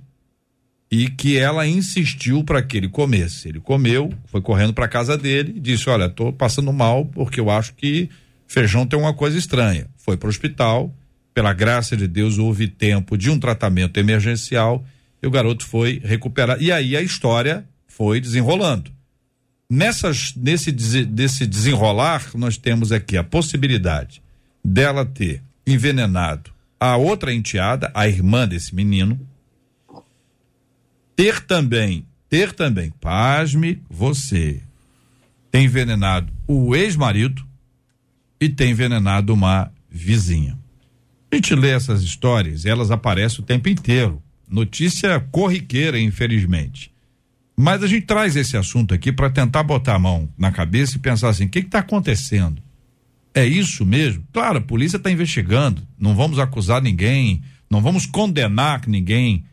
e 0.91 1.09
que 1.09 1.37
ela 1.37 1.67
insistiu 1.67 2.43
para 2.43 2.63
que 2.63 2.77
ele 2.77 2.89
comesse. 2.89 3.49
Ele 3.49 3.61
comeu, 3.61 4.13
foi 4.27 4.41
correndo 4.41 4.73
para 4.73 4.89
casa 4.89 5.17
dele 5.17 5.55
e 5.57 5.61
disse: 5.61 5.89
Olha, 5.91 6.07
estou 6.07 6.33
passando 6.33 6.73
mal 6.73 7.05
porque 7.05 7.41
eu 7.41 7.51
acho 7.51 7.75
que 7.75 8.09
feijão 8.47 8.87
tem 8.87 8.99
uma 8.99 9.13
coisa 9.13 9.37
estranha. 9.37 9.87
Foi 9.97 10.17
para 10.17 10.27
o 10.27 10.31
hospital, 10.31 10.95
pela 11.35 11.53
graça 11.53 11.97
de 11.97 12.09
Deus, 12.09 12.39
houve 12.39 12.67
tempo 12.67 13.17
de 13.17 13.31
um 13.31 13.39
tratamento 13.39 13.99
emergencial 13.99 14.85
e 15.23 15.27
o 15.27 15.31
garoto 15.31 15.65
foi 15.67 16.01
recuperar. 16.03 16.61
E 16.61 16.73
aí 16.73 16.97
a 16.97 17.03
história 17.03 17.65
foi 17.87 18.21
desenrolando. 18.21 18.91
Nessas, 19.71 20.33
nesse 20.35 20.73
desse 20.73 21.47
desenrolar, 21.47 22.31
nós 22.35 22.57
temos 22.57 22.91
aqui 22.91 23.19
a 23.19 23.25
possibilidade 23.25 24.23
dela 24.65 25.05
ter 25.05 25.43
envenenado 25.67 26.51
a 26.81 26.97
outra 26.97 27.35
enteada, 27.35 27.91
a 27.93 28.09
irmã 28.09 28.49
desse 28.49 28.75
menino, 28.75 29.21
ter 31.19 31.41
também, 31.41 32.07
ter 32.31 32.53
também, 32.53 32.93
pasme 33.01 33.83
você, 33.91 34.63
tem 35.51 35.65
envenenado 35.65 36.33
o 36.47 36.77
ex-marido 36.77 37.45
e 38.41 38.49
tem 38.49 38.71
envenenado 38.71 39.35
uma 39.35 39.73
vizinha. 39.91 40.57
A 41.29 41.35
gente 41.35 41.57
lê 41.57 41.71
essas 41.71 42.05
histórias, 42.05 42.65
elas 42.65 42.93
aparecem 42.93 43.41
o 43.41 43.43
tempo 43.43 43.69
inteiro. 43.69 44.23
Notícia 44.49 45.19
corriqueira, 45.19 45.99
infelizmente. 45.99 46.93
Mas 47.57 47.83
a 47.83 47.89
gente 47.89 48.07
traz 48.07 48.37
esse 48.37 48.57
assunto 48.57 48.95
aqui 48.95 49.11
para 49.11 49.29
tentar 49.29 49.65
botar 49.65 49.97
a 49.97 49.99
mão 49.99 50.29
na 50.39 50.53
cabeça 50.53 50.97
e 50.99 51.01
pensar 51.01 51.31
assim: 51.31 51.47
o 51.47 51.49
que 51.49 51.59
está 51.59 51.81
acontecendo? 51.81 52.63
É 53.35 53.45
isso 53.45 53.85
mesmo? 53.85 54.23
Claro, 54.33 54.59
a 54.59 54.63
polícia 54.63 54.99
está 54.99 55.11
investigando, 55.11 55.83
não 55.99 56.15
vamos 56.15 56.39
acusar 56.39 56.81
ninguém, 56.81 57.43
não 57.69 57.83
vamos 57.83 58.07
condenar 58.07 58.87
ninguém 58.87 59.45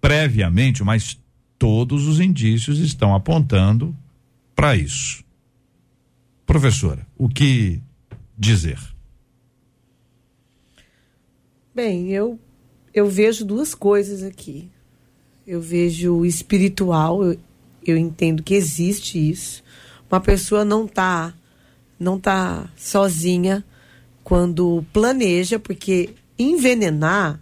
previamente, 0.00 0.82
mas 0.82 1.20
todos 1.58 2.06
os 2.06 2.20
indícios 2.20 2.78
estão 2.78 3.14
apontando 3.14 3.94
para 4.54 4.76
isso. 4.76 5.24
Professora, 6.46 7.06
o 7.16 7.28
que 7.28 7.80
dizer? 8.36 8.78
Bem, 11.74 12.10
eu, 12.10 12.38
eu 12.94 13.08
vejo 13.08 13.44
duas 13.44 13.74
coisas 13.74 14.22
aqui. 14.22 14.70
Eu 15.46 15.60
vejo 15.60 16.16
o 16.16 16.26
espiritual, 16.26 17.24
eu, 17.24 17.38
eu 17.86 17.96
entendo 17.96 18.42
que 18.42 18.54
existe 18.54 19.18
isso. 19.18 19.62
Uma 20.10 20.20
pessoa 20.20 20.64
não 20.64 20.84
está 20.86 21.34
não 21.98 22.18
tá 22.18 22.70
sozinha 22.76 23.64
quando 24.22 24.84
planeja, 24.92 25.58
porque 25.58 26.10
envenenar 26.38 27.40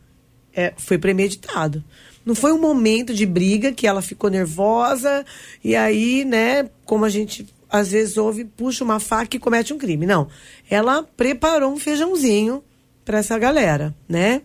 é, 0.53 0.73
foi 0.77 0.99
premeditado. 0.99 1.85
Não 2.27 2.35
foi 2.35 2.53
um 2.53 2.61
momento 2.61 3.15
de 3.15 3.25
briga 3.25 3.71
que 3.71 3.87
ela 3.87 4.03
ficou 4.03 4.29
nervosa 4.29 5.25
e 5.63 5.77
aí, 5.77 6.25
né, 6.25 6.69
como 6.85 7.05
a 7.05 7.09
gente 7.09 7.47
às 7.71 7.93
vezes 7.93 8.17
ouve, 8.17 8.45
puxa 8.45 8.83
uma 8.83 8.99
faca 8.99 9.37
e 9.37 9.41
comete 9.41 9.73
um 9.73 9.79
crime. 9.79 10.07
Não. 10.07 10.29
Ela 10.69 11.03
preparou 11.03 11.73
um 11.73 11.79
feijãozinho 11.79 12.65
para 13.05 13.19
essa 13.19 13.39
galera, 13.39 13.95
né? 14.09 14.43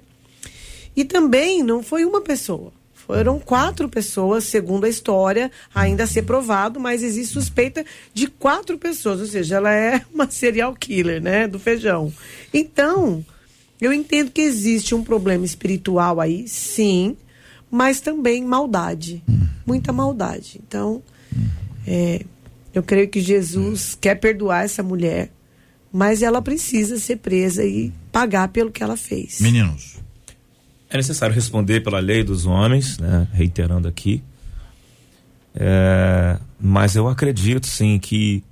E 0.96 1.04
também 1.04 1.64
não 1.64 1.82
foi 1.82 2.06
uma 2.06 2.22
pessoa. 2.22 2.72
Foram 2.94 3.40
quatro 3.40 3.90
pessoas, 3.90 4.44
segundo 4.44 4.86
a 4.86 4.90
história, 4.90 5.52
ainda 5.74 6.04
a 6.04 6.08
ser 6.08 6.22
provado, 6.22 6.80
mas 6.80 7.02
existe 7.02 7.34
suspeita 7.34 7.84
de 8.14 8.28
quatro 8.28 8.78
pessoas, 8.78 9.20
ou 9.20 9.26
seja, 9.26 9.56
ela 9.56 9.74
é 9.74 10.02
uma 10.14 10.30
serial 10.30 10.74
killer, 10.76 11.22
né, 11.22 11.48
do 11.48 11.60
feijão. 11.60 12.14
Então, 12.54 13.26
eu 13.82 13.92
entendo 13.92 14.32
que 14.32 14.42
existe 14.42 14.94
um 14.94 15.04
problema 15.04 15.44
espiritual 15.44 16.22
aí, 16.22 16.48
sim, 16.48 17.18
mas 17.72 18.02
também 18.02 18.44
maldade, 18.44 19.24
muita 19.66 19.94
maldade. 19.94 20.60
Então, 20.68 21.02
é, 21.88 22.26
eu 22.74 22.84
creio 22.84 23.08
que 23.08 23.22
Jesus 23.22 23.98
quer 24.00 24.16
perdoar 24.16 24.66
essa 24.66 24.84
mulher, 24.84 25.32
mas 25.92 26.22
ela 26.22 26.42
precisa 26.42 27.00
ser 27.00 27.18
presa 27.18 27.64
e 27.64 27.92
pagar 28.12 28.50
pelo 28.50 28.70
que 28.70 28.84
ela 28.84 28.98
fez. 28.98 29.40
Meninos. 29.40 29.98
É 30.90 30.98
necessário 30.98 31.34
responder 31.34 31.80
pela 31.80 32.00
lei 32.00 32.22
dos 32.22 32.46
homens, 32.46 32.98
né? 32.98 33.26
reiterando 33.32 33.88
aqui. 33.88 34.22
É, 35.56 36.38
mas 36.60 36.96
eu 36.96 37.08
acredito 37.08 37.66
sim 37.68 37.98
que 37.98 38.44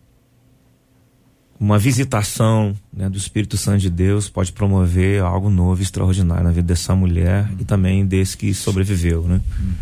uma 1.59 1.77
visitação 1.77 2.73
né, 2.93 3.09
do 3.09 3.17
Espírito 3.17 3.57
Santo 3.57 3.79
de 3.79 3.89
Deus 3.89 4.29
pode 4.29 4.53
promover 4.53 5.21
algo 5.21 5.49
novo, 5.49 5.81
extraordinário 5.81 6.45
na 6.45 6.51
vida 6.51 6.67
dessa 6.67 6.95
mulher 6.95 7.49
uhum. 7.49 7.57
e 7.59 7.65
também 7.65 8.05
desse 8.05 8.37
que 8.37 8.53
sobreviveu. 8.53 9.23
Né? 9.23 9.41
Uhum. 9.59 9.73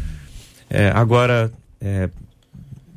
É, 0.70 0.90
agora, 0.90 1.52
é, 1.80 2.10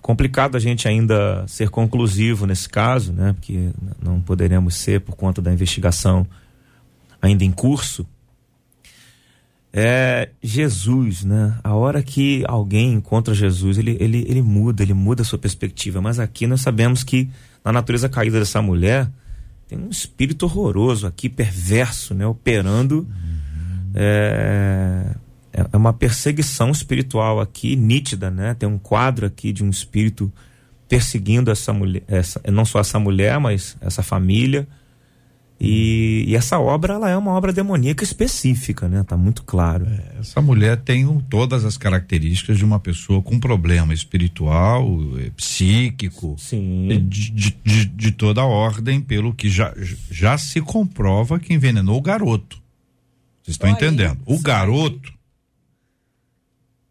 complicado 0.01 0.57
a 0.57 0.59
gente 0.59 0.89
ainda 0.89 1.45
ser 1.47 1.69
conclusivo 1.69 2.47
nesse 2.47 2.69
caso, 2.69 3.13
né? 3.13 3.35
Porque 3.35 3.71
não 4.03 4.21
poderemos 4.21 4.75
ser 4.75 5.01
por 5.01 5.15
conta 5.15 5.43
da 5.43 5.53
investigação 5.53 6.27
ainda 7.21 7.45
em 7.45 7.53
curso. 7.53 8.07
É 9.73 10.31
Jesus, 10.43 11.23
né? 11.23 11.57
A 11.63 11.75
hora 11.75 12.03
que 12.03 12.43
alguém 12.49 12.95
encontra 12.95 13.35
Jesus, 13.35 13.79
ele, 13.79 13.97
ele, 14.01 14.25
ele 14.27 14.43
muda, 14.43 14.83
ele 14.83 14.95
muda 14.95 15.23
a 15.23 15.25
sua 15.25 15.39
perspectiva. 15.39 16.01
Mas 16.01 16.19
aqui 16.19 16.47
nós 16.47 16.61
sabemos 16.61 17.05
que 17.05 17.31
na 17.65 17.73
natureza 17.73 18.09
caída 18.09 18.39
dessa 18.39 18.61
mulher 18.63 19.11
tem 19.69 19.79
um 19.79 19.89
espírito 19.89 20.47
horroroso 20.47 21.07
aqui, 21.07 21.29
perverso, 21.29 22.15
né? 22.15 22.27
Operando. 22.27 23.01
Uhum. 23.01 23.93
É 23.95 25.15
é, 25.53 25.67
é 25.73 25.77
uma 25.77 25.93
perseguição 25.93 26.71
espiritual 26.71 27.41
aqui 27.41 27.77
nítida, 27.77 28.31
né? 28.31 28.55
Tem 28.55 28.69
um 28.69 28.79
quadro 28.79 29.27
aqui 29.27 29.53
de 29.53 29.65
um 29.65 29.71
espírito 29.71 30.33
perseguindo 30.89 31.51
essa 31.51 31.73
mulher, 31.73 32.03
essa, 32.09 32.41
não 32.51 32.65
só 32.65 32.81
essa 32.81 32.99
mulher, 32.99 33.39
mas 33.39 33.77
essa 33.81 34.03
família. 34.03 34.67
E, 35.61 36.25
e, 36.27 36.35
essa 36.35 36.59
obra 36.59 36.95
ela 36.95 37.11
é 37.11 37.17
uma 37.17 37.33
obra 37.33 37.53
demoníaca 37.53 38.03
específica, 38.03 38.89
né? 38.89 39.03
Tá 39.03 39.15
muito 39.15 39.43
claro. 39.43 39.87
É, 39.87 40.21
essa 40.21 40.41
mulher 40.41 40.79
tem 40.79 41.05
um, 41.05 41.21
todas 41.21 41.67
as 41.67 41.77
características 41.77 42.57
de 42.57 42.65
uma 42.65 42.81
pessoa 42.81 43.21
com 43.21 43.39
problema 43.39 43.93
espiritual, 43.93 44.89
é, 45.19 45.29
psíquico, 45.31 46.35
Sim. 46.39 46.89
De, 46.89 47.31
de, 47.31 47.57
de, 47.63 47.85
de, 47.85 48.11
toda 48.13 48.43
ordem, 48.43 49.03
pelo 49.03 49.35
que 49.35 49.51
já, 49.51 49.75
já 50.11 50.39
se 50.39 50.63
comprova 50.63 51.39
que 51.39 51.53
envenenou 51.53 51.99
o 51.99 52.03
garoto. 52.03 52.57
Vocês 53.43 53.57
estão 53.57 53.69
entendendo? 53.69 54.19
O 54.25 54.39
garoto 54.39 55.13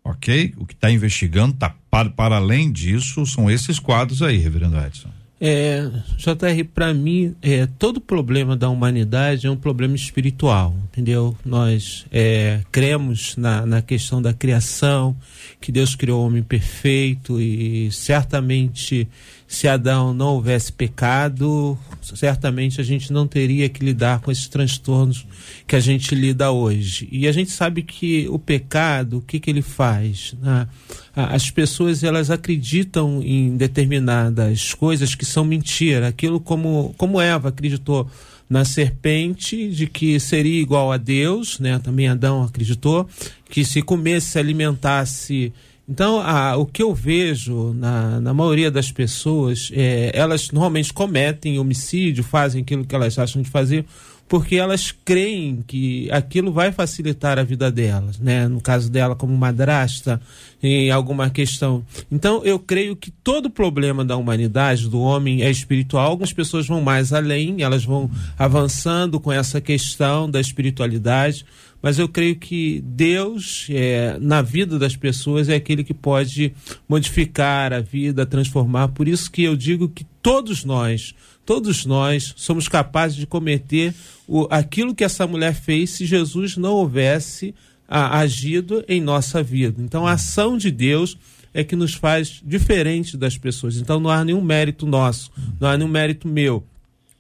ok? 0.10 0.54
O 0.58 0.66
que 0.66 0.74
está 0.74 0.92
investigando 0.92 1.54
está 1.54 1.74
para, 1.90 2.10
para 2.10 2.38
além 2.38 2.72
disso, 2.72 3.26
são 3.26 3.50
esses 3.50 3.80
quadros 3.80 4.22
aí, 4.22 4.38
reverendo 4.38 4.78
Edson. 4.78 5.10
É, 5.42 5.90
JR, 6.18 6.66
para 6.74 6.94
mim, 6.94 7.34
é, 7.42 7.66
todo 7.78 8.02
problema 8.02 8.58
da 8.58 8.70
humanidade 8.70 9.48
é 9.48 9.50
um 9.50 9.56
problema 9.56 9.96
espiritual, 9.96 10.76
entendeu? 10.92 11.36
Nós 11.46 12.06
é, 12.12 12.62
cremos 12.72 13.38
na, 13.38 13.66
na 13.66 13.82
questão 13.82 14.22
da 14.22 14.34
criação, 14.34 15.16
que 15.62 15.72
Deus 15.72 15.96
criou 15.96 16.22
o 16.22 16.26
homem 16.26 16.44
perfeito 16.44 17.40
e 17.40 17.90
certamente 17.92 19.08
se 19.50 19.68
Adão 19.68 20.14
não 20.14 20.36
houvesse 20.36 20.72
pecado, 20.72 21.76
certamente 22.04 22.80
a 22.80 22.84
gente 22.84 23.12
não 23.12 23.28
teria 23.28 23.68
que 23.68 23.84
lidar 23.84 24.20
com 24.20 24.32
esses 24.32 24.48
transtornos 24.48 25.26
que 25.66 25.76
a 25.76 25.80
gente 25.80 26.14
lida 26.14 26.52
hoje. 26.52 27.10
E 27.12 27.28
a 27.28 27.32
gente 27.32 27.50
sabe 27.50 27.82
que 27.82 28.28
o 28.30 28.38
pecado, 28.38 29.18
o 29.18 29.22
que, 29.22 29.40
que 29.40 29.50
ele 29.50 29.64
faz? 29.64 30.36
Né? 30.40 30.68
As 31.16 31.50
pessoas 31.50 32.04
elas 32.04 32.30
acreditam 32.30 33.24
em 33.24 33.58
determinadas 33.58 34.76
coisas 34.76 35.16
que 35.16 35.26
são 35.26 35.44
mentira. 35.44 36.10
Aquilo 36.10 36.40
como, 36.40 36.94
como 36.96 37.20
Eva 37.20 37.50
acreditou 37.50 38.08
na 38.48 38.64
serpente 38.64 39.68
de 39.70 39.88
que 39.88 40.20
seria 40.20 40.62
igual 40.62 40.92
a 40.92 40.98
Deus, 40.98 41.60
né? 41.60 41.78
Também 41.80 42.08
Adão 42.08 42.44
acreditou 42.44 43.08
que 43.50 43.66
se 43.66 43.82
comesse, 43.82 44.30
se 44.30 44.40
alimentasse 44.40 45.54
então, 45.90 46.20
a, 46.22 46.56
o 46.56 46.68
que 46.68 46.84
eu 46.84 46.94
vejo 46.94 47.74
na, 47.74 48.22
na 48.22 48.32
maioria 48.32 48.70
das 48.70 48.92
pessoas, 48.92 49.72
é, 49.74 50.12
elas 50.14 50.52
normalmente 50.52 50.94
cometem 50.94 51.58
homicídio, 51.58 52.24
fazem 52.24 52.62
aquilo 52.62 52.86
que 52.86 52.94
elas 52.94 53.18
acham 53.18 53.42
de 53.42 53.50
fazer, 53.50 53.84
porque 54.30 54.56
elas 54.56 54.92
creem 54.92 55.64
que 55.68 56.10
aquilo 56.12 56.52
vai 56.52 56.72
facilitar 56.72 57.40
a 57.40 57.44
vida 57.44 57.72
delas, 57.72 58.20
né? 58.20 58.48
No 58.48 58.62
caso 58.62 58.90
dela, 58.90 59.16
como 59.16 59.36
madrasta, 59.36 60.22
em 60.62 60.92
alguma 60.92 61.32
questão. 61.32 61.84
Então, 62.12 62.46
eu 62.46 62.60
creio 62.60 62.96
que 62.96 63.10
todo 63.10 63.50
problema 63.50 64.06
da 64.06 64.16
humanidade, 64.16 64.88
do 64.88 65.02
homem, 65.02 65.42
é 65.42 65.50
espiritual. 65.50 66.12
Algumas 66.12 66.32
pessoas 66.32 66.68
vão 66.68 66.80
mais 66.80 67.12
além, 67.12 67.64
elas 67.64 67.84
vão 67.84 68.10
avançando 68.38 69.20
com 69.20 69.32
essa 69.32 69.60
questão 69.60 70.30
da 70.30 70.40
espiritualidade 70.40 71.44
mas 71.82 71.98
eu 71.98 72.10
creio 72.10 72.36
que 72.36 72.84
Deus, 72.86 73.68
é, 73.70 74.18
na 74.20 74.42
vida 74.42 74.78
das 74.78 74.96
pessoas, 74.96 75.48
é 75.48 75.56
aquele 75.56 75.84
que 75.84 75.94
pode 75.94 76.54
modificar 76.88 77.72
a 77.72 77.80
vida, 77.80 78.26
transformar. 78.26 78.90
Por 78.90 79.08
isso 79.08 79.32
que 79.32 79.44
eu 79.44 79.56
digo 79.56 79.88
que 79.88 80.06
todos 80.22 80.66
nós, 80.66 81.16
todos 81.50 81.84
nós 81.84 82.36
somos 82.38 82.68
capazes 82.68 83.18
de 83.18 83.26
cometer 83.26 83.92
o, 84.28 84.46
aquilo 84.52 84.94
que 84.94 85.04
essa 85.04 85.26
mulher 85.26 85.56
fez 85.56 85.90
se 85.90 86.06
Jesus 86.06 86.56
não 86.56 86.74
houvesse 86.74 87.56
a, 87.88 88.20
agido 88.20 88.86
em 88.88 89.02
nossa 89.02 89.42
vida. 89.42 89.82
Então, 89.82 90.06
a 90.06 90.12
ação 90.12 90.60
de 90.60 90.70
Deus 90.70 91.18
é 91.52 91.64
que 91.64 91.76
nos 91.76 91.96
faz 91.96 92.40
diferente 92.46 93.18
das 93.18 93.36
pessoas. 93.36 93.78
Então, 93.78 94.00
não 94.00 94.12
há 94.12 94.24
nenhum 94.24 94.44
mérito 94.44 94.86
nosso, 94.86 95.32
não 95.60 95.68
há 95.68 95.76
nenhum 95.76 95.90
mérito 95.90 96.28
meu 96.28 96.64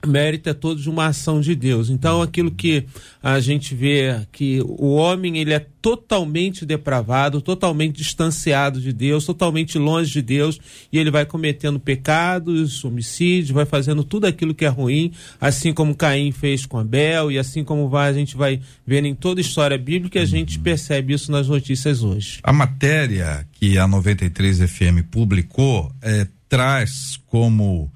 mérito 0.08 0.50
é 0.50 0.54
todo 0.54 0.82
de 0.82 0.90
uma 0.90 1.08
ação 1.08 1.42
de 1.42 1.54
Deus. 1.54 1.90
Então, 1.90 2.22
aquilo 2.22 2.52
que 2.52 2.86
a 3.22 3.40
gente 3.40 3.76
vê 3.76 4.22
que 4.32 4.62
o 4.62 4.94
homem 4.94 5.38
ele 5.38 5.54
é 5.54 5.66
totalmente 5.82 6.66
depravado, 6.66 7.42
totalmente 7.42 7.98
distanciado 7.98 8.80
de 8.80 8.94
Deus, 8.94 9.26
totalmente 9.26 9.78
longe 9.78 10.12
de 10.12 10.22
Deus, 10.22 10.60
e 10.92 10.98
ele 10.98 11.12
vai 11.12 11.26
cometendo 11.26 11.80
pecados, 11.80 12.84
homicídios, 12.84 13.52
vai 13.52 13.66
fazendo 13.66 14.04
tudo 14.04 14.26
aquilo 14.26 14.56
que 14.56 14.66
é 14.66 14.70
ruim, 14.70 15.12
assim 15.40 15.74
como 15.74 15.96
Caim 15.96 16.32
fez 16.32 16.66
com 16.66 16.78
Abel, 16.78 17.32
e 17.32 17.38
assim 17.38 17.64
como 17.64 17.90
vai, 17.90 18.10
a 18.10 18.14
gente 18.14 18.38
vai 18.38 18.62
vendo 18.88 19.08
em 19.08 19.16
toda 19.16 19.40
a 19.40 19.44
história 19.44 19.78
bíblica, 19.78 20.22
a 20.22 20.26
gente 20.26 20.60
percebe 20.60 21.14
isso 21.14 21.32
nas 21.32 21.48
notícias 21.48 22.04
hoje. 22.04 22.40
A 22.44 22.54
matéria 22.54 23.46
que 23.52 23.78
a 23.78 23.88
93 23.88 24.60
FM 24.60 25.04
publicou 25.12 25.92
é, 26.02 26.26
traz 26.48 27.20
como 27.28 27.92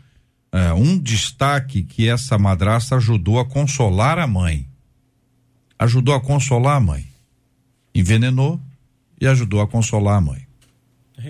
é, 0.53 0.71
um 0.71 0.99
destaque 0.99 1.83
que 1.83 2.07
essa 2.07 2.37
madrasta 2.37 2.95
ajudou 2.95 3.39
a 3.39 3.45
consolar 3.45 4.19
a 4.19 4.27
mãe. 4.27 4.67
Ajudou 5.79 6.13
a 6.13 6.21
consolar 6.21 6.77
a 6.77 6.79
mãe. 6.79 7.07
Envenenou 7.93 8.61
e 9.19 9.25
ajudou 9.25 9.61
a 9.61 9.67
consolar 9.67 10.17
a 10.17 10.21
mãe. 10.21 10.45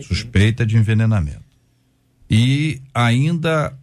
Suspeita 0.01 0.65
de 0.65 0.75
envenenamento. 0.75 1.41
E 2.29 2.81
ainda 2.93 3.73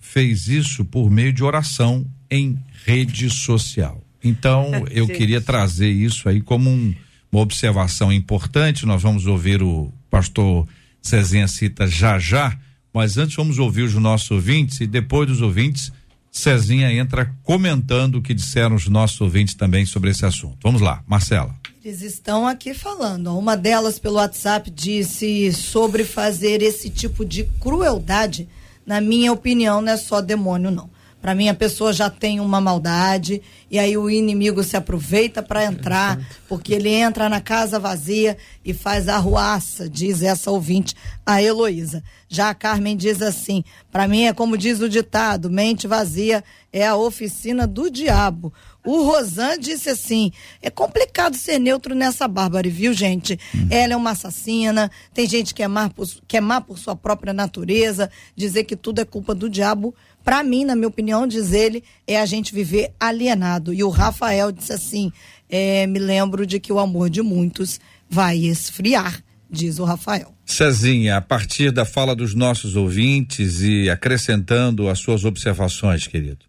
fez 0.00 0.48
isso 0.48 0.84
por 0.84 1.08
meio 1.10 1.32
de 1.32 1.44
oração 1.44 2.04
em 2.28 2.58
rede 2.84 3.30
social. 3.30 4.02
Então, 4.22 4.68
eu 4.90 5.06
queria 5.06 5.40
trazer 5.40 5.90
isso 5.90 6.28
aí 6.28 6.40
como 6.40 6.68
um, 6.68 6.92
uma 7.30 7.40
observação 7.40 8.12
importante. 8.12 8.84
Nós 8.84 9.00
vamos 9.00 9.26
ouvir 9.26 9.62
o 9.62 9.92
pastor 10.10 10.66
Cezinha 11.00 11.46
Cita 11.46 11.86
já 11.86 12.18
já 12.18 12.58
mas 12.98 13.16
antes 13.16 13.36
vamos 13.36 13.60
ouvir 13.60 13.82
os 13.82 13.94
nossos 13.94 14.28
ouvintes 14.28 14.80
e 14.80 14.86
depois 14.88 15.28
dos 15.28 15.40
ouvintes, 15.40 15.92
Cezinha 16.32 16.92
entra 16.92 17.32
comentando 17.44 18.16
o 18.16 18.20
que 18.20 18.34
disseram 18.34 18.74
os 18.74 18.88
nossos 18.88 19.20
ouvintes 19.20 19.54
também 19.54 19.86
sobre 19.86 20.10
esse 20.10 20.26
assunto. 20.26 20.58
Vamos 20.60 20.80
lá, 20.80 21.00
Marcela. 21.06 21.54
Eles 21.84 22.02
estão 22.02 22.44
aqui 22.44 22.74
falando. 22.74 23.38
Uma 23.38 23.56
delas 23.56 24.00
pelo 24.00 24.16
WhatsApp 24.16 24.68
disse 24.68 25.52
sobre 25.52 26.02
fazer 26.02 26.60
esse 26.60 26.90
tipo 26.90 27.24
de 27.24 27.44
crueldade. 27.60 28.48
Na 28.84 29.00
minha 29.00 29.32
opinião, 29.32 29.80
não 29.80 29.92
é 29.92 29.96
só 29.96 30.20
demônio, 30.20 30.72
não. 30.72 30.90
Para 31.20 31.34
mim, 31.34 31.48
a 31.48 31.54
pessoa 31.54 31.92
já 31.92 32.08
tem 32.08 32.38
uma 32.38 32.60
maldade 32.60 33.42
e 33.70 33.78
aí 33.78 33.96
o 33.96 34.08
inimigo 34.08 34.62
se 34.62 34.76
aproveita 34.76 35.42
para 35.42 35.64
entrar, 35.64 36.18
porque 36.48 36.74
ele 36.74 36.90
entra 36.90 37.28
na 37.28 37.40
casa 37.40 37.78
vazia 37.78 38.36
e 38.64 38.72
faz 38.72 39.08
arruaça, 39.08 39.88
diz 39.88 40.22
essa 40.22 40.50
ouvinte, 40.50 40.94
a 41.26 41.42
Heloísa. 41.42 42.02
Já 42.28 42.50
a 42.50 42.54
Carmen 42.54 42.96
diz 42.96 43.20
assim: 43.20 43.64
para 43.90 44.06
mim 44.06 44.24
é 44.24 44.32
como 44.32 44.56
diz 44.56 44.80
o 44.80 44.88
ditado: 44.88 45.50
mente 45.50 45.86
vazia 45.88 46.44
é 46.72 46.86
a 46.86 46.96
oficina 46.96 47.66
do 47.66 47.90
diabo. 47.90 48.52
O 48.84 49.02
Rosan 49.02 49.58
disse 49.58 49.90
assim: 49.90 50.30
é 50.62 50.70
complicado 50.70 51.36
ser 51.36 51.58
neutro 51.58 51.94
nessa 51.94 52.28
Bárbara, 52.28 52.70
viu, 52.70 52.92
gente? 52.92 53.38
Hum. 53.54 53.68
Ela 53.70 53.94
é 53.94 53.96
uma 53.96 54.10
assassina, 54.12 54.90
tem 55.12 55.26
gente 55.26 55.52
que 55.52 55.62
é, 55.62 55.68
má 55.68 55.90
por, 55.90 56.06
que 56.26 56.36
é 56.36 56.40
má 56.40 56.60
por 56.60 56.78
sua 56.78 56.94
própria 56.94 57.32
natureza, 57.32 58.10
dizer 58.36 58.64
que 58.64 58.76
tudo 58.76 59.00
é 59.00 59.04
culpa 59.04 59.34
do 59.34 59.50
diabo 59.50 59.94
para 60.28 60.42
mim, 60.42 60.62
na 60.62 60.76
minha 60.76 60.88
opinião, 60.88 61.26
diz 61.26 61.54
ele, 61.54 61.82
é 62.06 62.20
a 62.20 62.26
gente 62.26 62.54
viver 62.54 62.92
alienado. 63.00 63.72
E 63.72 63.82
o 63.82 63.88
Rafael 63.88 64.52
disse 64.52 64.74
assim: 64.74 65.10
é, 65.48 65.86
me 65.86 65.98
lembro 65.98 66.44
de 66.44 66.60
que 66.60 66.70
o 66.70 66.78
amor 66.78 67.08
de 67.08 67.22
muitos 67.22 67.80
vai 68.10 68.36
esfriar, 68.36 69.24
diz 69.48 69.78
o 69.78 69.84
Rafael. 69.84 70.34
Cezinha, 70.44 71.16
a 71.16 71.22
partir 71.22 71.70
da 71.70 71.86
fala 71.86 72.14
dos 72.14 72.34
nossos 72.34 72.76
ouvintes 72.76 73.62
e 73.62 73.88
acrescentando 73.88 74.90
as 74.90 74.98
suas 74.98 75.24
observações, 75.24 76.06
querido. 76.06 76.44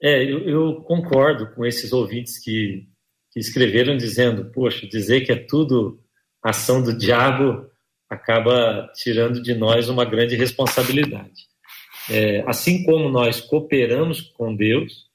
É, 0.00 0.22
eu, 0.22 0.48
eu 0.48 0.74
concordo 0.82 1.52
com 1.56 1.66
esses 1.66 1.92
ouvintes 1.92 2.38
que, 2.38 2.86
que 3.32 3.40
escreveram 3.40 3.96
dizendo, 3.96 4.44
poxa, 4.52 4.86
dizer 4.86 5.22
que 5.22 5.32
é 5.32 5.36
tudo 5.36 5.98
ação 6.40 6.80
do 6.80 6.96
diabo 6.96 7.68
acaba 8.08 8.88
tirando 8.94 9.42
de 9.42 9.54
nós 9.56 9.88
uma 9.88 10.04
grande 10.04 10.36
responsabilidade. 10.36 11.55
É, 12.10 12.44
assim 12.46 12.84
como 12.84 13.08
nós 13.08 13.40
cooperamos 13.40 14.20
com 14.20 14.54
Deus, 14.54 15.06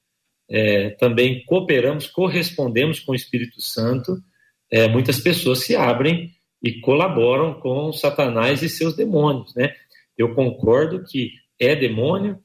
é, 0.48 0.90
também 0.90 1.44
cooperamos, 1.44 2.06
correspondemos 2.06 3.00
com 3.00 3.12
o 3.12 3.14
Espírito 3.14 3.60
Santo, 3.60 4.22
é, 4.70 4.88
muitas 4.88 5.20
pessoas 5.20 5.60
se 5.60 5.74
abrem 5.74 6.30
e 6.62 6.80
colaboram 6.80 7.54
com 7.54 7.92
Satanás 7.92 8.62
e 8.62 8.68
seus 8.68 8.94
demônios, 8.94 9.54
né? 9.54 9.74
Eu 10.16 10.34
concordo 10.34 11.04
que 11.04 11.32
é 11.58 11.74
demônio, 11.74 12.38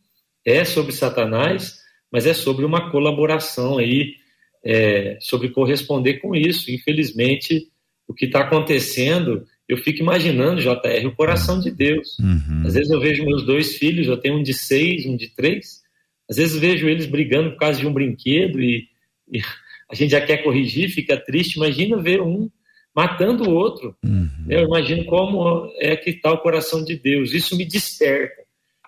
é 0.45 0.63
sobre 0.63 0.91
Satanás, 0.91 1.79
mas 2.11 2.25
é 2.25 2.33
sobre 2.33 2.65
uma 2.65 2.89
colaboração 2.89 3.77
aí, 3.77 4.15
é, 4.63 5.17
sobre 5.19 5.49
corresponder 5.49 6.15
com 6.15 6.35
isso. 6.35 6.71
Infelizmente, 6.71 7.69
o 8.07 8.13
que 8.13 8.25
está 8.25 8.41
acontecendo 8.41 9.45
eu 9.68 9.78
fico 9.78 9.99
imaginando, 9.99 10.61
JR, 10.61 11.05
o 11.05 11.15
coração 11.15 11.59
de 11.59 11.70
Deus. 11.70 12.18
Uhum. 12.20 12.63
Às 12.65 12.74
vezes 12.74 12.89
eu 12.89 12.99
vejo 12.99 13.26
meus 13.26 13.45
dois 13.45 13.76
filhos, 13.76 14.07
eu 14.07 14.18
tenho 14.18 14.38
um 14.38 14.43
de 14.43 14.53
seis, 14.53 15.05
um 15.05 15.18
de 15.18 15.30
três. 15.30 15.82
Às 16.30 16.38
vezes 16.38 16.57
vejo 16.57 16.88
eles 16.88 17.05
brigando 17.05 17.51
por 17.51 17.59
causa 17.59 17.80
de 17.80 17.88
um 17.88 17.93
brinquedo 17.93 18.61
e, 18.61 18.88
e 19.32 19.41
a 19.89 19.95
gente 19.95 20.11
já 20.11 20.22
quer 20.22 20.38
corrigir, 20.38 20.89
fica 20.89 21.18
triste. 21.18 21.57
Imagina 21.57 22.01
ver 22.01 22.22
um 22.22 22.49
matando 22.95 23.49
o 23.49 23.53
outro. 23.53 23.95
Uhum. 24.03 24.45
Eu 24.49 24.61
imagino 24.61 25.05
como 25.05 25.70
é 25.80 25.95
que 25.95 26.11
está 26.11 26.32
o 26.32 26.39
coração 26.39 26.84
de 26.84 26.95
Deus. 26.95 27.34
Isso 27.34 27.55
me 27.57 27.65
desperta. 27.65 28.47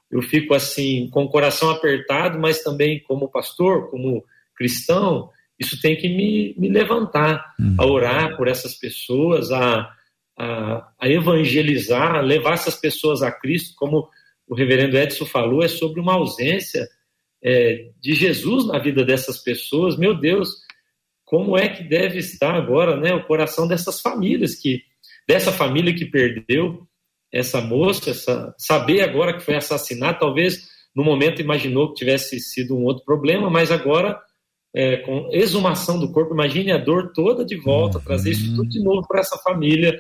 Eu 0.10 0.22
fico 0.22 0.54
assim, 0.54 1.10
com 1.12 1.26
o 1.26 1.30
coração 1.30 1.70
apertado, 1.70 2.40
mas 2.40 2.64
também 2.64 3.00
como 3.02 3.30
pastor, 3.30 3.92
como 3.92 4.24
cristão, 4.56 5.30
isso 5.60 5.80
tem 5.82 5.96
que 5.96 6.08
me, 6.10 6.56
me 6.58 6.70
levantar 6.70 7.54
uhum. 7.60 7.76
a 7.78 7.86
orar 7.86 8.38
por 8.38 8.48
essas 8.48 8.74
pessoas, 8.74 9.52
a 9.52 9.94
a, 10.40 10.90
a 10.98 11.10
evangelizar, 11.10 12.16
a 12.16 12.22
levar 12.22 12.54
essas 12.54 12.76
pessoas 12.76 13.22
a 13.22 13.30
Cristo, 13.30 13.76
como 13.76 14.08
o 14.48 14.56
reverendo 14.56 14.98
Edson 14.98 15.26
falou, 15.26 15.62
é 15.62 15.68
sobre 15.68 16.00
uma 16.00 16.14
ausência 16.14 16.88
é, 17.44 17.90
de 18.00 18.14
Jesus 18.14 18.66
na 18.66 18.80
vida 18.80 19.04
dessas 19.04 19.40
pessoas. 19.40 19.98
Meu 19.98 20.18
Deus, 20.18 20.50
como 21.26 21.58
é 21.58 21.68
que 21.68 21.84
deve 21.84 22.20
estar 22.20 22.56
agora 22.56 22.96
né, 22.96 23.14
o 23.14 23.26
coração 23.26 23.68
dessas 23.68 24.00
famílias, 24.00 24.56
que 24.56 24.82
dessa 25.28 25.52
família 25.52 25.94
que 25.94 26.06
perdeu 26.06 26.88
essa 27.32 27.62
moça, 27.62 28.10
essa, 28.10 28.56
saber 28.58 29.02
agora 29.02 29.34
que 29.34 29.44
foi 29.44 29.56
assassinada, 29.56 30.20
talvez 30.20 30.68
no 30.96 31.04
momento 31.04 31.42
imaginou 31.42 31.90
que 31.90 32.00
tivesse 32.00 32.40
sido 32.40 32.76
um 32.76 32.84
outro 32.86 33.04
problema, 33.04 33.50
mas 33.50 33.72
agora 33.72 34.20
é, 34.74 34.98
com 34.98 35.30
exumação 35.32 36.00
do 36.00 36.12
corpo, 36.12 36.34
imagine 36.34 36.72
a 36.72 36.78
dor 36.78 37.12
toda 37.14 37.46
de 37.46 37.58
volta, 37.58 38.00
trazer 38.00 38.32
isso 38.32 38.56
tudo 38.56 38.70
de 38.70 38.82
novo 38.82 39.08
para 39.08 39.20
essa 39.20 39.38
família. 39.38 40.00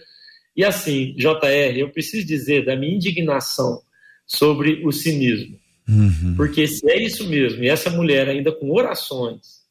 E 0.60 0.66
assim, 0.66 1.14
JR, 1.16 1.78
eu 1.78 1.90
preciso 1.90 2.28
dizer 2.28 2.66
da 2.66 2.76
minha 2.76 2.94
indignação 2.94 3.82
sobre 4.28 4.86
o 4.86 4.92
cinismo. 4.92 5.58
Uhum. 5.88 6.36
Porque 6.36 6.68
se 6.68 6.86
é 6.92 7.02
isso 7.02 7.30
mesmo, 7.30 7.64
e 7.64 7.70
essa 7.70 7.90
mulher 7.90 8.28
ainda 8.28 8.52
com 8.52 8.70
orações, 8.70 9.62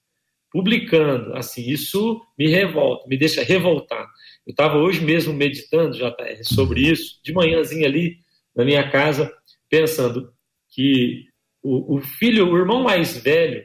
publicando, 0.50 1.36
assim, 1.36 1.68
isso 1.68 2.22
me 2.38 2.48
revolta, 2.48 3.06
me 3.06 3.18
deixa 3.18 3.42
revoltar. 3.42 4.08
Eu 4.46 4.52
estava 4.52 4.78
hoje 4.78 5.04
mesmo 5.04 5.34
meditando, 5.34 5.94
JR, 5.94 6.42
sobre 6.42 6.84
uhum. 6.84 6.92
isso, 6.92 7.20
de 7.22 7.34
manhãzinha 7.34 7.86
ali 7.86 8.20
na 8.56 8.64
minha 8.64 8.90
casa, 8.90 9.30
pensando 9.68 10.32
que 10.70 11.26
o, 11.62 11.96
o 11.96 12.00
filho, 12.00 12.50
o 12.50 12.56
irmão 12.56 12.82
mais 12.82 13.14
velho 13.14 13.62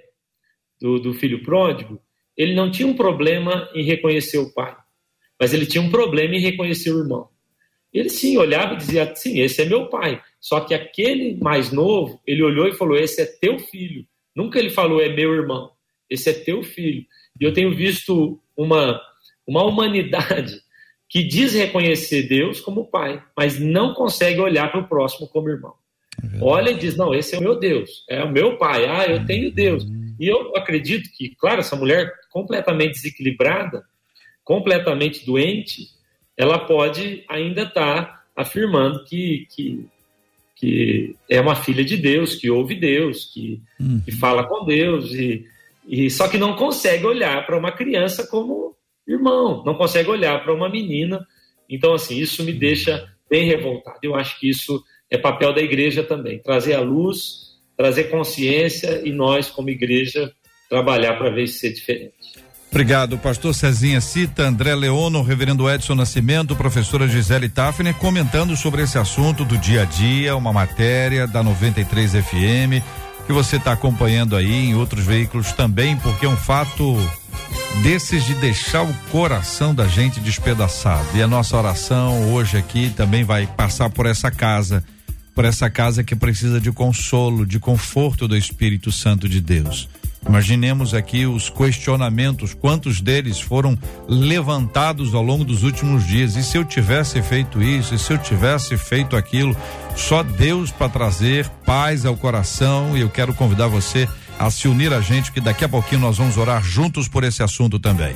do, 0.78 1.00
do 1.00 1.14
filho 1.14 1.42
pródigo, 1.42 2.02
ele 2.36 2.54
não 2.54 2.70
tinha 2.70 2.86
um 2.86 2.98
problema 2.98 3.70
em 3.74 3.86
reconhecer 3.86 4.40
o 4.40 4.54
pai 4.54 4.76
mas 5.44 5.54
ele 5.54 5.66
tinha 5.66 5.84
um 5.84 5.92
problema 5.92 6.36
em 6.36 6.40
reconhecer 6.40 6.90
o 6.90 7.00
irmão. 7.00 7.28
Ele 7.94 8.08
sim 8.08 8.38
olhava 8.38 8.76
e 8.76 8.78
dizia: 8.78 9.14
sim, 9.14 9.42
esse 9.42 9.62
é 9.62 9.66
meu 9.66 9.88
pai. 9.88 10.22
Só 10.40 10.62
que 10.62 10.74
aquele 10.74 11.36
mais 11.36 11.70
novo, 11.70 12.22
ele 12.26 12.42
olhou 12.42 12.66
e 12.66 12.74
falou: 12.74 12.96
esse 12.96 13.22
é 13.22 13.26
teu 13.26 13.60
filho. 13.60 14.06
Nunca 14.34 14.58
ele 14.58 14.70
falou: 14.70 15.02
é 15.02 15.10
meu 15.10 15.34
irmão. 15.34 15.72
Esse 16.10 16.30
é 16.30 16.34
teu 16.34 16.64
filho. 16.64 17.06
E 17.42 17.44
eu 17.44 17.54
tenho 17.54 17.76
visto 17.76 18.40
uma, 18.56 19.02
uma 19.46 19.66
humanidade 19.66 20.62
que 21.10 21.22
diz 21.22 21.54
reconhecer 21.54 22.24
Deus 22.30 22.62
como 22.62 22.90
pai, 22.90 23.22
mas 23.36 23.60
não 23.60 23.94
consegue 23.94 24.40
olhar 24.40 24.72
para 24.72 24.80
o 24.80 24.88
próximo 24.88 25.28
como 25.28 25.50
irmão. 25.50 25.74
É 26.24 26.38
Olha 26.42 26.72
e 26.72 26.78
diz: 26.78 26.96
não, 26.96 27.14
esse 27.14 27.36
é 27.36 27.38
o 27.38 27.44
meu 27.44 27.60
Deus, 27.60 28.06
é 28.10 28.24
o 28.24 28.32
meu 28.32 28.58
pai. 28.58 28.86
Ah, 28.86 29.08
eu 29.08 29.26
tenho 29.26 29.52
Deus. 29.52 29.86
E 30.18 30.26
eu 30.26 30.56
acredito 30.56 31.10
que, 31.12 31.36
claro, 31.36 31.60
essa 31.60 31.76
mulher 31.76 32.10
completamente 32.32 32.94
desequilibrada, 32.94 33.84
completamente 34.44 35.26
doente, 35.26 35.90
ela 36.38 36.60
pode 36.60 37.24
ainda 37.30 37.64
estar 37.64 38.06
tá 38.06 38.24
afirmando 38.36 39.04
que, 39.06 39.48
que, 39.56 39.86
que 40.56 41.16
é 41.30 41.40
uma 41.40 41.56
filha 41.56 41.84
de 41.84 41.98
Deus, 41.98 42.36
que 42.36 42.50
ouve 42.50 42.76
Deus, 42.76 43.26
que, 43.34 43.62
uhum. 43.80 44.02
que 44.04 44.12
fala 44.12 44.48
com 44.48 44.66
Deus, 44.66 45.12
e, 45.14 45.46
e 45.88 46.10
só 46.10 46.28
que 46.28 46.38
não 46.38 46.56
consegue 46.56 47.06
olhar 47.06 47.46
para 47.46 47.58
uma 47.58 47.72
criança 47.72 48.28
como 48.28 48.76
irmão, 49.08 49.64
não 49.66 49.76
consegue 49.76 50.10
olhar 50.10 50.44
para 50.44 50.54
uma 50.54 50.70
menina. 50.70 51.26
Então, 51.70 51.94
assim, 51.94 52.18
isso 52.18 52.44
me 52.44 52.54
deixa 52.54 53.08
bem 53.30 53.46
revoltado. 53.46 54.00
Eu 54.02 54.16
acho 54.16 54.40
que 54.40 54.50
isso 54.50 54.84
é 55.10 55.18
papel 55.18 55.54
da 55.54 55.62
igreja 55.62 56.04
também, 56.04 56.40
trazer 56.40 56.74
à 56.74 56.82
luz 56.82 57.44
trazer 57.76 58.06
consciência 58.06 59.02
e 59.04 59.12
nós, 59.12 59.50
como 59.50 59.70
igreja, 59.70 60.32
trabalhar 60.70 61.18
para 61.18 61.30
ver 61.30 61.44
isso 61.44 61.60
ser 61.60 61.74
diferente. 61.74 62.43
Obrigado, 62.74 63.20
pastor 63.20 63.54
Cezinha 63.54 64.02
Cita, 64.02 64.48
André 64.48 64.74
Leono, 64.74 65.22
reverendo 65.22 65.70
Edson 65.70 65.94
Nascimento, 65.94 66.56
professora 66.56 67.08
Gisele 67.08 67.48
Tafner, 67.48 67.94
comentando 67.94 68.58
sobre 68.58 68.82
esse 68.82 68.98
assunto 68.98 69.46
do 69.46 69.56
dia 69.60 69.84
a 69.84 69.86
dia, 69.86 70.36
uma 70.36 70.52
matéria 70.52 71.28
da 71.28 71.44
93 71.44 72.14
FM, 72.14 72.82
que 73.28 73.32
você 73.32 73.58
está 73.58 73.74
acompanhando 73.74 74.36
aí 74.36 74.52
em 74.52 74.74
outros 74.74 75.06
veículos 75.06 75.52
também, 75.52 75.96
porque 75.98 76.26
é 76.26 76.30
um 76.30 76.36
fato 76.36 76.98
desses 77.84 78.26
de 78.26 78.34
deixar 78.34 78.82
o 78.82 78.94
coração 79.12 79.76
da 79.76 79.88
gente 79.88 80.20
despedaçado. 80.20 81.06
E 81.14 81.22
a 81.22 81.28
nossa 81.28 81.56
oração 81.56 82.34
hoje 82.34 82.58
aqui 82.58 82.90
também 82.90 83.24
vai 83.24 83.46
passar 83.46 83.92
por 83.92 84.08
essa 84.08 84.32
casa, 84.32 84.84
por 85.36 85.46
essa 85.46 85.70
casa 85.70 86.04
que 86.04 86.16
precisa 86.16 86.60
de 86.60 86.72
consolo, 86.72 87.46
de 87.46 87.60
conforto 87.60 88.28
do 88.28 88.36
Espírito 88.36 88.92
Santo 88.92 89.30
de 89.30 89.40
Deus. 89.40 89.88
Imaginemos 90.28 90.94
aqui 90.94 91.26
os 91.26 91.50
questionamentos, 91.50 92.54
quantos 92.54 93.02
deles 93.02 93.40
foram 93.40 93.78
levantados 94.08 95.14
ao 95.14 95.22
longo 95.22 95.44
dos 95.44 95.64
últimos 95.64 96.06
dias. 96.06 96.36
E 96.36 96.44
se 96.44 96.58
eu 96.58 96.64
tivesse 96.64 97.22
feito 97.22 97.62
isso, 97.62 97.94
e 97.94 98.00
se 98.00 98.12
eu 98.12 98.18
tivesse 98.18 98.78
feito 98.78 99.16
aquilo, 99.16 99.56
só 99.96 100.24
Deus 100.24 100.72
para 100.72 100.90
trazer 100.90 101.48
paz 101.66 102.06
ao 102.06 102.16
coração. 102.16 102.98
E 102.98 103.02
eu 103.02 103.10
quero 103.10 103.34
convidar 103.34 103.68
você 103.68 104.08
a 104.40 104.50
se 104.50 104.68
unir 104.68 104.94
a 104.94 105.02
gente, 105.02 105.32
que 105.32 105.42
daqui 105.42 105.64
a 105.64 105.70
pouquinho 105.70 106.02
nós 106.02 106.18
vamos 106.18 106.38
orar 106.38 106.64
juntos 106.64 107.08
por 107.08 107.24
esse 107.24 107.44
assunto 107.44 107.80
também. 107.80 108.16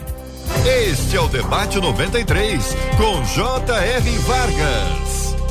Este 0.66 1.16
é 1.16 1.22
o 1.22 1.28
Debate 1.28 1.80
93, 1.80 2.76
com 2.98 3.24
J.R. 3.24 4.18
Vargas. 4.20 5.07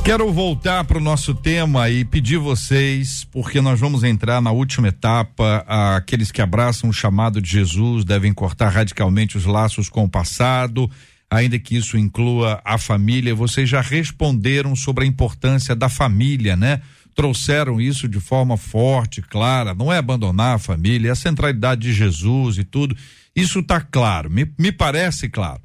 Quero 0.07 0.33
voltar 0.33 0.85
para 0.85 0.99
o 0.99 1.01
nosso 1.01 1.35
tema 1.35 1.91
e 1.91 2.05
pedir 2.05 2.39
vocês, 2.39 3.25
porque 3.25 3.61
nós 3.61 3.81
vamos 3.81 4.05
entrar 4.05 4.41
na 4.41 4.53
última 4.53 4.87
etapa. 4.87 5.65
Aqueles 5.67 6.31
que 6.31 6.41
abraçam 6.41 6.89
o 6.89 6.93
chamado 6.93 7.43
de 7.43 7.51
Jesus 7.51 8.05
devem 8.05 8.33
cortar 8.33 8.69
radicalmente 8.69 9.37
os 9.37 9.45
laços 9.47 9.89
com 9.89 10.05
o 10.05 10.09
passado, 10.09 10.89
ainda 11.29 11.59
que 11.59 11.77
isso 11.77 11.99
inclua 11.99 12.63
a 12.65 12.79
família. 12.79 13.35
Vocês 13.35 13.69
já 13.69 13.81
responderam 13.81 14.77
sobre 14.77 15.03
a 15.03 15.09
importância 15.09 15.75
da 15.75 15.89
família, 15.89 16.55
né? 16.55 16.83
Trouxeram 17.13 17.81
isso 17.81 18.07
de 18.07 18.21
forma 18.21 18.57
forte, 18.57 19.21
clara. 19.21 19.75
Não 19.75 19.93
é 19.93 19.99
abandonar 19.99 20.55
a 20.55 20.61
família, 20.61 21.09
é 21.09 21.11
a 21.11 21.17
centralidade 21.17 21.81
de 21.81 21.93
Jesus 21.93 22.59
e 22.59 22.63
tudo. 22.63 22.97
Isso 23.35 23.59
está 23.59 23.81
claro, 23.81 24.31
me, 24.31 24.49
me 24.57 24.71
parece 24.71 25.29
claro. 25.29 25.61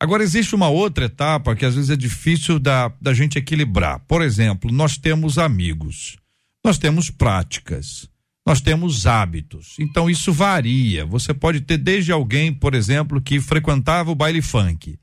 Agora, 0.00 0.22
existe 0.22 0.54
uma 0.54 0.68
outra 0.68 1.06
etapa 1.06 1.56
que 1.56 1.64
às 1.64 1.74
vezes 1.74 1.90
é 1.90 1.96
difícil 1.96 2.58
da, 2.58 2.92
da 3.00 3.14
gente 3.14 3.38
equilibrar. 3.38 4.00
Por 4.00 4.20
exemplo, 4.20 4.70
nós 4.70 4.98
temos 4.98 5.38
amigos, 5.38 6.16
nós 6.64 6.76
temos 6.76 7.10
práticas, 7.10 8.08
nós 8.46 8.60
temos 8.60 9.06
hábitos. 9.06 9.76
Então, 9.78 10.10
isso 10.10 10.32
varia. 10.32 11.06
Você 11.06 11.32
pode 11.32 11.62
ter 11.62 11.78
desde 11.78 12.12
alguém, 12.12 12.52
por 12.52 12.74
exemplo, 12.74 13.20
que 13.20 13.40
frequentava 13.40 14.10
o 14.10 14.14
baile 14.14 14.42
funk 14.42 14.98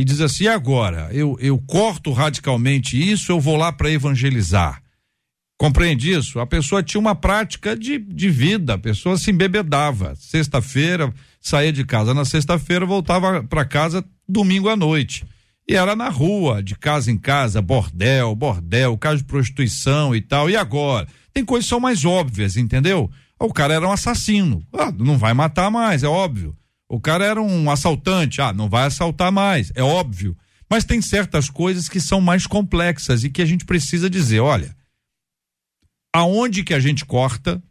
e 0.00 0.04
diz 0.04 0.20
assim: 0.20 0.46
agora, 0.46 1.10
eu, 1.12 1.36
eu 1.40 1.58
corto 1.58 2.10
radicalmente 2.10 2.98
isso, 2.98 3.30
eu 3.30 3.38
vou 3.38 3.56
lá 3.56 3.70
para 3.70 3.90
evangelizar. 3.90 4.82
Compreende 5.58 6.10
isso? 6.10 6.40
A 6.40 6.46
pessoa 6.46 6.82
tinha 6.82 6.98
uma 6.98 7.14
prática 7.14 7.76
de, 7.76 7.98
de 7.98 8.30
vida, 8.30 8.74
a 8.74 8.78
pessoa 8.78 9.18
se 9.18 9.30
embebedava. 9.30 10.14
Sexta-feira, 10.16 11.12
saía 11.40 11.72
de 11.72 11.84
casa 11.84 12.12
na 12.12 12.24
sexta-feira, 12.24 12.84
voltava 12.84 13.42
para 13.42 13.64
casa 13.64 14.04
domingo 14.28 14.68
à 14.68 14.76
noite. 14.76 15.24
E 15.66 15.74
era 15.74 15.94
na 15.94 16.08
rua, 16.08 16.62
de 16.62 16.74
casa 16.74 17.10
em 17.10 17.16
casa, 17.16 17.62
bordel, 17.62 18.34
bordel, 18.34 18.98
caso 18.98 19.18
de 19.18 19.24
prostituição 19.24 20.14
e 20.14 20.20
tal. 20.20 20.50
E 20.50 20.56
agora? 20.56 21.06
Tem 21.32 21.44
coisas 21.44 21.66
que 21.66 21.70
são 21.70 21.80
mais 21.80 22.04
óbvias, 22.04 22.56
entendeu? 22.56 23.10
O 23.38 23.52
cara 23.52 23.74
era 23.74 23.86
um 23.86 23.92
assassino. 23.92 24.66
Ah, 24.72 24.92
não 24.92 25.16
vai 25.16 25.32
matar 25.32 25.70
mais, 25.70 26.02
é 26.02 26.08
óbvio. 26.08 26.56
O 26.88 27.00
cara 27.00 27.24
era 27.24 27.40
um 27.40 27.70
assaltante. 27.70 28.42
Ah, 28.42 28.52
não 28.52 28.68
vai 28.68 28.84
assaltar 28.84 29.30
mais, 29.30 29.72
é 29.76 29.82
óbvio. 29.82 30.36
Mas 30.68 30.84
tem 30.84 31.00
certas 31.00 31.48
coisas 31.48 31.88
que 31.88 32.00
são 32.00 32.20
mais 32.20 32.46
complexas 32.46 33.24
e 33.24 33.30
que 33.30 33.40
a 33.40 33.46
gente 33.46 33.64
precisa 33.64 34.10
dizer, 34.10 34.40
olha, 34.40 34.74
aonde 36.12 36.64
que 36.64 36.74
a 36.74 36.80
gente 36.80 37.04
corta, 37.04 37.62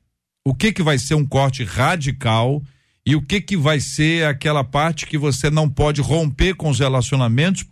o 0.45 0.55
que 0.55 0.71
que 0.71 0.81
vai 0.81 0.97
ser 0.97 1.15
um 1.15 1.25
corte 1.25 1.63
radical 1.63 2.63
e 3.09 3.15
o 3.15 3.21
que 3.23 3.41
que 3.41 3.57
vai 3.57 3.79
ser 3.79 4.27
aquela 4.27 4.63
parte 4.63 5.07
que 5.07 5.17
você 5.17 5.49
não 5.49 5.67
pode 5.67 5.99
romper 5.99 6.53
com 6.53 6.69
os 6.69 6.77
relacionamentos, 6.77 7.65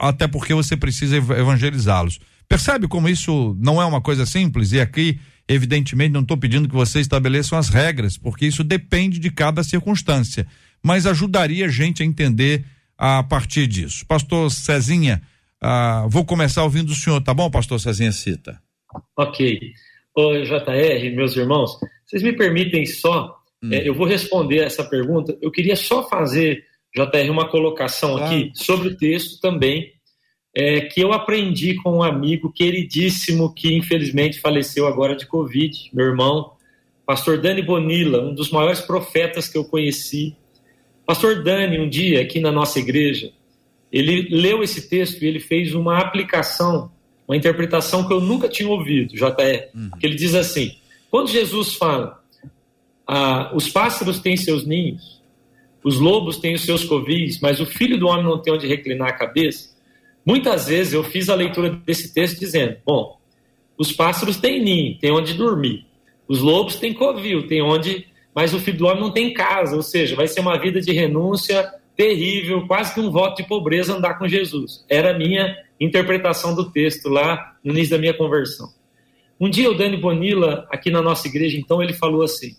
até 0.00 0.26
porque 0.26 0.52
você 0.52 0.76
precisa 0.76 1.16
evangelizá-los. 1.16 2.18
Percebe 2.48 2.88
como 2.88 3.08
isso 3.08 3.56
não 3.60 3.80
é 3.80 3.86
uma 3.86 4.00
coisa 4.00 4.26
simples? 4.26 4.72
E 4.72 4.80
aqui, 4.80 5.20
evidentemente, 5.46 6.10
não 6.10 6.22
estou 6.22 6.36
pedindo 6.36 6.68
que 6.68 6.74
você 6.74 6.98
estabeleçam 6.98 7.56
as 7.56 7.68
regras, 7.68 8.18
porque 8.18 8.46
isso 8.46 8.64
depende 8.64 9.20
de 9.20 9.30
cada 9.30 9.62
circunstância. 9.62 10.44
Mas 10.82 11.06
ajudaria 11.06 11.66
a 11.66 11.68
gente 11.68 12.02
a 12.02 12.06
entender 12.06 12.64
a 12.98 13.22
partir 13.22 13.68
disso. 13.68 14.04
Pastor 14.06 14.50
Cezinha, 14.50 15.22
ah, 15.60 16.04
vou 16.08 16.24
começar 16.24 16.64
ouvindo 16.64 16.90
o 16.90 16.96
senhor, 16.96 17.20
tá 17.20 17.32
bom, 17.32 17.48
pastor 17.48 17.78
Cezinha 17.78 18.10
Cita? 18.10 18.60
Ok. 19.16 19.60
Oi, 20.16 20.42
JR, 20.42 21.14
meus 21.14 21.36
irmãos, 21.36 21.78
vocês 22.04 22.24
me 22.24 22.32
permitem 22.32 22.84
só, 22.84 23.36
hum. 23.64 23.72
é, 23.72 23.88
eu 23.88 23.94
vou 23.94 24.06
responder 24.06 24.58
essa 24.58 24.84
pergunta. 24.84 25.36
Eu 25.40 25.50
queria 25.50 25.76
só 25.76 26.08
fazer, 26.08 26.64
JR, 26.94 27.30
uma 27.30 27.48
colocação 27.48 28.16
aqui 28.16 28.52
sobre 28.54 28.88
o 28.88 28.96
texto 28.96 29.40
também, 29.40 29.92
é, 30.54 30.82
que 30.82 31.00
eu 31.00 31.12
aprendi 31.12 31.74
com 31.74 31.98
um 31.98 32.02
amigo 32.02 32.52
queridíssimo 32.52 33.52
que 33.52 33.74
infelizmente 33.74 34.40
faleceu 34.40 34.86
agora 34.86 35.16
de 35.16 35.26
Covid, 35.26 35.90
meu 35.92 36.06
irmão, 36.06 36.52
pastor 37.04 37.40
Dani 37.40 37.62
Bonilla, 37.62 38.22
um 38.22 38.34
dos 38.34 38.50
maiores 38.50 38.80
profetas 38.80 39.48
que 39.48 39.58
eu 39.58 39.64
conheci. 39.64 40.36
Pastor 41.04 41.42
Dani, 41.42 41.78
um 41.78 41.88
dia 41.88 42.22
aqui 42.22 42.40
na 42.40 42.52
nossa 42.52 42.78
igreja, 42.78 43.32
ele 43.90 44.28
leu 44.30 44.62
esse 44.62 44.88
texto 44.88 45.22
e 45.22 45.26
ele 45.26 45.40
fez 45.40 45.74
uma 45.74 45.98
aplicação 45.98 46.90
uma 47.26 47.36
interpretação 47.36 48.06
que 48.06 48.12
eu 48.12 48.20
nunca 48.20 48.48
tinha 48.48 48.68
ouvido, 48.68 49.14
JR, 49.14 49.68
uhum. 49.74 49.90
que 49.98 50.06
ele 50.06 50.14
diz 50.14 50.34
assim: 50.34 50.76
quando 51.10 51.30
Jesus 51.30 51.74
fala, 51.74 52.22
ah, 53.06 53.50
os 53.54 53.68
pássaros 53.68 54.20
têm 54.20 54.36
seus 54.36 54.66
ninhos, 54.66 55.22
os 55.82 55.98
lobos 55.98 56.38
têm 56.38 56.54
os 56.54 56.62
seus 56.62 56.84
covis, 56.84 57.38
mas 57.40 57.60
o 57.60 57.66
filho 57.66 57.98
do 57.98 58.06
homem 58.06 58.24
não 58.24 58.38
tem 58.38 58.52
onde 58.52 58.66
reclinar 58.66 59.08
a 59.08 59.12
cabeça. 59.12 59.74
Muitas 60.24 60.66
vezes 60.66 60.94
eu 60.94 61.04
fiz 61.04 61.28
a 61.28 61.34
leitura 61.34 61.70
desse 61.70 62.14
texto 62.14 62.40
dizendo: 62.40 62.76
bom, 62.84 63.18
os 63.76 63.92
pássaros 63.92 64.38
têm 64.38 64.62
ninho, 64.62 64.98
têm 64.98 65.10
onde 65.10 65.34
dormir, 65.34 65.86
os 66.26 66.40
lobos 66.40 66.76
têm 66.76 66.94
covil, 66.94 67.46
têm 67.46 67.62
onde. 67.62 68.06
Mas 68.34 68.52
o 68.52 68.58
filho 68.58 68.78
do 68.78 68.86
homem 68.86 69.00
não 69.00 69.12
tem 69.12 69.32
casa, 69.32 69.76
ou 69.76 69.82
seja, 69.82 70.16
vai 70.16 70.26
ser 70.26 70.40
uma 70.40 70.58
vida 70.58 70.80
de 70.80 70.90
renúncia 70.90 71.72
terrível, 71.96 72.66
quase 72.66 72.92
que 72.92 72.98
um 72.98 73.10
voto 73.10 73.40
de 73.40 73.48
pobreza 73.48 73.94
andar 73.94 74.18
com 74.18 74.26
Jesus. 74.26 74.84
Era 74.88 75.12
a 75.12 75.18
minha 75.18 75.56
interpretação 75.78 76.54
do 76.54 76.70
texto 76.70 77.08
lá 77.08 77.56
no 77.62 77.72
início 77.72 77.92
da 77.92 77.98
minha 77.98 78.12
conversão. 78.14 78.68
Um 79.38 79.48
dia 79.48 79.70
o 79.70 79.74
Dani 79.74 79.96
Bonilla, 79.96 80.66
aqui 80.70 80.90
na 80.90 81.02
nossa 81.02 81.28
igreja, 81.28 81.58
então, 81.58 81.82
ele 81.82 81.92
falou 81.92 82.22
assim, 82.22 82.56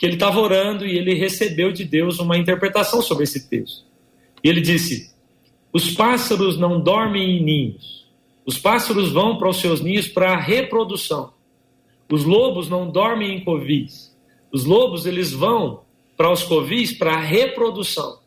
que 0.00 0.06
ele 0.06 0.14
estava 0.14 0.40
orando 0.40 0.86
e 0.86 0.96
ele 0.96 1.12
recebeu 1.12 1.70
de 1.70 1.84
Deus 1.84 2.20
uma 2.20 2.38
interpretação 2.38 3.02
sobre 3.02 3.24
esse 3.24 3.50
texto. 3.50 3.84
E 4.42 4.48
ele 4.48 4.62
disse: 4.62 5.14
Os 5.70 5.90
pássaros 5.90 6.58
não 6.58 6.80
dormem 6.80 7.36
em 7.36 7.44
ninhos. 7.44 8.08
Os 8.46 8.56
pássaros 8.56 9.12
vão 9.12 9.36
para 9.36 9.50
os 9.50 9.58
seus 9.58 9.82
ninhos 9.82 10.08
para 10.08 10.32
a 10.32 10.40
reprodução. 10.40 11.34
Os 12.10 12.24
lobos 12.24 12.66
não 12.66 12.90
dormem 12.90 13.36
em 13.36 13.44
covis. 13.44 14.16
Os 14.50 14.64
lobos 14.64 15.04
eles 15.04 15.32
vão 15.32 15.82
para 16.16 16.32
os 16.32 16.42
covis 16.42 16.94
para 16.94 17.16
a 17.16 17.20
reprodução. 17.20 18.20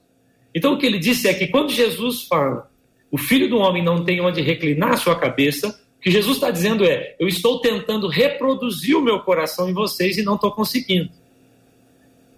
Então 0.53 0.76
o 0.76 0.78
que 0.78 0.86
ele 0.86 0.99
disse 0.99 1.28
é 1.28 1.34
que 1.34 1.47
quando 1.47 1.71
Jesus 1.71 2.21
fala 2.21 2.69
o 3.09 3.17
filho 3.17 3.49
do 3.49 3.57
homem 3.57 3.84
não 3.84 4.03
tem 4.03 4.21
onde 4.21 4.41
reclinar 4.41 4.95
sua 4.99 5.15
cabeça. 5.15 5.69
O 5.97 6.01
que 6.03 6.11
Jesus 6.11 6.38
está 6.38 6.51
dizendo 6.51 6.86
é: 6.86 7.15
eu 7.19 7.28
estou 7.28 7.59
tentando 7.59 8.07
reproduzir 8.07 8.95
o 8.95 9.01
meu 9.01 9.21
coração 9.21 9.67
em 9.67 9.74
vocês 9.74 10.19
e 10.19 10.21
não 10.21 10.36
estou 10.36 10.51
conseguindo. 10.51 11.22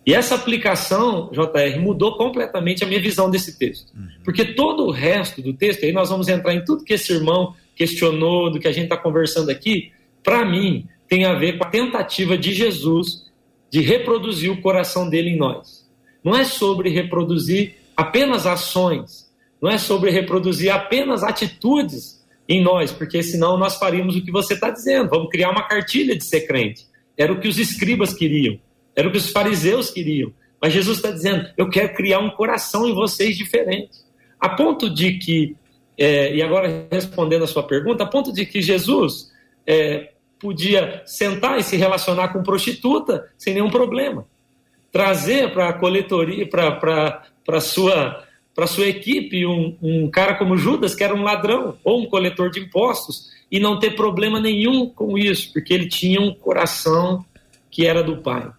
E 0.05 0.13
essa 0.13 0.35
aplicação, 0.35 1.31
JR, 1.31 1.79
mudou 1.79 2.15
completamente 2.15 2.83
a 2.83 2.87
minha 2.87 3.01
visão 3.01 3.29
desse 3.29 3.57
texto. 3.57 3.91
Uhum. 3.95 4.07
Porque 4.23 4.45
todo 4.45 4.85
o 4.85 4.91
resto 4.91 5.41
do 5.41 5.53
texto, 5.53 5.83
aí 5.83 5.91
nós 5.91 6.09
vamos 6.09 6.27
entrar 6.27 6.53
em 6.53 6.63
tudo 6.63 6.83
que 6.83 6.93
esse 6.93 7.11
irmão 7.11 7.55
questionou, 7.75 8.51
do 8.51 8.59
que 8.59 8.67
a 8.67 8.71
gente 8.71 8.85
está 8.85 8.97
conversando 8.97 9.49
aqui, 9.49 9.91
para 10.23 10.45
mim, 10.45 10.87
tem 11.07 11.25
a 11.25 11.33
ver 11.33 11.57
com 11.57 11.65
a 11.65 11.69
tentativa 11.69 12.37
de 12.37 12.53
Jesus 12.53 13.25
de 13.69 13.81
reproduzir 13.81 14.51
o 14.51 14.61
coração 14.61 15.09
dele 15.09 15.31
em 15.31 15.37
nós. 15.37 15.89
Não 16.23 16.35
é 16.35 16.43
sobre 16.43 16.89
reproduzir 16.89 17.75
apenas 17.95 18.45
ações, 18.45 19.31
não 19.61 19.69
é 19.69 19.77
sobre 19.77 20.11
reproduzir 20.11 20.71
apenas 20.71 21.23
atitudes 21.23 22.23
em 22.47 22.63
nós, 22.63 22.91
porque 22.91 23.21
senão 23.23 23.57
nós 23.57 23.77
faríamos 23.77 24.15
o 24.15 24.23
que 24.23 24.31
você 24.31 24.53
está 24.53 24.69
dizendo. 24.69 25.09
Vamos 25.09 25.29
criar 25.29 25.49
uma 25.49 25.67
cartilha 25.67 26.15
de 26.15 26.23
ser 26.23 26.41
crente. 26.41 26.85
Era 27.17 27.33
o 27.33 27.39
que 27.39 27.47
os 27.47 27.57
escribas 27.57 28.13
queriam, 28.13 28.59
era 28.95 29.07
o 29.07 29.11
que 29.11 29.17
os 29.17 29.29
fariseus 29.29 29.89
queriam. 29.89 30.31
Mas 30.61 30.73
Jesus 30.73 30.97
está 30.97 31.11
dizendo: 31.11 31.47
eu 31.57 31.69
quero 31.69 31.93
criar 31.93 32.19
um 32.19 32.29
coração 32.29 32.87
em 32.87 32.93
vocês 32.93 33.37
diferente. 33.37 34.05
A 34.39 34.49
ponto 34.49 34.89
de 34.89 35.17
que, 35.17 35.55
é, 35.97 36.35
e 36.35 36.41
agora 36.41 36.87
respondendo 36.91 37.43
a 37.43 37.47
sua 37.47 37.63
pergunta, 37.63 38.03
a 38.03 38.07
ponto 38.07 38.31
de 38.33 38.45
que 38.45 38.61
Jesus, 38.61 39.31
é, 39.65 40.11
podia 40.39 41.01
sentar 41.05 41.59
e 41.59 41.63
se 41.63 41.75
relacionar 41.77 42.29
com 42.29 42.43
prostituta 42.43 43.29
sem 43.37 43.53
nenhum 43.53 43.69
problema. 43.69 44.25
Trazer 44.91 45.51
para 45.51 45.69
a 45.69 45.73
coletoria, 45.73 46.47
para 46.47 47.23
a 47.47 47.59
sua, 47.59 48.23
sua 48.67 48.87
equipe, 48.87 49.45
um, 49.45 49.75
um 49.81 50.09
cara 50.09 50.35
como 50.35 50.57
Judas, 50.57 50.95
que 50.95 51.03
era 51.03 51.15
um 51.15 51.23
ladrão 51.23 51.77
ou 51.83 52.01
um 52.01 52.05
coletor 52.05 52.49
de 52.49 52.59
impostos, 52.59 53.31
e 53.51 53.59
não 53.59 53.79
ter 53.79 53.95
problema 53.95 54.39
nenhum 54.39 54.89
com 54.89 55.17
isso, 55.17 55.51
porque 55.51 55.73
ele 55.73 55.87
tinha 55.87 56.21
um 56.21 56.33
coração 56.33 57.25
que 57.69 57.85
era 57.85 58.03
do 58.03 58.17
Pai. 58.17 58.49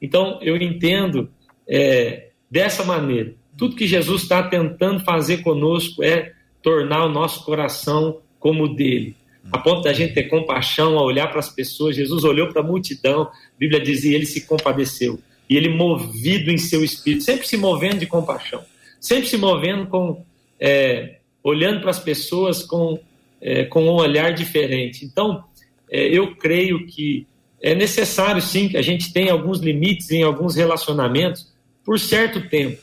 Então, 0.00 0.38
eu 0.42 0.56
entendo 0.56 1.30
é, 1.68 2.28
dessa 2.50 2.84
maneira. 2.84 3.34
Tudo 3.56 3.76
que 3.76 3.86
Jesus 3.86 4.22
está 4.22 4.42
tentando 4.42 5.00
fazer 5.04 5.38
conosco 5.38 6.02
é 6.02 6.32
tornar 6.62 7.04
o 7.04 7.08
nosso 7.08 7.44
coração 7.44 8.20
como 8.38 8.64
o 8.64 8.74
dele. 8.74 9.14
A 9.52 9.58
ponto 9.58 9.82
da 9.82 9.92
gente 9.92 10.14
ter 10.14 10.24
compaixão, 10.24 10.98
a 10.98 11.02
olhar 11.02 11.28
para 11.28 11.40
as 11.40 11.48
pessoas. 11.48 11.96
Jesus 11.96 12.24
olhou 12.24 12.48
para 12.48 12.60
a 12.60 12.64
multidão, 12.64 13.22
a 13.22 13.30
Bíblia 13.58 13.80
dizia, 13.80 14.14
ele 14.14 14.26
se 14.26 14.46
compadeceu. 14.46 15.18
E 15.48 15.56
ele, 15.56 15.68
movido 15.68 16.50
em 16.50 16.58
seu 16.58 16.84
espírito, 16.84 17.24
sempre 17.24 17.46
se 17.46 17.56
movendo 17.56 17.98
de 17.98 18.06
compaixão, 18.06 18.62
sempre 19.00 19.28
se 19.28 19.36
movendo 19.36 19.86
com. 19.86 20.24
É, 20.58 21.16
olhando 21.42 21.80
para 21.80 21.90
as 21.90 21.98
pessoas 21.98 22.62
com, 22.62 23.00
é, 23.40 23.64
com 23.64 23.84
um 23.84 23.92
olhar 23.92 24.32
diferente. 24.32 25.04
Então, 25.04 25.42
é, 25.90 26.06
eu 26.06 26.36
creio 26.36 26.86
que 26.86 27.26
é 27.62 27.74
necessário 27.74 28.40
sim 28.40 28.68
que 28.68 28.76
a 28.76 28.82
gente 28.82 29.12
tenha 29.12 29.32
alguns 29.32 29.60
limites 29.60 30.10
em 30.10 30.22
alguns 30.22 30.56
relacionamentos 30.56 31.52
por 31.84 31.98
certo 31.98 32.48
tempo. 32.48 32.80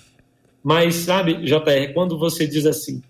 Mas, 0.64 0.96
sabe, 0.96 1.36
JR, 1.46 1.94
quando 1.94 2.18
você 2.18 2.46
diz 2.46 2.66
assim, 2.66 3.02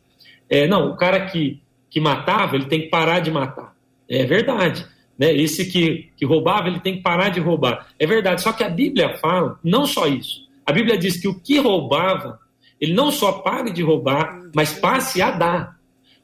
é, 0.50 0.68
não, 0.68 0.92
o 0.92 0.96
cara 0.96 1.26
que, 1.26 1.60
que 1.90 2.00
matava, 2.00 2.56
ele 2.56 2.66
tem 2.66 2.82
que 2.82 2.88
parar 2.88 3.20
de 3.20 3.32
matar. 3.32 3.76
É 4.08 4.26
verdade. 4.26 4.86
Né? 5.18 5.34
Esse 5.34 5.66
que, 5.66 6.10
que 6.16 6.26
roubava, 6.26 6.68
ele 6.68 6.80
tem 6.80 6.98
que 6.98 7.02
parar 7.02 7.30
de 7.30 7.40
roubar. 7.40 7.88
É 8.00 8.06
verdade. 8.06 8.42
Só 8.42 8.54
que 8.54 8.64
a 8.64 8.70
Bíblia 8.70 9.18
fala, 9.18 9.60
não 9.64 9.86
só 9.86 10.08
isso. 10.08 10.48
A 10.66 10.72
Bíblia 10.72 10.98
diz 10.98 11.20
que 11.20 11.28
o 11.28 11.40
que 11.40 11.58
roubava, 11.60 12.40
ele 12.80 12.94
não 12.94 13.12
só 13.12 13.32
pare 13.32 13.72
de 13.72 13.82
roubar, 13.82 14.42
mas 14.54 14.74
passe 14.74 15.22
a 15.22 15.32
dar. 15.32 15.77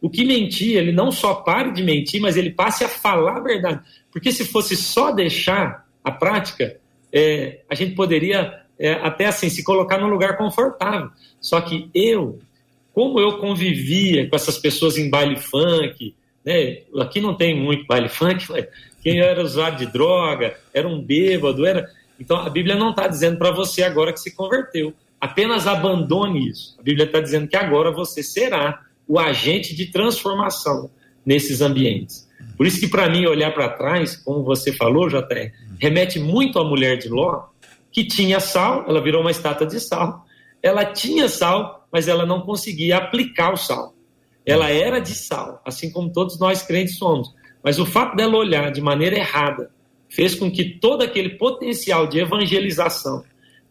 O 0.03 0.09
que 0.09 0.25
mentia, 0.25 0.81
ele 0.81 0.91
não 0.91 1.13
só 1.13 1.33
pare 1.33 1.71
de 1.71 1.81
mentir, 1.81 2.19
mas 2.19 2.35
ele 2.35 2.51
passe 2.51 2.83
a 2.83 2.89
falar 2.89 3.37
a 3.37 3.39
verdade. 3.39 3.79
Porque 4.11 4.33
se 4.33 4.43
fosse 4.43 4.75
só 4.75 5.11
deixar 5.13 5.87
a 6.03 6.11
prática, 6.11 6.75
é, 7.09 7.61
a 7.69 7.73
gente 7.73 7.95
poderia 7.95 8.63
é, 8.77 8.95
até 8.95 9.27
assim 9.27 9.49
se 9.49 9.63
colocar 9.63 9.97
num 9.97 10.09
lugar 10.09 10.35
confortável. 10.35 11.09
Só 11.39 11.61
que 11.61 11.89
eu, 11.95 12.37
como 12.91 13.17
eu 13.17 13.37
convivia 13.37 14.29
com 14.29 14.35
essas 14.35 14.57
pessoas 14.57 14.97
em 14.97 15.09
baile 15.09 15.37
funk, 15.37 16.13
né? 16.43 16.79
Aqui 16.99 17.21
não 17.21 17.33
tem 17.33 17.57
muito 17.57 17.85
baile 17.85 18.09
funk, 18.09 18.45
quem 19.01 19.21
era 19.21 19.41
usuário 19.41 19.77
de 19.77 19.85
droga, 19.85 20.53
era 20.73 20.85
um 20.85 21.01
bêbado, 21.01 21.65
era. 21.65 21.89
Então 22.19 22.35
a 22.35 22.49
Bíblia 22.49 22.75
não 22.75 22.89
está 22.89 23.07
dizendo 23.07 23.37
para 23.37 23.51
você 23.51 23.83
agora 23.83 24.11
que 24.11 24.19
se 24.19 24.35
converteu. 24.35 24.93
Apenas 25.21 25.65
abandone 25.65 26.49
isso. 26.49 26.75
A 26.77 26.83
Bíblia 26.83 27.05
está 27.05 27.21
dizendo 27.21 27.47
que 27.47 27.55
agora 27.55 27.89
você 27.89 28.21
será 28.21 28.81
o 29.07 29.19
agente 29.19 29.75
de 29.75 29.91
transformação 29.91 30.89
nesses 31.25 31.61
ambientes. 31.61 32.27
Por 32.57 32.67
isso 32.67 32.79
que 32.79 32.87
para 32.87 33.09
mim 33.09 33.25
olhar 33.25 33.53
para 33.53 33.69
trás, 33.69 34.15
como 34.15 34.43
você 34.43 34.71
falou, 34.71 35.09
JR, 35.09 35.51
remete 35.79 36.19
muito 36.19 36.59
à 36.59 36.63
mulher 36.63 36.97
de 36.97 37.09
Ló, 37.09 37.45
que 37.91 38.03
tinha 38.03 38.39
sal, 38.39 38.85
ela 38.87 39.01
virou 39.01 39.21
uma 39.21 39.31
estátua 39.31 39.67
de 39.67 39.79
sal. 39.79 40.25
Ela 40.61 40.85
tinha 40.85 41.27
sal, 41.27 41.87
mas 41.91 42.07
ela 42.07 42.25
não 42.25 42.41
conseguia 42.41 42.97
aplicar 42.97 43.53
o 43.53 43.57
sal. 43.57 43.93
Ela 44.45 44.69
era 44.69 44.99
de 44.99 45.13
sal, 45.15 45.61
assim 45.65 45.91
como 45.91 46.11
todos 46.11 46.39
nós 46.39 46.63
crentes 46.63 46.97
somos. 46.97 47.33
Mas 47.63 47.79
o 47.79 47.85
fato 47.85 48.15
dela 48.15 48.37
olhar 48.37 48.71
de 48.71 48.81
maneira 48.81 49.17
errada 49.17 49.71
fez 50.09 50.35
com 50.35 50.51
que 50.51 50.77
todo 50.79 51.01
aquele 51.01 51.29
potencial 51.37 52.07
de 52.07 52.19
evangelização, 52.19 53.23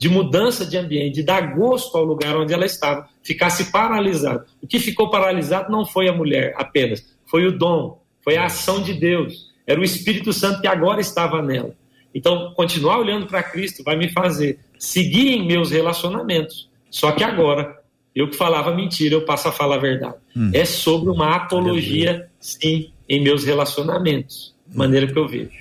de 0.02 0.08
mudança 0.08 0.66
de 0.66 0.76
ambiente, 0.76 1.14
de 1.14 1.22
dar 1.22 1.54
gosto 1.54 1.96
ao 1.96 2.02
lugar 2.02 2.36
onde 2.36 2.52
ela 2.52 2.66
estava, 2.66 3.08
ficasse 3.22 3.70
paralisado. 3.70 4.44
O 4.60 4.66
que 4.66 4.80
ficou 4.80 5.08
paralisado 5.08 5.70
não 5.70 5.86
foi 5.86 6.08
a 6.08 6.12
mulher 6.12 6.54
apenas, 6.56 7.06
foi 7.24 7.46
o 7.46 7.56
dom, 7.56 8.02
foi 8.20 8.36
a 8.36 8.46
ação 8.46 8.82
de 8.82 8.94
Deus. 8.94 9.52
Era 9.64 9.80
o 9.80 9.84
Espírito 9.84 10.32
Santo 10.32 10.60
que 10.60 10.66
agora 10.66 11.00
estava 11.00 11.40
nela. 11.40 11.76
Então, 12.12 12.52
continuar 12.54 12.98
olhando 12.98 13.26
para 13.26 13.44
Cristo 13.44 13.84
vai 13.84 13.94
me 13.94 14.08
fazer 14.08 14.58
seguir 14.76 15.34
em 15.34 15.46
meus 15.46 15.70
relacionamentos. 15.70 16.68
Só 16.90 17.12
que 17.12 17.22
agora, 17.22 17.72
eu 18.12 18.28
que 18.28 18.36
falava 18.36 18.74
mentira, 18.74 19.14
eu 19.14 19.24
passo 19.24 19.46
a 19.46 19.52
falar 19.52 19.76
a 19.76 19.78
verdade. 19.78 20.16
Hum. 20.36 20.50
É 20.52 20.64
sobre 20.64 21.10
uma 21.10 21.36
apologia, 21.36 22.28
sim, 22.40 22.90
em 23.08 23.22
meus 23.22 23.44
relacionamentos. 23.44 24.52
Maneira 24.74 25.06
que 25.06 25.16
eu 25.16 25.28
vejo. 25.28 25.52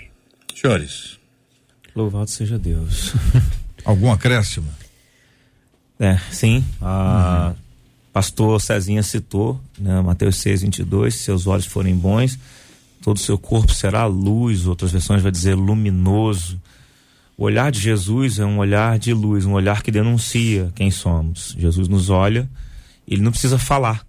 Senhores. 0.55 1.19
Louvado 1.95 2.31
seja 2.31 2.57
Deus. 2.57 3.13
Algum 3.83 4.11
acréscimo? 4.11 4.67
É, 5.99 6.17
sim. 6.31 6.65
A 6.81 7.49
uhum. 7.49 7.61
pastor 8.11 8.59
Cezinha 8.59 9.03
citou, 9.03 9.61
né, 9.77 10.01
Mateus 10.01 10.37
6, 10.37 10.63
22, 10.63 11.13
se 11.13 11.23
seus 11.23 11.45
olhos 11.45 11.67
forem 11.67 11.95
bons, 11.95 12.39
todo 13.01 13.17
o 13.17 13.19
seu 13.19 13.37
corpo 13.37 13.71
será 13.71 14.05
luz, 14.05 14.65
outras 14.65 14.91
versões 14.91 15.21
vai 15.21 15.31
dizer 15.31 15.53
luminoso. 15.53 16.59
O 17.37 17.43
olhar 17.43 17.71
de 17.71 17.79
Jesus 17.79 18.39
é 18.39 18.45
um 18.45 18.57
olhar 18.57 18.97
de 18.97 19.13
luz, 19.13 19.45
um 19.45 19.53
olhar 19.53 19.83
que 19.83 19.91
denuncia 19.91 20.71
quem 20.75 20.89
somos. 20.89 21.55
Jesus 21.57 21.87
nos 21.87 22.09
olha, 22.09 22.49
ele 23.07 23.21
não 23.21 23.31
precisa 23.31 23.59
falar, 23.59 24.05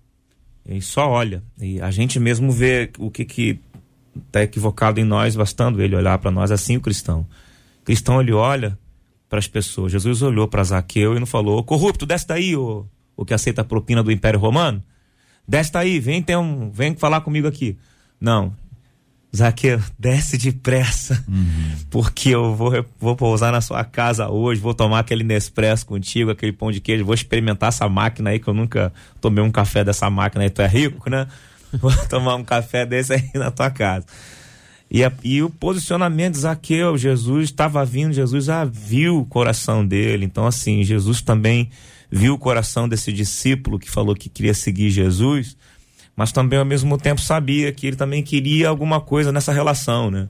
ele 0.67 0.81
só 0.81 1.09
olha. 1.09 1.43
E 1.61 1.81
a 1.81 1.91
gente 1.91 2.19
mesmo 2.19 2.51
vê 2.51 2.91
o 2.99 3.11
que 3.11 3.25
que 3.25 3.61
está 4.27 4.43
equivocado 4.43 4.99
em 4.99 5.05
nós, 5.05 5.37
bastando 5.37 5.83
ele 5.83 5.95
olhar 5.95 6.19
para 6.19 6.31
nós, 6.31 6.51
assim 6.51 6.77
o 6.77 6.81
cristão. 6.81 7.27
O 7.83 7.85
cristão 7.85 8.21
ele 8.21 8.33
olha 8.33 8.79
para 9.33 9.39
as 9.39 9.49
pessoas. 9.49 9.91
Jesus 9.91 10.21
olhou 10.21 10.47
para 10.47 10.63
Zaqueu 10.63 11.17
e 11.17 11.19
não 11.19 11.25
falou: 11.25 11.65
corrupto, 11.65 12.05
desce 12.05 12.27
daí, 12.27 12.55
o, 12.55 12.85
o 13.17 13.25
que 13.25 13.33
aceita 13.33 13.63
a 13.63 13.65
propina 13.65 14.03
do 14.03 14.13
Império 14.13 14.39
Romano. 14.39 14.85
Desce 15.49 15.73
daí, 15.73 15.99
vem, 15.99 16.23
tem 16.23 16.37
um, 16.37 16.71
vem 16.71 16.95
falar 16.95 17.23
comigo 17.23 17.49
aqui. 17.49 17.79
Não, 18.21 18.55
Zaqueu, 19.35 19.81
desce 19.99 20.37
depressa, 20.37 21.25
uhum. 21.27 21.79
porque 21.89 22.29
eu 22.29 22.55
vou, 22.55 22.85
vou 23.01 23.17
pousar 23.17 23.51
na 23.51 23.63
sua 23.63 23.83
casa 23.85 24.29
hoje, 24.29 24.61
vou 24.61 24.75
tomar 24.75 24.99
aquele 24.99 25.25
Nespresso 25.25 25.87
contigo, 25.87 26.31
aquele 26.31 26.53
pão 26.53 26.71
de 26.71 26.83
queijo, 26.83 27.03
vou 27.03 27.15
experimentar 27.15 27.71
essa 27.71 27.89
máquina 27.89 28.29
aí, 28.29 28.39
que 28.39 28.47
eu 28.47 28.53
nunca 28.53 28.93
tomei 29.19 29.43
um 29.43 29.51
café 29.51 29.83
dessa 29.83 30.11
máquina 30.11 30.45
aí, 30.45 30.51
tu 30.51 30.61
é 30.61 30.67
rico, 30.67 31.09
né? 31.09 31.27
Vou 31.81 31.91
tomar 32.07 32.35
um 32.35 32.45
café 32.45 32.85
desse 32.85 33.15
aí 33.15 33.31
na 33.35 33.51
tua 33.51 33.71
casa. 33.71 34.05
E, 34.95 35.03
a, 35.03 35.11
e 35.25 35.43
o 35.43 35.49
posicionamento 35.49 36.35
de 36.35 36.41
Zaqueu, 36.41 36.99
Jesus 36.99 37.45
estava 37.45 37.83
vindo, 37.83 38.13
Jesus 38.13 38.45
já 38.45 38.63
viu 38.63 39.21
o 39.21 39.25
coração 39.25 39.87
dele, 39.87 40.27
então 40.27 40.47
assim, 40.47 40.85
Jesus 40.85 41.23
também 41.23 41.71
viu 42.11 42.35
o 42.35 42.39
coração 42.39 42.87
desse 42.87 43.11
discípulo 43.11 43.79
que 43.79 43.91
falou 43.91 44.15
que 44.15 44.29
queria 44.29 44.53
seguir 44.53 44.91
Jesus, 44.91 45.57
mas 46.15 46.31
também 46.31 46.59
ao 46.59 46.65
mesmo 46.67 46.99
tempo 46.99 47.23
sabia 47.23 47.73
que 47.73 47.87
ele 47.87 47.97
também 47.97 48.23
queria 48.23 48.69
alguma 48.69 49.01
coisa 49.01 49.33
nessa 49.33 49.51
relação, 49.51 50.11
né? 50.11 50.29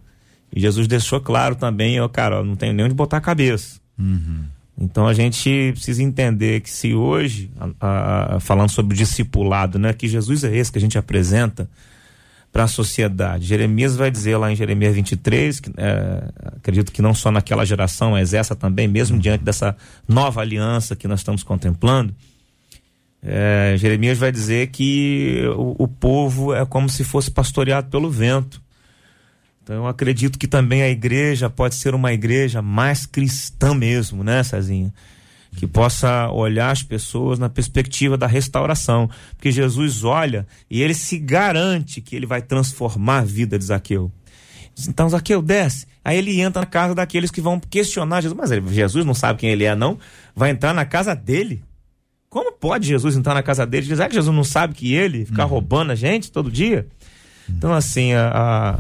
E 0.55 0.61
Jesus 0.61 0.87
deixou 0.87 1.21
claro 1.21 1.57
também, 1.57 2.01
ó, 2.01 2.07
cara, 2.07 2.39
ó, 2.39 2.45
não 2.45 2.55
tenho 2.55 2.73
nem 2.73 2.87
onde 2.87 2.95
botar 2.95 3.17
a 3.17 3.21
cabeça. 3.21 3.81
Uhum. 3.99 4.45
Então 4.79 5.09
a 5.09 5.13
gente 5.13 5.73
precisa 5.73 6.05
entender 6.05 6.61
que 6.61 6.71
se 6.71 6.95
hoje, 6.95 7.51
a, 7.81 8.37
a, 8.37 8.41
falando 8.41 8.71
sobre 8.71 8.95
o 8.95 8.97
discipulado, 8.97 9.77
né, 9.77 9.93
que 9.93 10.07
Jesus 10.07 10.45
é 10.45 10.57
esse 10.57 10.71
que 10.71 10.79
a 10.79 10.81
gente 10.81 10.97
apresenta 10.97 11.69
para 12.53 12.65
a 12.65 12.69
sociedade. 12.69 13.47
Jeremias 13.47 13.97
vai 13.97 14.11
dizer 14.11 14.37
lá 14.37 14.53
em 14.53 14.55
Jeremias 14.55 14.95
23, 14.95 15.59
que, 15.59 15.71
é, 15.79 16.29
acredito 16.59 16.93
que 16.93 17.01
não 17.01 17.15
só 17.15 17.31
naquela 17.31 17.65
geração, 17.65 18.11
mas 18.11 18.35
essa 18.35 18.55
também, 18.55 18.87
mesmo 18.87 19.19
diante 19.19 19.43
dessa 19.43 19.75
nova 20.07 20.43
aliança 20.43 20.95
que 20.95 21.09
nós 21.09 21.21
estamos 21.21 21.43
contemplando, 21.43 22.15
é, 23.23 23.75
Jeremias 23.79 24.19
vai 24.19 24.31
dizer 24.31 24.67
que 24.69 25.43
o, 25.57 25.85
o, 25.85 25.89
povo 25.89 26.53
é 26.53 26.67
como 26.67 26.91
se 26.91 27.05
fosse 27.05 27.31
pastoreado 27.31 27.89
pelo 27.89 28.11
vento. 28.11 28.61
Então 29.63 29.77
eu 29.77 29.87
acredito 29.87 30.39
que 30.39 30.49
também 30.49 30.83
a 30.83 30.91
igreja 30.91 31.49
pode 31.49 31.77
ser 31.77 31.95
uma 31.95 32.13
igreja 32.13 32.61
mais 32.61 33.07
cristã 33.07 33.75
mesmo, 33.75 34.25
né, 34.25 34.43
Cezinha? 34.43 34.93
Que 35.57 35.67
possa 35.67 36.31
olhar 36.31 36.71
as 36.71 36.83
pessoas 36.83 37.39
na 37.39 37.49
perspectiva 37.49 38.17
da 38.17 38.27
restauração. 38.27 39.09
Porque 39.37 39.53
Jesus 39.53 40.03
olha 40.03 40.47
e 40.71 40.83
ele 40.83 40.95
se 40.95 41.19
garante 41.19 42.01
que 42.01 42.17
ele 42.17 42.27
vai 42.27 42.41
transformar 42.41 43.19
a 43.19 43.25
vida 43.25 43.59
de 43.59 43.65
Zaqueu. 43.67 44.11
Então 44.89 45.09
Zaqueu 45.09 45.43
desce. 45.43 45.87
Aí 46.05 46.19
ele 46.19 46.41
entra 46.41 46.63
na 46.63 46.67
casa 46.67 46.95
daqueles 46.95 47.31
que 47.31 47.41
vão 47.41 47.61
questionar 47.61 48.23
Jesus. 48.23 48.39
Mas 48.39 48.75
Jesus 48.75 49.05
não 49.05 49.15
sabe 49.15 49.41
quem 49.41 49.51
ele 49.51 49.65
é, 49.65 49.75
não? 49.75 49.99
Vai 50.35 50.51
entrar 50.51 50.73
na 50.73 50.85
casa 50.85 51.15
dele. 51.15 51.63
Como 52.29 52.51
pode 52.51 52.89
Jesus 52.89 53.15
entrar 53.15 53.35
na 53.35 53.43
casa 53.43 53.67
dele? 53.67 53.87
Será 53.87 54.09
que 54.09 54.15
Jesus 54.15 54.35
não 54.35 54.43
sabe 54.43 54.75
que 54.75 54.95
ele 54.95 55.27
ficar 55.27 55.45
uhum. 55.45 55.51
roubando 55.51 55.93
a 55.93 55.95
gente 55.95 56.33
todo 56.33 56.51
dia? 56.51 56.87
Então, 57.49 57.75
assim, 57.75 58.15
a, 58.15 58.31
a, 58.33 58.79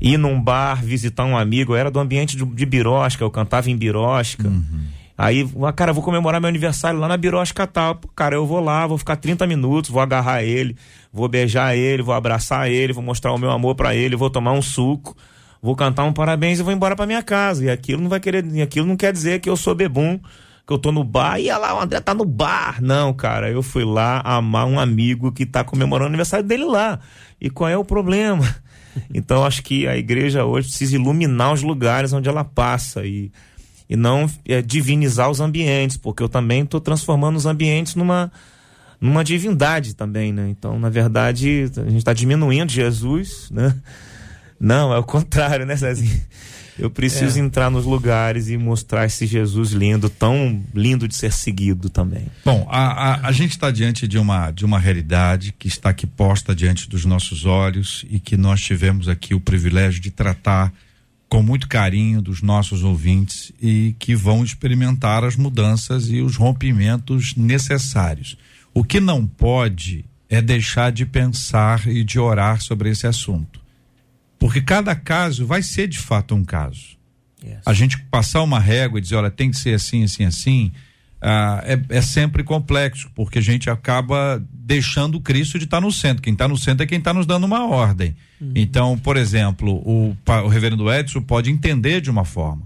ir 0.00 0.18
num 0.18 0.38
bar, 0.40 0.84
visitar 0.84 1.24
um 1.24 1.36
amigo, 1.36 1.72
eu 1.72 1.76
era 1.76 1.90
do 1.90 1.98
ambiente 1.98 2.36
de, 2.36 2.44
de 2.44 2.66
birosca, 2.66 3.24
eu 3.24 3.30
cantava 3.30 3.70
em 3.70 3.76
birosca. 3.76 4.48
Uhum. 4.48 4.84
Aí, 5.16 5.48
cara, 5.76 5.92
vou 5.92 6.02
comemorar 6.02 6.40
meu 6.40 6.48
aniversário 6.48 6.98
lá 6.98 7.06
na 7.06 7.16
birosca 7.16 7.66
tal. 7.66 8.00
Cara, 8.16 8.34
eu 8.34 8.44
vou 8.44 8.58
lá, 8.58 8.86
vou 8.86 8.98
ficar 8.98 9.16
30 9.16 9.46
minutos, 9.46 9.88
vou 9.88 10.02
agarrar 10.02 10.42
ele, 10.42 10.76
vou 11.12 11.28
beijar 11.28 11.76
ele, 11.76 12.02
vou 12.02 12.14
abraçar 12.14 12.68
ele, 12.68 12.92
vou 12.92 13.02
mostrar 13.02 13.32
o 13.32 13.38
meu 13.38 13.50
amor 13.50 13.76
para 13.76 13.94
ele, 13.94 14.16
vou 14.16 14.28
tomar 14.28 14.52
um 14.52 14.62
suco, 14.62 15.16
vou 15.62 15.76
cantar 15.76 16.02
um 16.04 16.12
parabéns 16.12 16.58
e 16.58 16.64
vou 16.64 16.72
embora 16.72 16.96
para 16.96 17.06
minha 17.06 17.22
casa. 17.22 17.64
E 17.64 17.70
aquilo 17.70 18.02
não 18.02 18.08
vai 18.08 18.18
querer, 18.18 18.44
e 18.44 18.60
aquilo 18.60 18.86
não 18.86 18.96
quer 18.96 19.12
dizer 19.12 19.40
que 19.40 19.48
eu 19.48 19.56
sou 19.56 19.72
bebum, 19.72 20.18
que 20.66 20.72
eu 20.72 20.78
tô 20.78 20.90
no 20.90 21.04
bar 21.04 21.38
e 21.38 21.48
olha 21.48 21.58
lá, 21.58 21.78
o 21.78 21.80
André 21.80 22.00
tá 22.00 22.12
no 22.12 22.24
bar. 22.24 22.82
Não, 22.82 23.12
cara, 23.12 23.48
eu 23.48 23.62
fui 23.62 23.84
lá 23.84 24.20
amar 24.24 24.66
um 24.66 24.80
amigo 24.80 25.30
que 25.30 25.46
tá 25.46 25.62
comemorando 25.62 26.06
o 26.06 26.08
aniversário 26.08 26.44
dele 26.44 26.64
lá. 26.64 26.98
E 27.40 27.48
qual 27.48 27.70
é 27.70 27.76
o 27.76 27.84
problema? 27.84 28.44
Então 29.12 29.44
acho 29.44 29.60
que 29.64 29.88
a 29.88 29.96
igreja 29.96 30.44
hoje 30.44 30.68
precisa 30.68 30.94
iluminar 30.94 31.52
os 31.52 31.62
lugares 31.62 32.12
onde 32.12 32.28
ela 32.28 32.44
passa 32.44 33.04
e, 33.04 33.32
e 33.88 33.96
não 33.96 34.30
é, 34.46 34.62
divinizar 34.62 35.30
os 35.30 35.40
ambientes, 35.40 35.96
porque 35.96 36.22
eu 36.22 36.28
também 36.28 36.62
estou 36.62 36.80
transformando 36.80 37.36
os 37.36 37.46
ambientes 37.46 37.94
numa, 37.94 38.32
numa 39.00 39.22
divindade 39.22 39.94
também, 39.94 40.32
né? 40.32 40.48
Então, 40.48 40.78
na 40.78 40.88
verdade, 40.88 41.70
a 41.76 41.84
gente 41.84 41.98
está 41.98 42.12
diminuindo 42.12 42.72
Jesus, 42.72 43.48
né? 43.50 43.74
Não, 44.58 44.92
é 44.92 44.98
o 44.98 45.04
contrário, 45.04 45.66
né, 45.66 45.76
Cezinho? 45.76 46.20
Eu 46.78 46.90
preciso 46.90 47.38
é. 47.38 47.42
entrar 47.42 47.70
nos 47.70 47.84
lugares 47.84 48.48
e 48.48 48.56
mostrar 48.56 49.06
esse 49.06 49.26
Jesus 49.26 49.70
lindo, 49.70 50.10
tão 50.10 50.62
lindo 50.74 51.06
de 51.06 51.14
ser 51.14 51.32
seguido 51.32 51.88
também. 51.88 52.26
Bom, 52.44 52.66
a, 52.68 53.12
a, 53.12 53.28
a 53.28 53.32
gente 53.32 53.52
está 53.52 53.70
diante 53.70 54.08
de 54.08 54.18
uma, 54.18 54.50
de 54.50 54.64
uma 54.64 54.78
realidade 54.78 55.54
que 55.56 55.68
está 55.68 55.90
aqui 55.90 56.06
posta 56.06 56.54
diante 56.54 56.88
dos 56.88 57.04
nossos 57.04 57.44
olhos 57.44 58.04
e 58.10 58.18
que 58.18 58.36
nós 58.36 58.60
tivemos 58.60 59.08
aqui 59.08 59.34
o 59.34 59.40
privilégio 59.40 60.00
de 60.00 60.10
tratar 60.10 60.72
com 61.34 61.42
muito 61.42 61.66
carinho 61.66 62.22
dos 62.22 62.42
nossos 62.42 62.84
ouvintes 62.84 63.50
e 63.60 63.96
que 63.98 64.14
vão 64.14 64.44
experimentar 64.44 65.24
as 65.24 65.34
mudanças 65.34 66.08
e 66.08 66.20
os 66.20 66.36
rompimentos 66.36 67.34
necessários. 67.34 68.38
O 68.72 68.84
que 68.84 69.00
não 69.00 69.26
pode 69.26 70.04
é 70.28 70.40
deixar 70.40 70.92
de 70.92 71.04
pensar 71.04 71.88
e 71.88 72.04
de 72.04 72.20
orar 72.20 72.60
sobre 72.60 72.88
esse 72.88 73.04
assunto. 73.08 73.60
Porque 74.38 74.60
cada 74.60 74.94
caso 74.94 75.44
vai 75.44 75.60
ser 75.60 75.88
de 75.88 75.98
fato 75.98 76.36
um 76.36 76.44
caso. 76.44 76.96
Yes. 77.44 77.58
A 77.66 77.72
gente 77.72 77.98
passar 77.98 78.40
uma 78.44 78.60
régua 78.60 79.00
e 79.00 79.02
dizer, 79.02 79.16
olha, 79.16 79.28
tem 79.28 79.50
que 79.50 79.56
ser 79.56 79.74
assim, 79.74 80.04
assim, 80.04 80.24
assim, 80.24 80.70
ah, 81.26 81.64
é, 81.64 81.80
é, 81.88 82.02
sempre 82.02 82.44
complexo, 82.44 83.10
porque 83.14 83.38
a 83.38 83.42
gente 83.42 83.70
acaba 83.70 84.42
deixando 84.52 85.16
o 85.16 85.20
Cristo 85.20 85.58
de 85.58 85.64
estar 85.64 85.78
tá 85.78 85.80
no 85.80 85.90
centro. 85.90 86.22
Quem 86.22 86.34
está 86.34 86.46
no 86.46 86.56
centro 86.58 86.84
é 86.84 86.86
quem 86.86 86.98
está 86.98 87.14
nos 87.14 87.24
dando 87.24 87.44
uma 87.44 87.66
ordem. 87.66 88.14
Uhum. 88.40 88.52
Então, 88.54 88.98
por 88.98 89.16
exemplo, 89.16 89.72
o, 89.84 90.16
o 90.44 90.48
reverendo 90.48 90.92
Edson 90.92 91.22
pode 91.22 91.50
entender 91.50 92.00
de 92.00 92.10
uma 92.10 92.24
forma. 92.24 92.62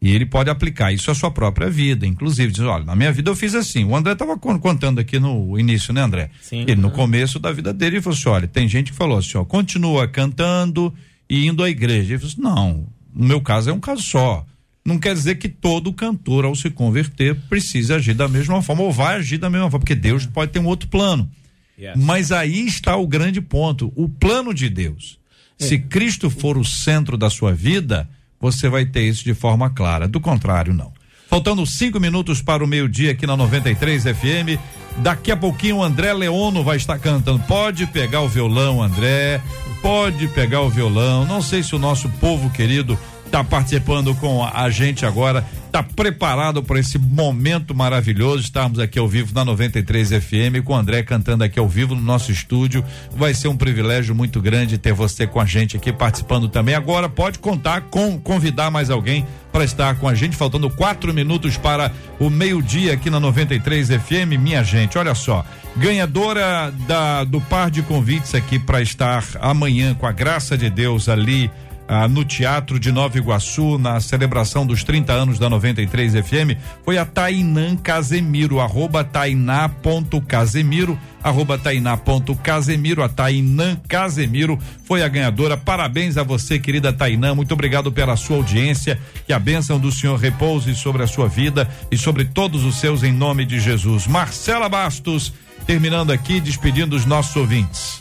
E 0.00 0.14
ele 0.14 0.24
pode 0.24 0.48
aplicar 0.48 0.92
isso 0.92 1.10
à 1.10 1.14
sua 1.14 1.30
própria 1.30 1.68
vida, 1.68 2.06
inclusive 2.06 2.52
diz, 2.52 2.60
olha, 2.60 2.84
na 2.84 2.94
minha 2.94 3.10
vida 3.10 3.30
eu 3.30 3.34
fiz 3.34 3.54
assim. 3.54 3.82
O 3.84 3.96
André 3.96 4.12
estava 4.12 4.38
contando 4.38 5.00
aqui 5.00 5.18
no 5.18 5.58
início, 5.58 5.92
né, 5.92 6.02
André? 6.02 6.30
Sim. 6.40 6.60
Ele 6.60 6.76
no 6.76 6.90
começo 6.90 7.40
da 7.40 7.50
vida 7.50 7.72
dele 7.72 7.96
ele 7.96 8.02
falou 8.02 8.16
assim, 8.16 8.28
olha, 8.28 8.46
tem 8.46 8.68
gente 8.68 8.92
que 8.92 8.96
falou 8.96 9.18
assim, 9.18 9.36
ó, 9.36 9.44
continua 9.44 10.06
cantando, 10.06 10.94
e 11.28 11.46
indo 11.46 11.62
à 11.62 11.70
igreja. 11.70 12.14
Ele 12.14 12.18
falou 12.18 12.32
assim, 12.32 12.42
não, 12.42 12.86
no 13.14 13.26
meu 13.26 13.40
caso 13.40 13.70
é 13.70 13.72
um 13.72 13.80
caso 13.80 14.02
só. 14.02 14.46
Não 14.86 15.00
quer 15.00 15.14
dizer 15.14 15.34
que 15.34 15.48
todo 15.48 15.92
cantor, 15.92 16.44
ao 16.44 16.54
se 16.54 16.70
converter, 16.70 17.34
precisa 17.48 17.96
agir 17.96 18.14
da 18.14 18.28
mesma 18.28 18.62
forma 18.62 18.82
ou 18.82 18.92
vai 18.92 19.16
agir 19.16 19.36
da 19.36 19.50
mesma 19.50 19.68
forma, 19.68 19.80
porque 19.80 19.96
Deus 19.96 20.24
pode 20.26 20.52
ter 20.52 20.60
um 20.60 20.66
outro 20.66 20.88
plano. 20.88 21.28
Yes. 21.76 21.94
Mas 21.96 22.30
aí 22.30 22.64
está 22.64 22.96
o 22.96 23.04
grande 23.04 23.40
ponto: 23.40 23.92
o 23.96 24.08
plano 24.08 24.54
de 24.54 24.70
Deus. 24.70 25.18
É. 25.58 25.64
Se 25.64 25.78
Cristo 25.78 26.30
for 26.30 26.56
o 26.56 26.64
centro 26.64 27.16
da 27.16 27.28
sua 27.28 27.52
vida, 27.52 28.08
você 28.40 28.68
vai 28.68 28.86
ter 28.86 29.02
isso 29.02 29.24
de 29.24 29.34
forma 29.34 29.68
clara. 29.70 30.06
Do 30.06 30.20
contrário, 30.20 30.72
não. 30.72 30.92
Faltando 31.28 31.66
cinco 31.66 31.98
minutos 31.98 32.40
para 32.40 32.62
o 32.62 32.66
meio-dia 32.68 33.10
aqui 33.10 33.26
na 33.26 33.36
93 33.36 34.04
FM. 34.04 34.60
Daqui 34.98 35.32
a 35.32 35.36
pouquinho 35.36 35.78
o 35.78 35.82
André 35.82 36.12
Leono 36.12 36.62
vai 36.62 36.76
estar 36.76 36.98
cantando. 37.00 37.40
Pode 37.40 37.86
pegar 37.88 38.20
o 38.20 38.28
violão, 38.28 38.80
André 38.80 39.42
pode 39.82 40.28
pegar 40.28 40.60
o 40.62 40.70
violão. 40.70 41.26
Não 41.26 41.42
sei 41.42 41.62
se 41.64 41.74
o 41.74 41.78
nosso 41.78 42.08
povo 42.20 42.48
querido 42.50 42.96
está 43.36 43.44
participando 43.44 44.14
com 44.14 44.42
a 44.42 44.70
gente 44.70 45.04
agora, 45.04 45.44
está 45.66 45.82
preparado 45.82 46.62
para 46.62 46.80
esse 46.80 46.98
momento 46.98 47.74
maravilhoso. 47.74 48.42
Estamos 48.42 48.78
aqui 48.78 48.98
ao 48.98 49.06
vivo 49.06 49.34
na 49.34 49.44
93 49.44 50.08
FM 50.08 50.64
com 50.64 50.72
o 50.72 50.76
André 50.76 51.02
cantando 51.02 51.44
aqui 51.44 51.58
ao 51.58 51.68
vivo 51.68 51.94
no 51.94 52.00
nosso 52.00 52.32
estúdio. 52.32 52.82
Vai 53.14 53.34
ser 53.34 53.48
um 53.48 53.56
privilégio 53.56 54.14
muito 54.14 54.40
grande 54.40 54.78
ter 54.78 54.94
você 54.94 55.26
com 55.26 55.38
a 55.38 55.44
gente 55.44 55.76
aqui 55.76 55.92
participando 55.92 56.48
também. 56.48 56.74
Agora 56.74 57.10
pode 57.10 57.38
contar 57.38 57.82
com 57.82 58.18
convidar 58.18 58.70
mais 58.70 58.88
alguém 58.88 59.26
para 59.52 59.64
estar 59.64 59.96
com 59.96 60.08
a 60.08 60.14
gente, 60.14 60.34
faltando 60.34 60.70
quatro 60.70 61.12
minutos 61.12 61.58
para 61.58 61.92
o 62.18 62.30
meio-dia 62.30 62.94
aqui 62.94 63.10
na 63.10 63.20
93 63.20 63.88
FM. 63.88 64.38
Minha 64.38 64.64
gente, 64.64 64.96
olha 64.96 65.14
só, 65.14 65.44
ganhadora 65.76 66.72
da, 66.86 67.24
do 67.24 67.40
par 67.40 67.70
de 67.70 67.82
convites 67.82 68.34
aqui 68.34 68.58
para 68.58 68.80
estar 68.80 69.22
amanhã, 69.40 69.94
com 69.94 70.06
a 70.06 70.12
graça 70.12 70.56
de 70.56 70.70
Deus, 70.70 71.08
ali 71.08 71.50
ah, 71.88 72.08
no 72.08 72.24
Teatro 72.24 72.78
de 72.78 72.90
Nova 72.90 73.16
Iguaçu, 73.16 73.78
na 73.78 74.00
celebração 74.00 74.66
dos 74.66 74.82
30 74.82 75.12
anos 75.12 75.38
da 75.38 75.48
93 75.48 76.14
FM, 76.14 76.58
foi 76.84 76.98
a 76.98 77.04
Tainã 77.04 77.76
Casemiro, 77.76 78.60
arroba 78.60 79.04
tainá.casemiro, 79.04 80.98
arroba 81.22 81.58
tainá.casemiro, 81.58 83.02
a 83.02 83.08
Tainã 83.08 83.76
Casemiro 83.88 84.58
foi 84.84 85.02
a 85.02 85.08
ganhadora. 85.08 85.56
Parabéns 85.56 86.16
a 86.16 86.22
você, 86.22 86.58
querida 86.58 86.92
Tainã, 86.92 87.34
muito 87.34 87.52
obrigado 87.52 87.92
pela 87.92 88.16
sua 88.16 88.36
audiência, 88.36 88.98
que 89.26 89.32
a 89.32 89.38
bênção 89.38 89.78
do 89.78 89.92
Senhor 89.92 90.16
repouse 90.16 90.74
sobre 90.74 91.02
a 91.02 91.06
sua 91.06 91.28
vida 91.28 91.68
e 91.90 91.96
sobre 91.96 92.24
todos 92.24 92.64
os 92.64 92.76
seus 92.76 93.02
em 93.02 93.12
nome 93.12 93.44
de 93.44 93.60
Jesus. 93.60 94.06
Marcela 94.06 94.68
Bastos, 94.68 95.32
terminando 95.66 96.10
aqui, 96.10 96.40
despedindo 96.40 96.96
os 96.96 97.04
nossos 97.04 97.36
ouvintes. 97.36 98.00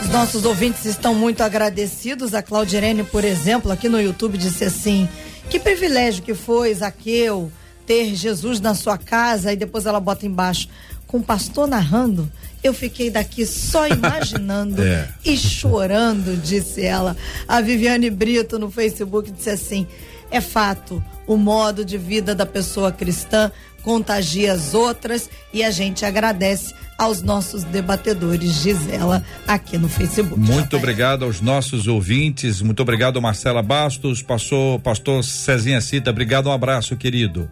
Os 0.00 0.08
nossos 0.08 0.44
ouvintes 0.44 0.84
estão 0.84 1.14
muito 1.14 1.42
agradecidos. 1.42 2.34
A 2.34 2.42
Claudirene, 2.42 3.02
por 3.04 3.24
exemplo, 3.24 3.70
aqui 3.72 3.88
no 3.88 4.00
YouTube 4.00 4.38
disse 4.38 4.64
assim: 4.64 5.08
que 5.50 5.58
privilégio 5.58 6.22
que 6.22 6.34
foi, 6.34 6.74
Zaqueu, 6.74 7.50
ter 7.86 8.14
Jesus 8.14 8.60
na 8.60 8.74
sua 8.74 8.98
casa. 8.98 9.52
E 9.52 9.56
depois 9.56 9.86
ela 9.86 10.00
bota 10.00 10.26
embaixo, 10.26 10.68
com 11.06 11.18
o 11.18 11.22
pastor 11.22 11.66
narrando. 11.66 12.30
Eu 12.62 12.74
fiquei 12.74 13.10
daqui 13.10 13.46
só 13.46 13.86
imaginando 13.88 14.82
é. 14.84 15.08
e 15.24 15.36
chorando, 15.36 16.36
disse 16.36 16.82
ela. 16.82 17.16
A 17.46 17.60
Viviane 17.60 18.10
Brito 18.10 18.58
no 18.58 18.70
Facebook 18.70 19.30
disse 19.30 19.50
assim: 19.50 19.86
é 20.30 20.40
fato, 20.40 21.02
o 21.26 21.36
modo 21.36 21.84
de 21.84 21.96
vida 21.96 22.34
da 22.34 22.44
pessoa 22.44 22.92
cristã 22.92 23.50
contagia 23.82 24.52
as 24.52 24.74
outras 24.74 25.30
e 25.52 25.62
a 25.62 25.70
gente 25.70 26.04
agradece 26.04 26.74
aos 26.98 27.22
nossos 27.22 27.62
debatedores, 27.62 28.62
Gisela, 28.62 29.24
aqui 29.46 29.78
no 29.78 29.88
Facebook. 29.88 30.38
Muito 30.38 30.76
obrigado 30.76 31.24
aos 31.24 31.40
nossos 31.40 31.86
ouvintes, 31.86 32.60
muito 32.60 32.82
obrigado 32.82 33.22
Marcela 33.22 33.62
Bastos, 33.62 34.20
passou 34.20 34.80
pastor 34.80 35.22
Cezinha 35.22 35.80
Cita, 35.80 36.10
obrigado, 36.10 36.48
um 36.48 36.52
abraço, 36.52 36.96
querido. 36.96 37.48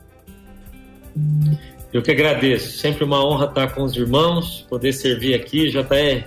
Eu 1.92 2.02
que 2.02 2.10
agradeço, 2.10 2.76
sempre 2.78 3.04
uma 3.04 3.24
honra 3.24 3.46
estar 3.46 3.68
com 3.68 3.84
os 3.84 3.94
irmãos, 3.96 4.66
poder 4.68 4.92
servir 4.92 5.34
aqui, 5.34 5.70
já 5.70 5.86
é 5.92 6.24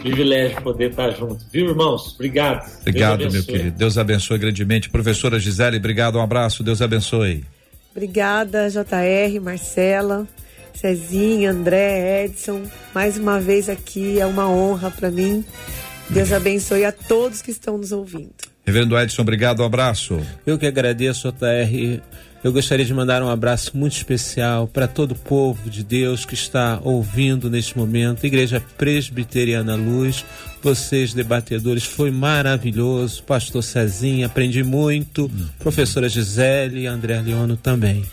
privilégio 0.00 0.60
poder 0.62 0.90
estar 0.90 1.10
junto, 1.10 1.44
viu, 1.50 1.70
irmãos? 1.70 2.14
Obrigado. 2.14 2.70
Obrigado, 2.80 3.30
meu 3.30 3.44
querido. 3.44 3.76
Deus 3.76 3.98
abençoe 3.98 4.38
grandemente. 4.38 4.88
Professora 4.88 5.38
Gisele, 5.38 5.76
obrigado, 5.78 6.16
um 6.16 6.22
abraço, 6.22 6.62
Deus 6.62 6.80
abençoe. 6.80 7.44
Obrigada, 7.92 8.68
JR, 8.68 9.40
Marcela. 9.40 10.26
Cezinha, 10.74 11.50
André, 11.52 12.24
Edson, 12.24 12.62
mais 12.94 13.16
uma 13.16 13.38
vez 13.38 13.68
aqui, 13.68 14.18
é 14.18 14.26
uma 14.26 14.48
honra 14.48 14.90
para 14.90 15.10
mim. 15.10 15.44
Deus 16.10 16.32
abençoe 16.32 16.84
a 16.84 16.90
todos 16.90 17.40
que 17.40 17.50
estão 17.50 17.78
nos 17.78 17.92
ouvindo. 17.92 18.32
Reverendo 18.64 18.98
Edson, 18.98 19.22
obrigado, 19.22 19.60
um 19.60 19.66
abraço. 19.66 20.20
Eu 20.46 20.58
que 20.58 20.66
agradeço, 20.66 21.30
JR. 21.30 22.00
Eu 22.44 22.52
gostaria 22.52 22.84
de 22.84 22.92
mandar 22.92 23.22
um 23.22 23.28
abraço 23.28 23.76
muito 23.76 23.92
especial 23.92 24.66
para 24.66 24.88
todo 24.88 25.12
o 25.12 25.16
povo 25.16 25.70
de 25.70 25.84
Deus 25.84 26.24
que 26.24 26.34
está 26.34 26.80
ouvindo 26.82 27.48
neste 27.48 27.78
momento. 27.78 28.26
Igreja 28.26 28.60
Presbiteriana 28.76 29.76
Luz, 29.76 30.24
vocês 30.60 31.14
debatedores, 31.14 31.84
foi 31.84 32.10
maravilhoso. 32.10 33.22
Pastor 33.22 33.62
Cezinha, 33.62 34.26
aprendi 34.26 34.64
muito. 34.64 35.30
Professora 35.60 36.08
Gisele, 36.08 36.88
André 36.88 37.20
Leono 37.20 37.56
também. 37.56 38.04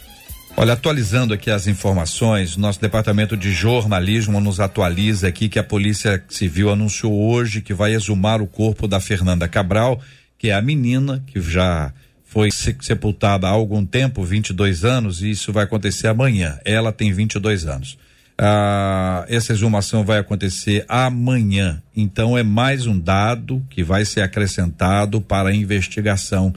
Olha, 0.56 0.74
atualizando 0.74 1.34
aqui 1.34 1.50
as 1.50 1.66
informações, 1.66 2.56
nosso 2.56 2.80
departamento 2.80 3.36
de 3.36 3.52
jornalismo 3.52 4.40
nos 4.40 4.60
atualiza 4.60 5.28
aqui 5.28 5.50
que 5.50 5.58
a 5.58 5.64
Polícia 5.64 6.24
Civil 6.30 6.70
anunciou 6.70 7.20
hoje 7.20 7.62
que 7.62 7.74
vai 7.74 7.96
exumar 7.96 8.44
o 8.44 8.48
corpo 8.48 8.88
da 8.88 9.00
Fernanda 9.00 9.48
Cabral, 9.48 10.00
que 10.38 10.50
é 10.50 10.54
a 10.54 10.62
menina 10.62 11.24
que 11.26 11.42
já 11.42 11.92
foi 12.30 12.50
sepultada 12.52 13.48
há 13.48 13.50
algum 13.50 13.84
tempo, 13.84 14.24
22 14.24 14.86
anos, 14.86 15.24
e 15.24 15.32
isso 15.32 15.52
vai 15.52 15.64
acontecer 15.64 16.08
amanhã. 16.08 16.60
Ela 16.64 16.92
tem 16.92 17.12
22 17.12 17.66
anos. 17.66 17.98
Ah, 18.38 19.26
essa 19.28 19.52
exumação 19.52 20.06
vai 20.06 20.20
acontecer 20.20 20.86
amanhã. 20.88 21.82
Então 21.96 22.38
é 22.38 22.44
mais 22.44 22.86
um 22.86 22.98
dado 23.00 23.66
que 23.68 23.84
vai 23.84 24.06
ser 24.06 24.22
acrescentado 24.22 25.20
para 25.20 25.50
a 25.50 25.56
investigação. 25.56 26.54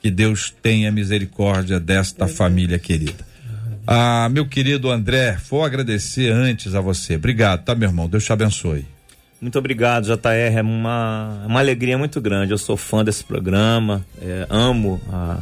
Que 0.00 0.12
Deus 0.12 0.54
tenha 0.62 0.92
misericórdia 0.92 1.80
desta 1.80 2.28
família 2.28 2.78
querida. 2.78 3.26
Ah, 3.84 4.28
meu 4.30 4.46
querido 4.46 4.92
André, 4.92 5.36
vou 5.50 5.64
agradecer 5.64 6.32
antes 6.32 6.72
a 6.72 6.80
você. 6.80 7.16
Obrigado, 7.16 7.64
tá, 7.64 7.74
meu 7.74 7.88
irmão? 7.88 8.08
Deus 8.08 8.24
te 8.24 8.32
abençoe. 8.32 8.95
Muito 9.40 9.58
obrigado, 9.58 10.04
JR. 10.06 10.56
É 10.56 10.62
uma, 10.62 11.44
uma 11.46 11.60
alegria 11.60 11.98
muito 11.98 12.20
grande. 12.20 12.52
Eu 12.52 12.58
sou 12.58 12.76
fã 12.76 13.04
desse 13.04 13.22
programa, 13.22 14.04
é, 14.20 14.46
amo 14.48 15.00
a, 15.12 15.38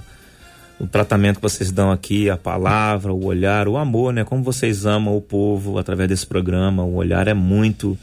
o 0.78 0.86
tratamento 0.86 1.36
que 1.36 1.42
vocês 1.42 1.70
dão 1.70 1.90
aqui, 1.90 2.28
a 2.28 2.36
palavra, 2.36 3.12
o 3.12 3.24
olhar, 3.24 3.68
o 3.68 3.76
amor, 3.76 4.12
né? 4.12 4.24
Como 4.24 4.42
vocês 4.42 4.84
amam 4.84 5.16
o 5.16 5.20
povo 5.20 5.78
através 5.78 6.08
desse 6.08 6.26
programa. 6.26 6.82
O 6.82 6.94
olhar 6.94 7.28
é 7.28 7.34
muito. 7.34 7.96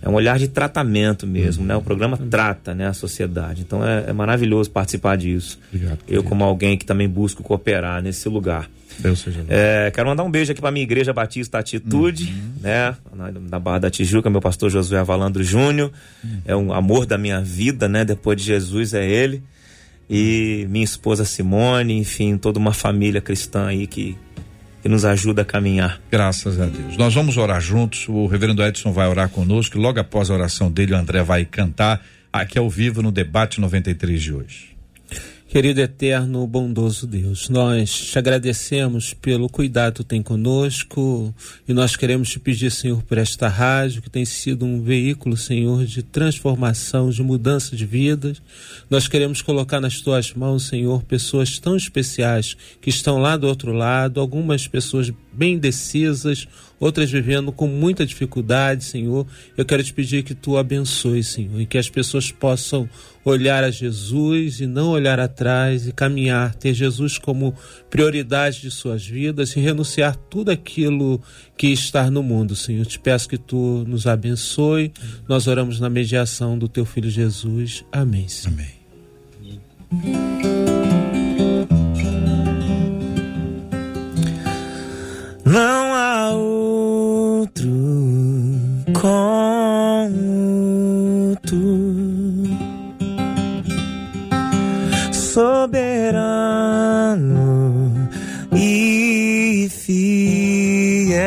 É 0.00 0.08
um 0.08 0.14
olhar 0.14 0.36
de 0.38 0.48
tratamento 0.48 1.26
mesmo, 1.26 1.64
né? 1.64 1.76
O 1.76 1.82
programa 1.82 2.16
trata 2.16 2.74
né, 2.74 2.88
a 2.88 2.92
sociedade. 2.92 3.62
Então 3.62 3.86
é, 3.86 4.06
é 4.08 4.12
maravilhoso 4.12 4.70
participar 4.70 5.16
disso. 5.16 5.58
Obrigado, 5.72 5.98
Eu, 6.08 6.24
como 6.24 6.42
alguém 6.42 6.76
que 6.76 6.84
também 6.84 7.08
busco 7.08 7.42
cooperar 7.42 8.02
nesse 8.02 8.28
lugar. 8.28 8.68
Deus 8.98 9.20
seja. 9.20 9.44
É, 9.48 9.90
quero 9.94 10.08
mandar 10.08 10.22
um 10.22 10.30
beijo 10.30 10.52
aqui 10.52 10.60
para 10.60 10.70
minha 10.70 10.82
igreja 10.82 11.12
Batista 11.12 11.58
Atitude, 11.58 12.24
Uhum. 12.24 12.52
né? 12.60 12.96
Na, 13.50 13.58
Barra 13.58 13.78
da 13.80 13.90
Tijuca, 13.90 14.28
meu 14.30 14.40
pastor 14.40 14.70
Josué 14.70 14.98
Avalandro 14.98 15.42
Júnior. 15.42 15.90
Uhum. 16.22 16.40
É 16.44 16.56
um 16.56 16.72
amor 16.72 17.06
da 17.06 17.16
minha 17.18 17.40
vida, 17.40 17.88
né? 17.88 18.04
Depois 18.04 18.36
de 18.38 18.44
Jesus 18.44 18.94
é 18.94 19.08
ele. 19.08 19.42
E 20.10 20.66
minha 20.68 20.84
esposa 20.84 21.24
Simone, 21.24 21.96
enfim, 21.98 22.36
toda 22.36 22.58
uma 22.58 22.72
família 22.72 23.20
cristã 23.20 23.66
aí 23.68 23.86
que, 23.86 24.16
que 24.82 24.88
nos 24.88 25.04
ajuda 25.04 25.42
a 25.42 25.44
caminhar. 25.44 26.00
Graças 26.10 26.60
a 26.60 26.66
Deus. 26.66 26.96
Nós 26.96 27.14
vamos 27.14 27.36
orar 27.36 27.60
juntos. 27.60 28.06
O 28.08 28.26
reverendo 28.26 28.62
Edson 28.62 28.92
vai 28.92 29.08
orar 29.08 29.28
conosco. 29.30 29.78
Logo 29.78 29.98
após 30.00 30.30
a 30.30 30.34
oração 30.34 30.70
dele, 30.70 30.92
o 30.92 30.96
André 30.96 31.22
vai 31.22 31.44
cantar 31.44 32.04
aqui 32.32 32.58
ao 32.58 32.68
vivo 32.68 33.00
no 33.02 33.10
debate 33.12 33.60
93 33.60 34.22
de 34.22 34.32
hoje. 34.34 34.71
Querido 35.52 35.82
eterno, 35.82 36.46
bondoso 36.46 37.06
Deus, 37.06 37.50
nós 37.50 37.90
te 37.94 38.18
agradecemos 38.18 39.12
pelo 39.12 39.50
cuidado 39.50 39.96
que 39.96 40.04
tem 40.04 40.22
conosco 40.22 41.34
e 41.68 41.74
nós 41.74 41.94
queremos 41.94 42.30
te 42.30 42.40
pedir, 42.40 42.70
Senhor, 42.70 43.02
por 43.02 43.18
esta 43.18 43.48
rádio 43.48 44.00
que 44.00 44.08
tem 44.08 44.24
sido 44.24 44.64
um 44.64 44.80
veículo, 44.80 45.36
Senhor, 45.36 45.84
de 45.84 46.02
transformação, 46.02 47.10
de 47.10 47.22
mudança 47.22 47.76
de 47.76 47.84
vidas. 47.84 48.40
Nós 48.88 49.06
queremos 49.06 49.42
colocar 49.42 49.78
nas 49.78 50.00
tuas 50.00 50.32
mãos, 50.32 50.68
Senhor, 50.68 51.02
pessoas 51.02 51.58
tão 51.58 51.76
especiais 51.76 52.56
que 52.80 52.88
estão 52.88 53.18
lá 53.18 53.36
do 53.36 53.46
outro 53.46 53.74
lado, 53.74 54.20
algumas 54.20 54.66
pessoas 54.66 55.12
bem 55.34 55.58
decisas, 55.58 56.48
outras 56.82 57.08
vivendo 57.08 57.52
com 57.52 57.68
muita 57.68 58.04
dificuldade, 58.04 58.82
Senhor. 58.82 59.24
Eu 59.56 59.64
quero 59.64 59.84
te 59.84 59.94
pedir 59.94 60.24
que 60.24 60.34
tu 60.34 60.56
abençoe, 60.56 61.22
Senhor, 61.22 61.60
e 61.60 61.64
que 61.64 61.78
as 61.78 61.88
pessoas 61.88 62.32
possam 62.32 62.90
olhar 63.24 63.62
a 63.62 63.70
Jesus 63.70 64.60
e 64.60 64.66
não 64.66 64.88
olhar 64.88 65.20
atrás 65.20 65.86
e 65.86 65.92
caminhar, 65.92 66.56
ter 66.56 66.74
Jesus 66.74 67.18
como 67.18 67.54
prioridade 67.88 68.62
de 68.62 68.70
suas 68.72 69.06
vidas 69.06 69.54
e 69.54 69.60
renunciar 69.60 70.16
tudo 70.16 70.50
aquilo 70.50 71.22
que 71.56 71.68
está 71.68 72.10
no 72.10 72.20
mundo, 72.20 72.56
Senhor. 72.56 72.84
Te 72.84 72.98
peço 72.98 73.28
que 73.28 73.38
tu 73.38 73.84
nos 73.86 74.08
abençoe. 74.08 74.92
Nós 75.28 75.46
oramos 75.46 75.78
na 75.78 75.88
mediação 75.88 76.58
do 76.58 76.66
teu 76.66 76.84
filho 76.84 77.08
Jesus. 77.08 77.84
Amém. 77.92 78.26
Senhor. 78.26 78.58
Amém. 78.58 78.82
Não 79.92 80.61
como 89.02 90.16
tu, 91.42 92.46
soberano 95.12 96.30
e 98.54 99.68
fiel. 99.68 101.18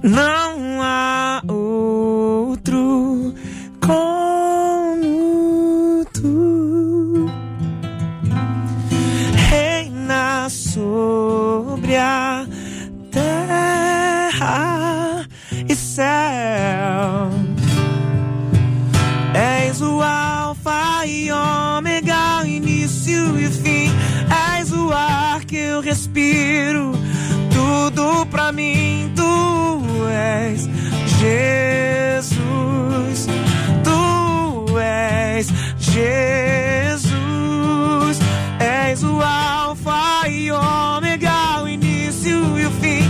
Não 0.00 0.80
há 0.80 1.42
respiro, 25.88 26.92
tudo 27.50 28.26
pra 28.26 28.52
mim. 28.52 29.10
Tu 29.16 29.22
és 30.10 30.68
Jesus, 31.18 33.26
tu 33.82 34.78
és 34.78 35.48
Jesus. 35.78 37.08
És 38.60 39.02
o 39.02 39.22
Alfa 39.22 40.28
e 40.28 40.52
Ômega, 40.52 41.62
o 41.62 41.68
início 41.68 42.58
e 42.58 42.66
o 42.66 42.70
fim. 42.70 43.08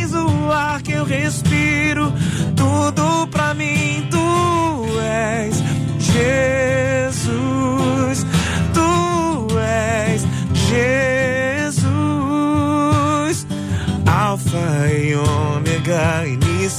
És 0.00 0.14
o 0.14 0.52
ar 0.52 0.80
que 0.80 0.92
eu 0.92 1.04
respiro, 1.04 2.12
tudo 2.54 3.26
pra 3.26 3.54
mim. 3.54 3.77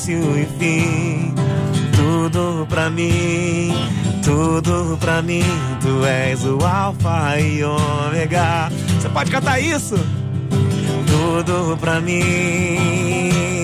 Início 0.10 0.40
e 0.40 0.46
fim. 0.58 1.34
Tudo 1.96 2.66
pra 2.68 2.90
mim, 2.90 3.72
tudo 4.24 4.98
pra 5.00 5.22
mim. 5.22 5.44
Tu 5.82 6.06
és 6.06 6.44
o 6.44 6.60
Alfa 6.66 7.40
e 7.40 7.64
Ômega. 7.64 8.70
Você 9.00 9.10
pode 9.10 9.32
cantar 9.32 9.60
isso? 9.60 9.96
Tudo 11.08 11.78
pra 11.78 12.02
mim. 12.02 13.59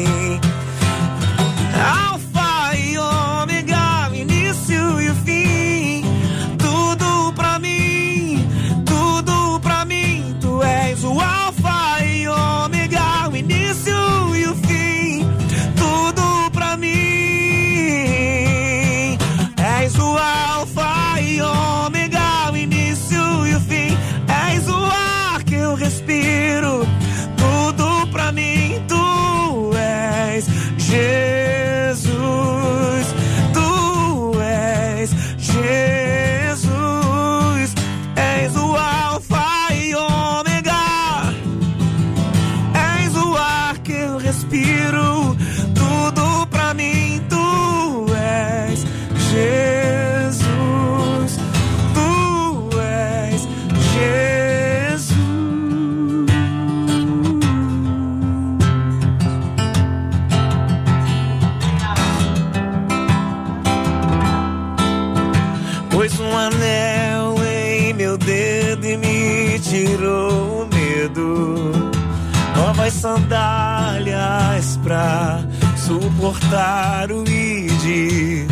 Suportar 76.56 77.12
o 77.12 77.24
id. 77.28 78.47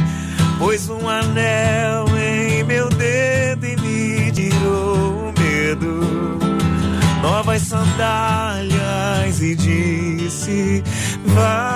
Pôs 0.60 0.90
um 0.90 1.08
anel 1.08 2.06
em 2.18 2.64
meu 2.64 2.90
dedo 2.90 3.66
e 3.66 3.76
me 3.78 4.32
tirou 4.32 5.30
o 5.30 5.34
medo. 5.40 6.00
Novas 7.22 7.62
sandálias 7.64 9.42
e 9.42 9.56
disse: 9.56 10.84
Vai. 11.26 11.73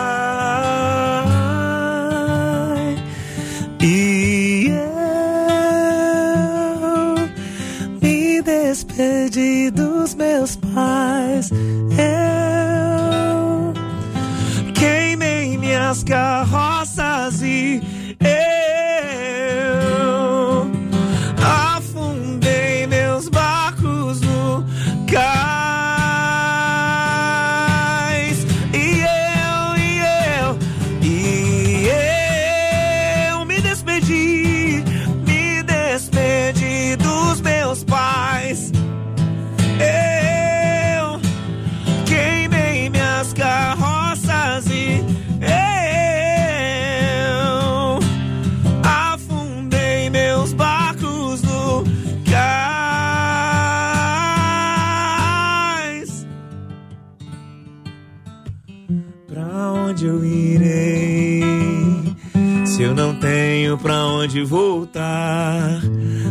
Onde 64.28 64.44
voltar, 64.44 65.80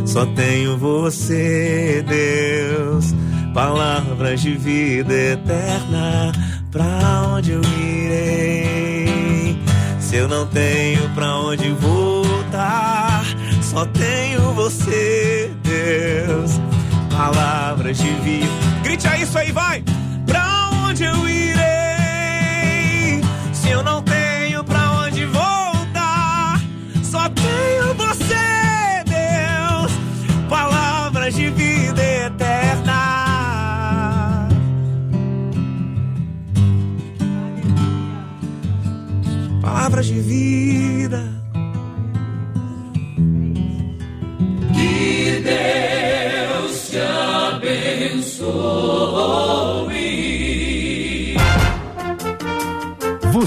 só 0.05 0.23
tenho 0.27 0.77
você, 0.77 2.05
Deus. 2.07 3.11
Palavras 3.55 4.39
de 4.39 4.51
vida 4.51 5.11
eterna, 5.11 6.31
pra 6.71 7.23
onde 7.33 7.53
eu 7.53 7.61
irei? 7.79 9.59
Se 9.99 10.15
eu 10.15 10.27
não 10.27 10.45
tenho 10.45 11.09
pra 11.15 11.37
onde 11.37 11.71
voltar, 11.71 13.23
só 13.63 13.83
tenho 13.87 14.53
você, 14.53 15.51
Deus. 15.63 16.61
Palavras 17.09 17.97
de 17.97 18.11
vida. 18.11 18.47
Grite 18.83 19.07
aí 19.07 19.23
isso 19.23 19.39
aí, 19.39 19.51
vai! 19.51 19.83
Pra 20.27 20.69
onde 20.85 21.03
eu 21.03 21.27
irei? 21.27 21.46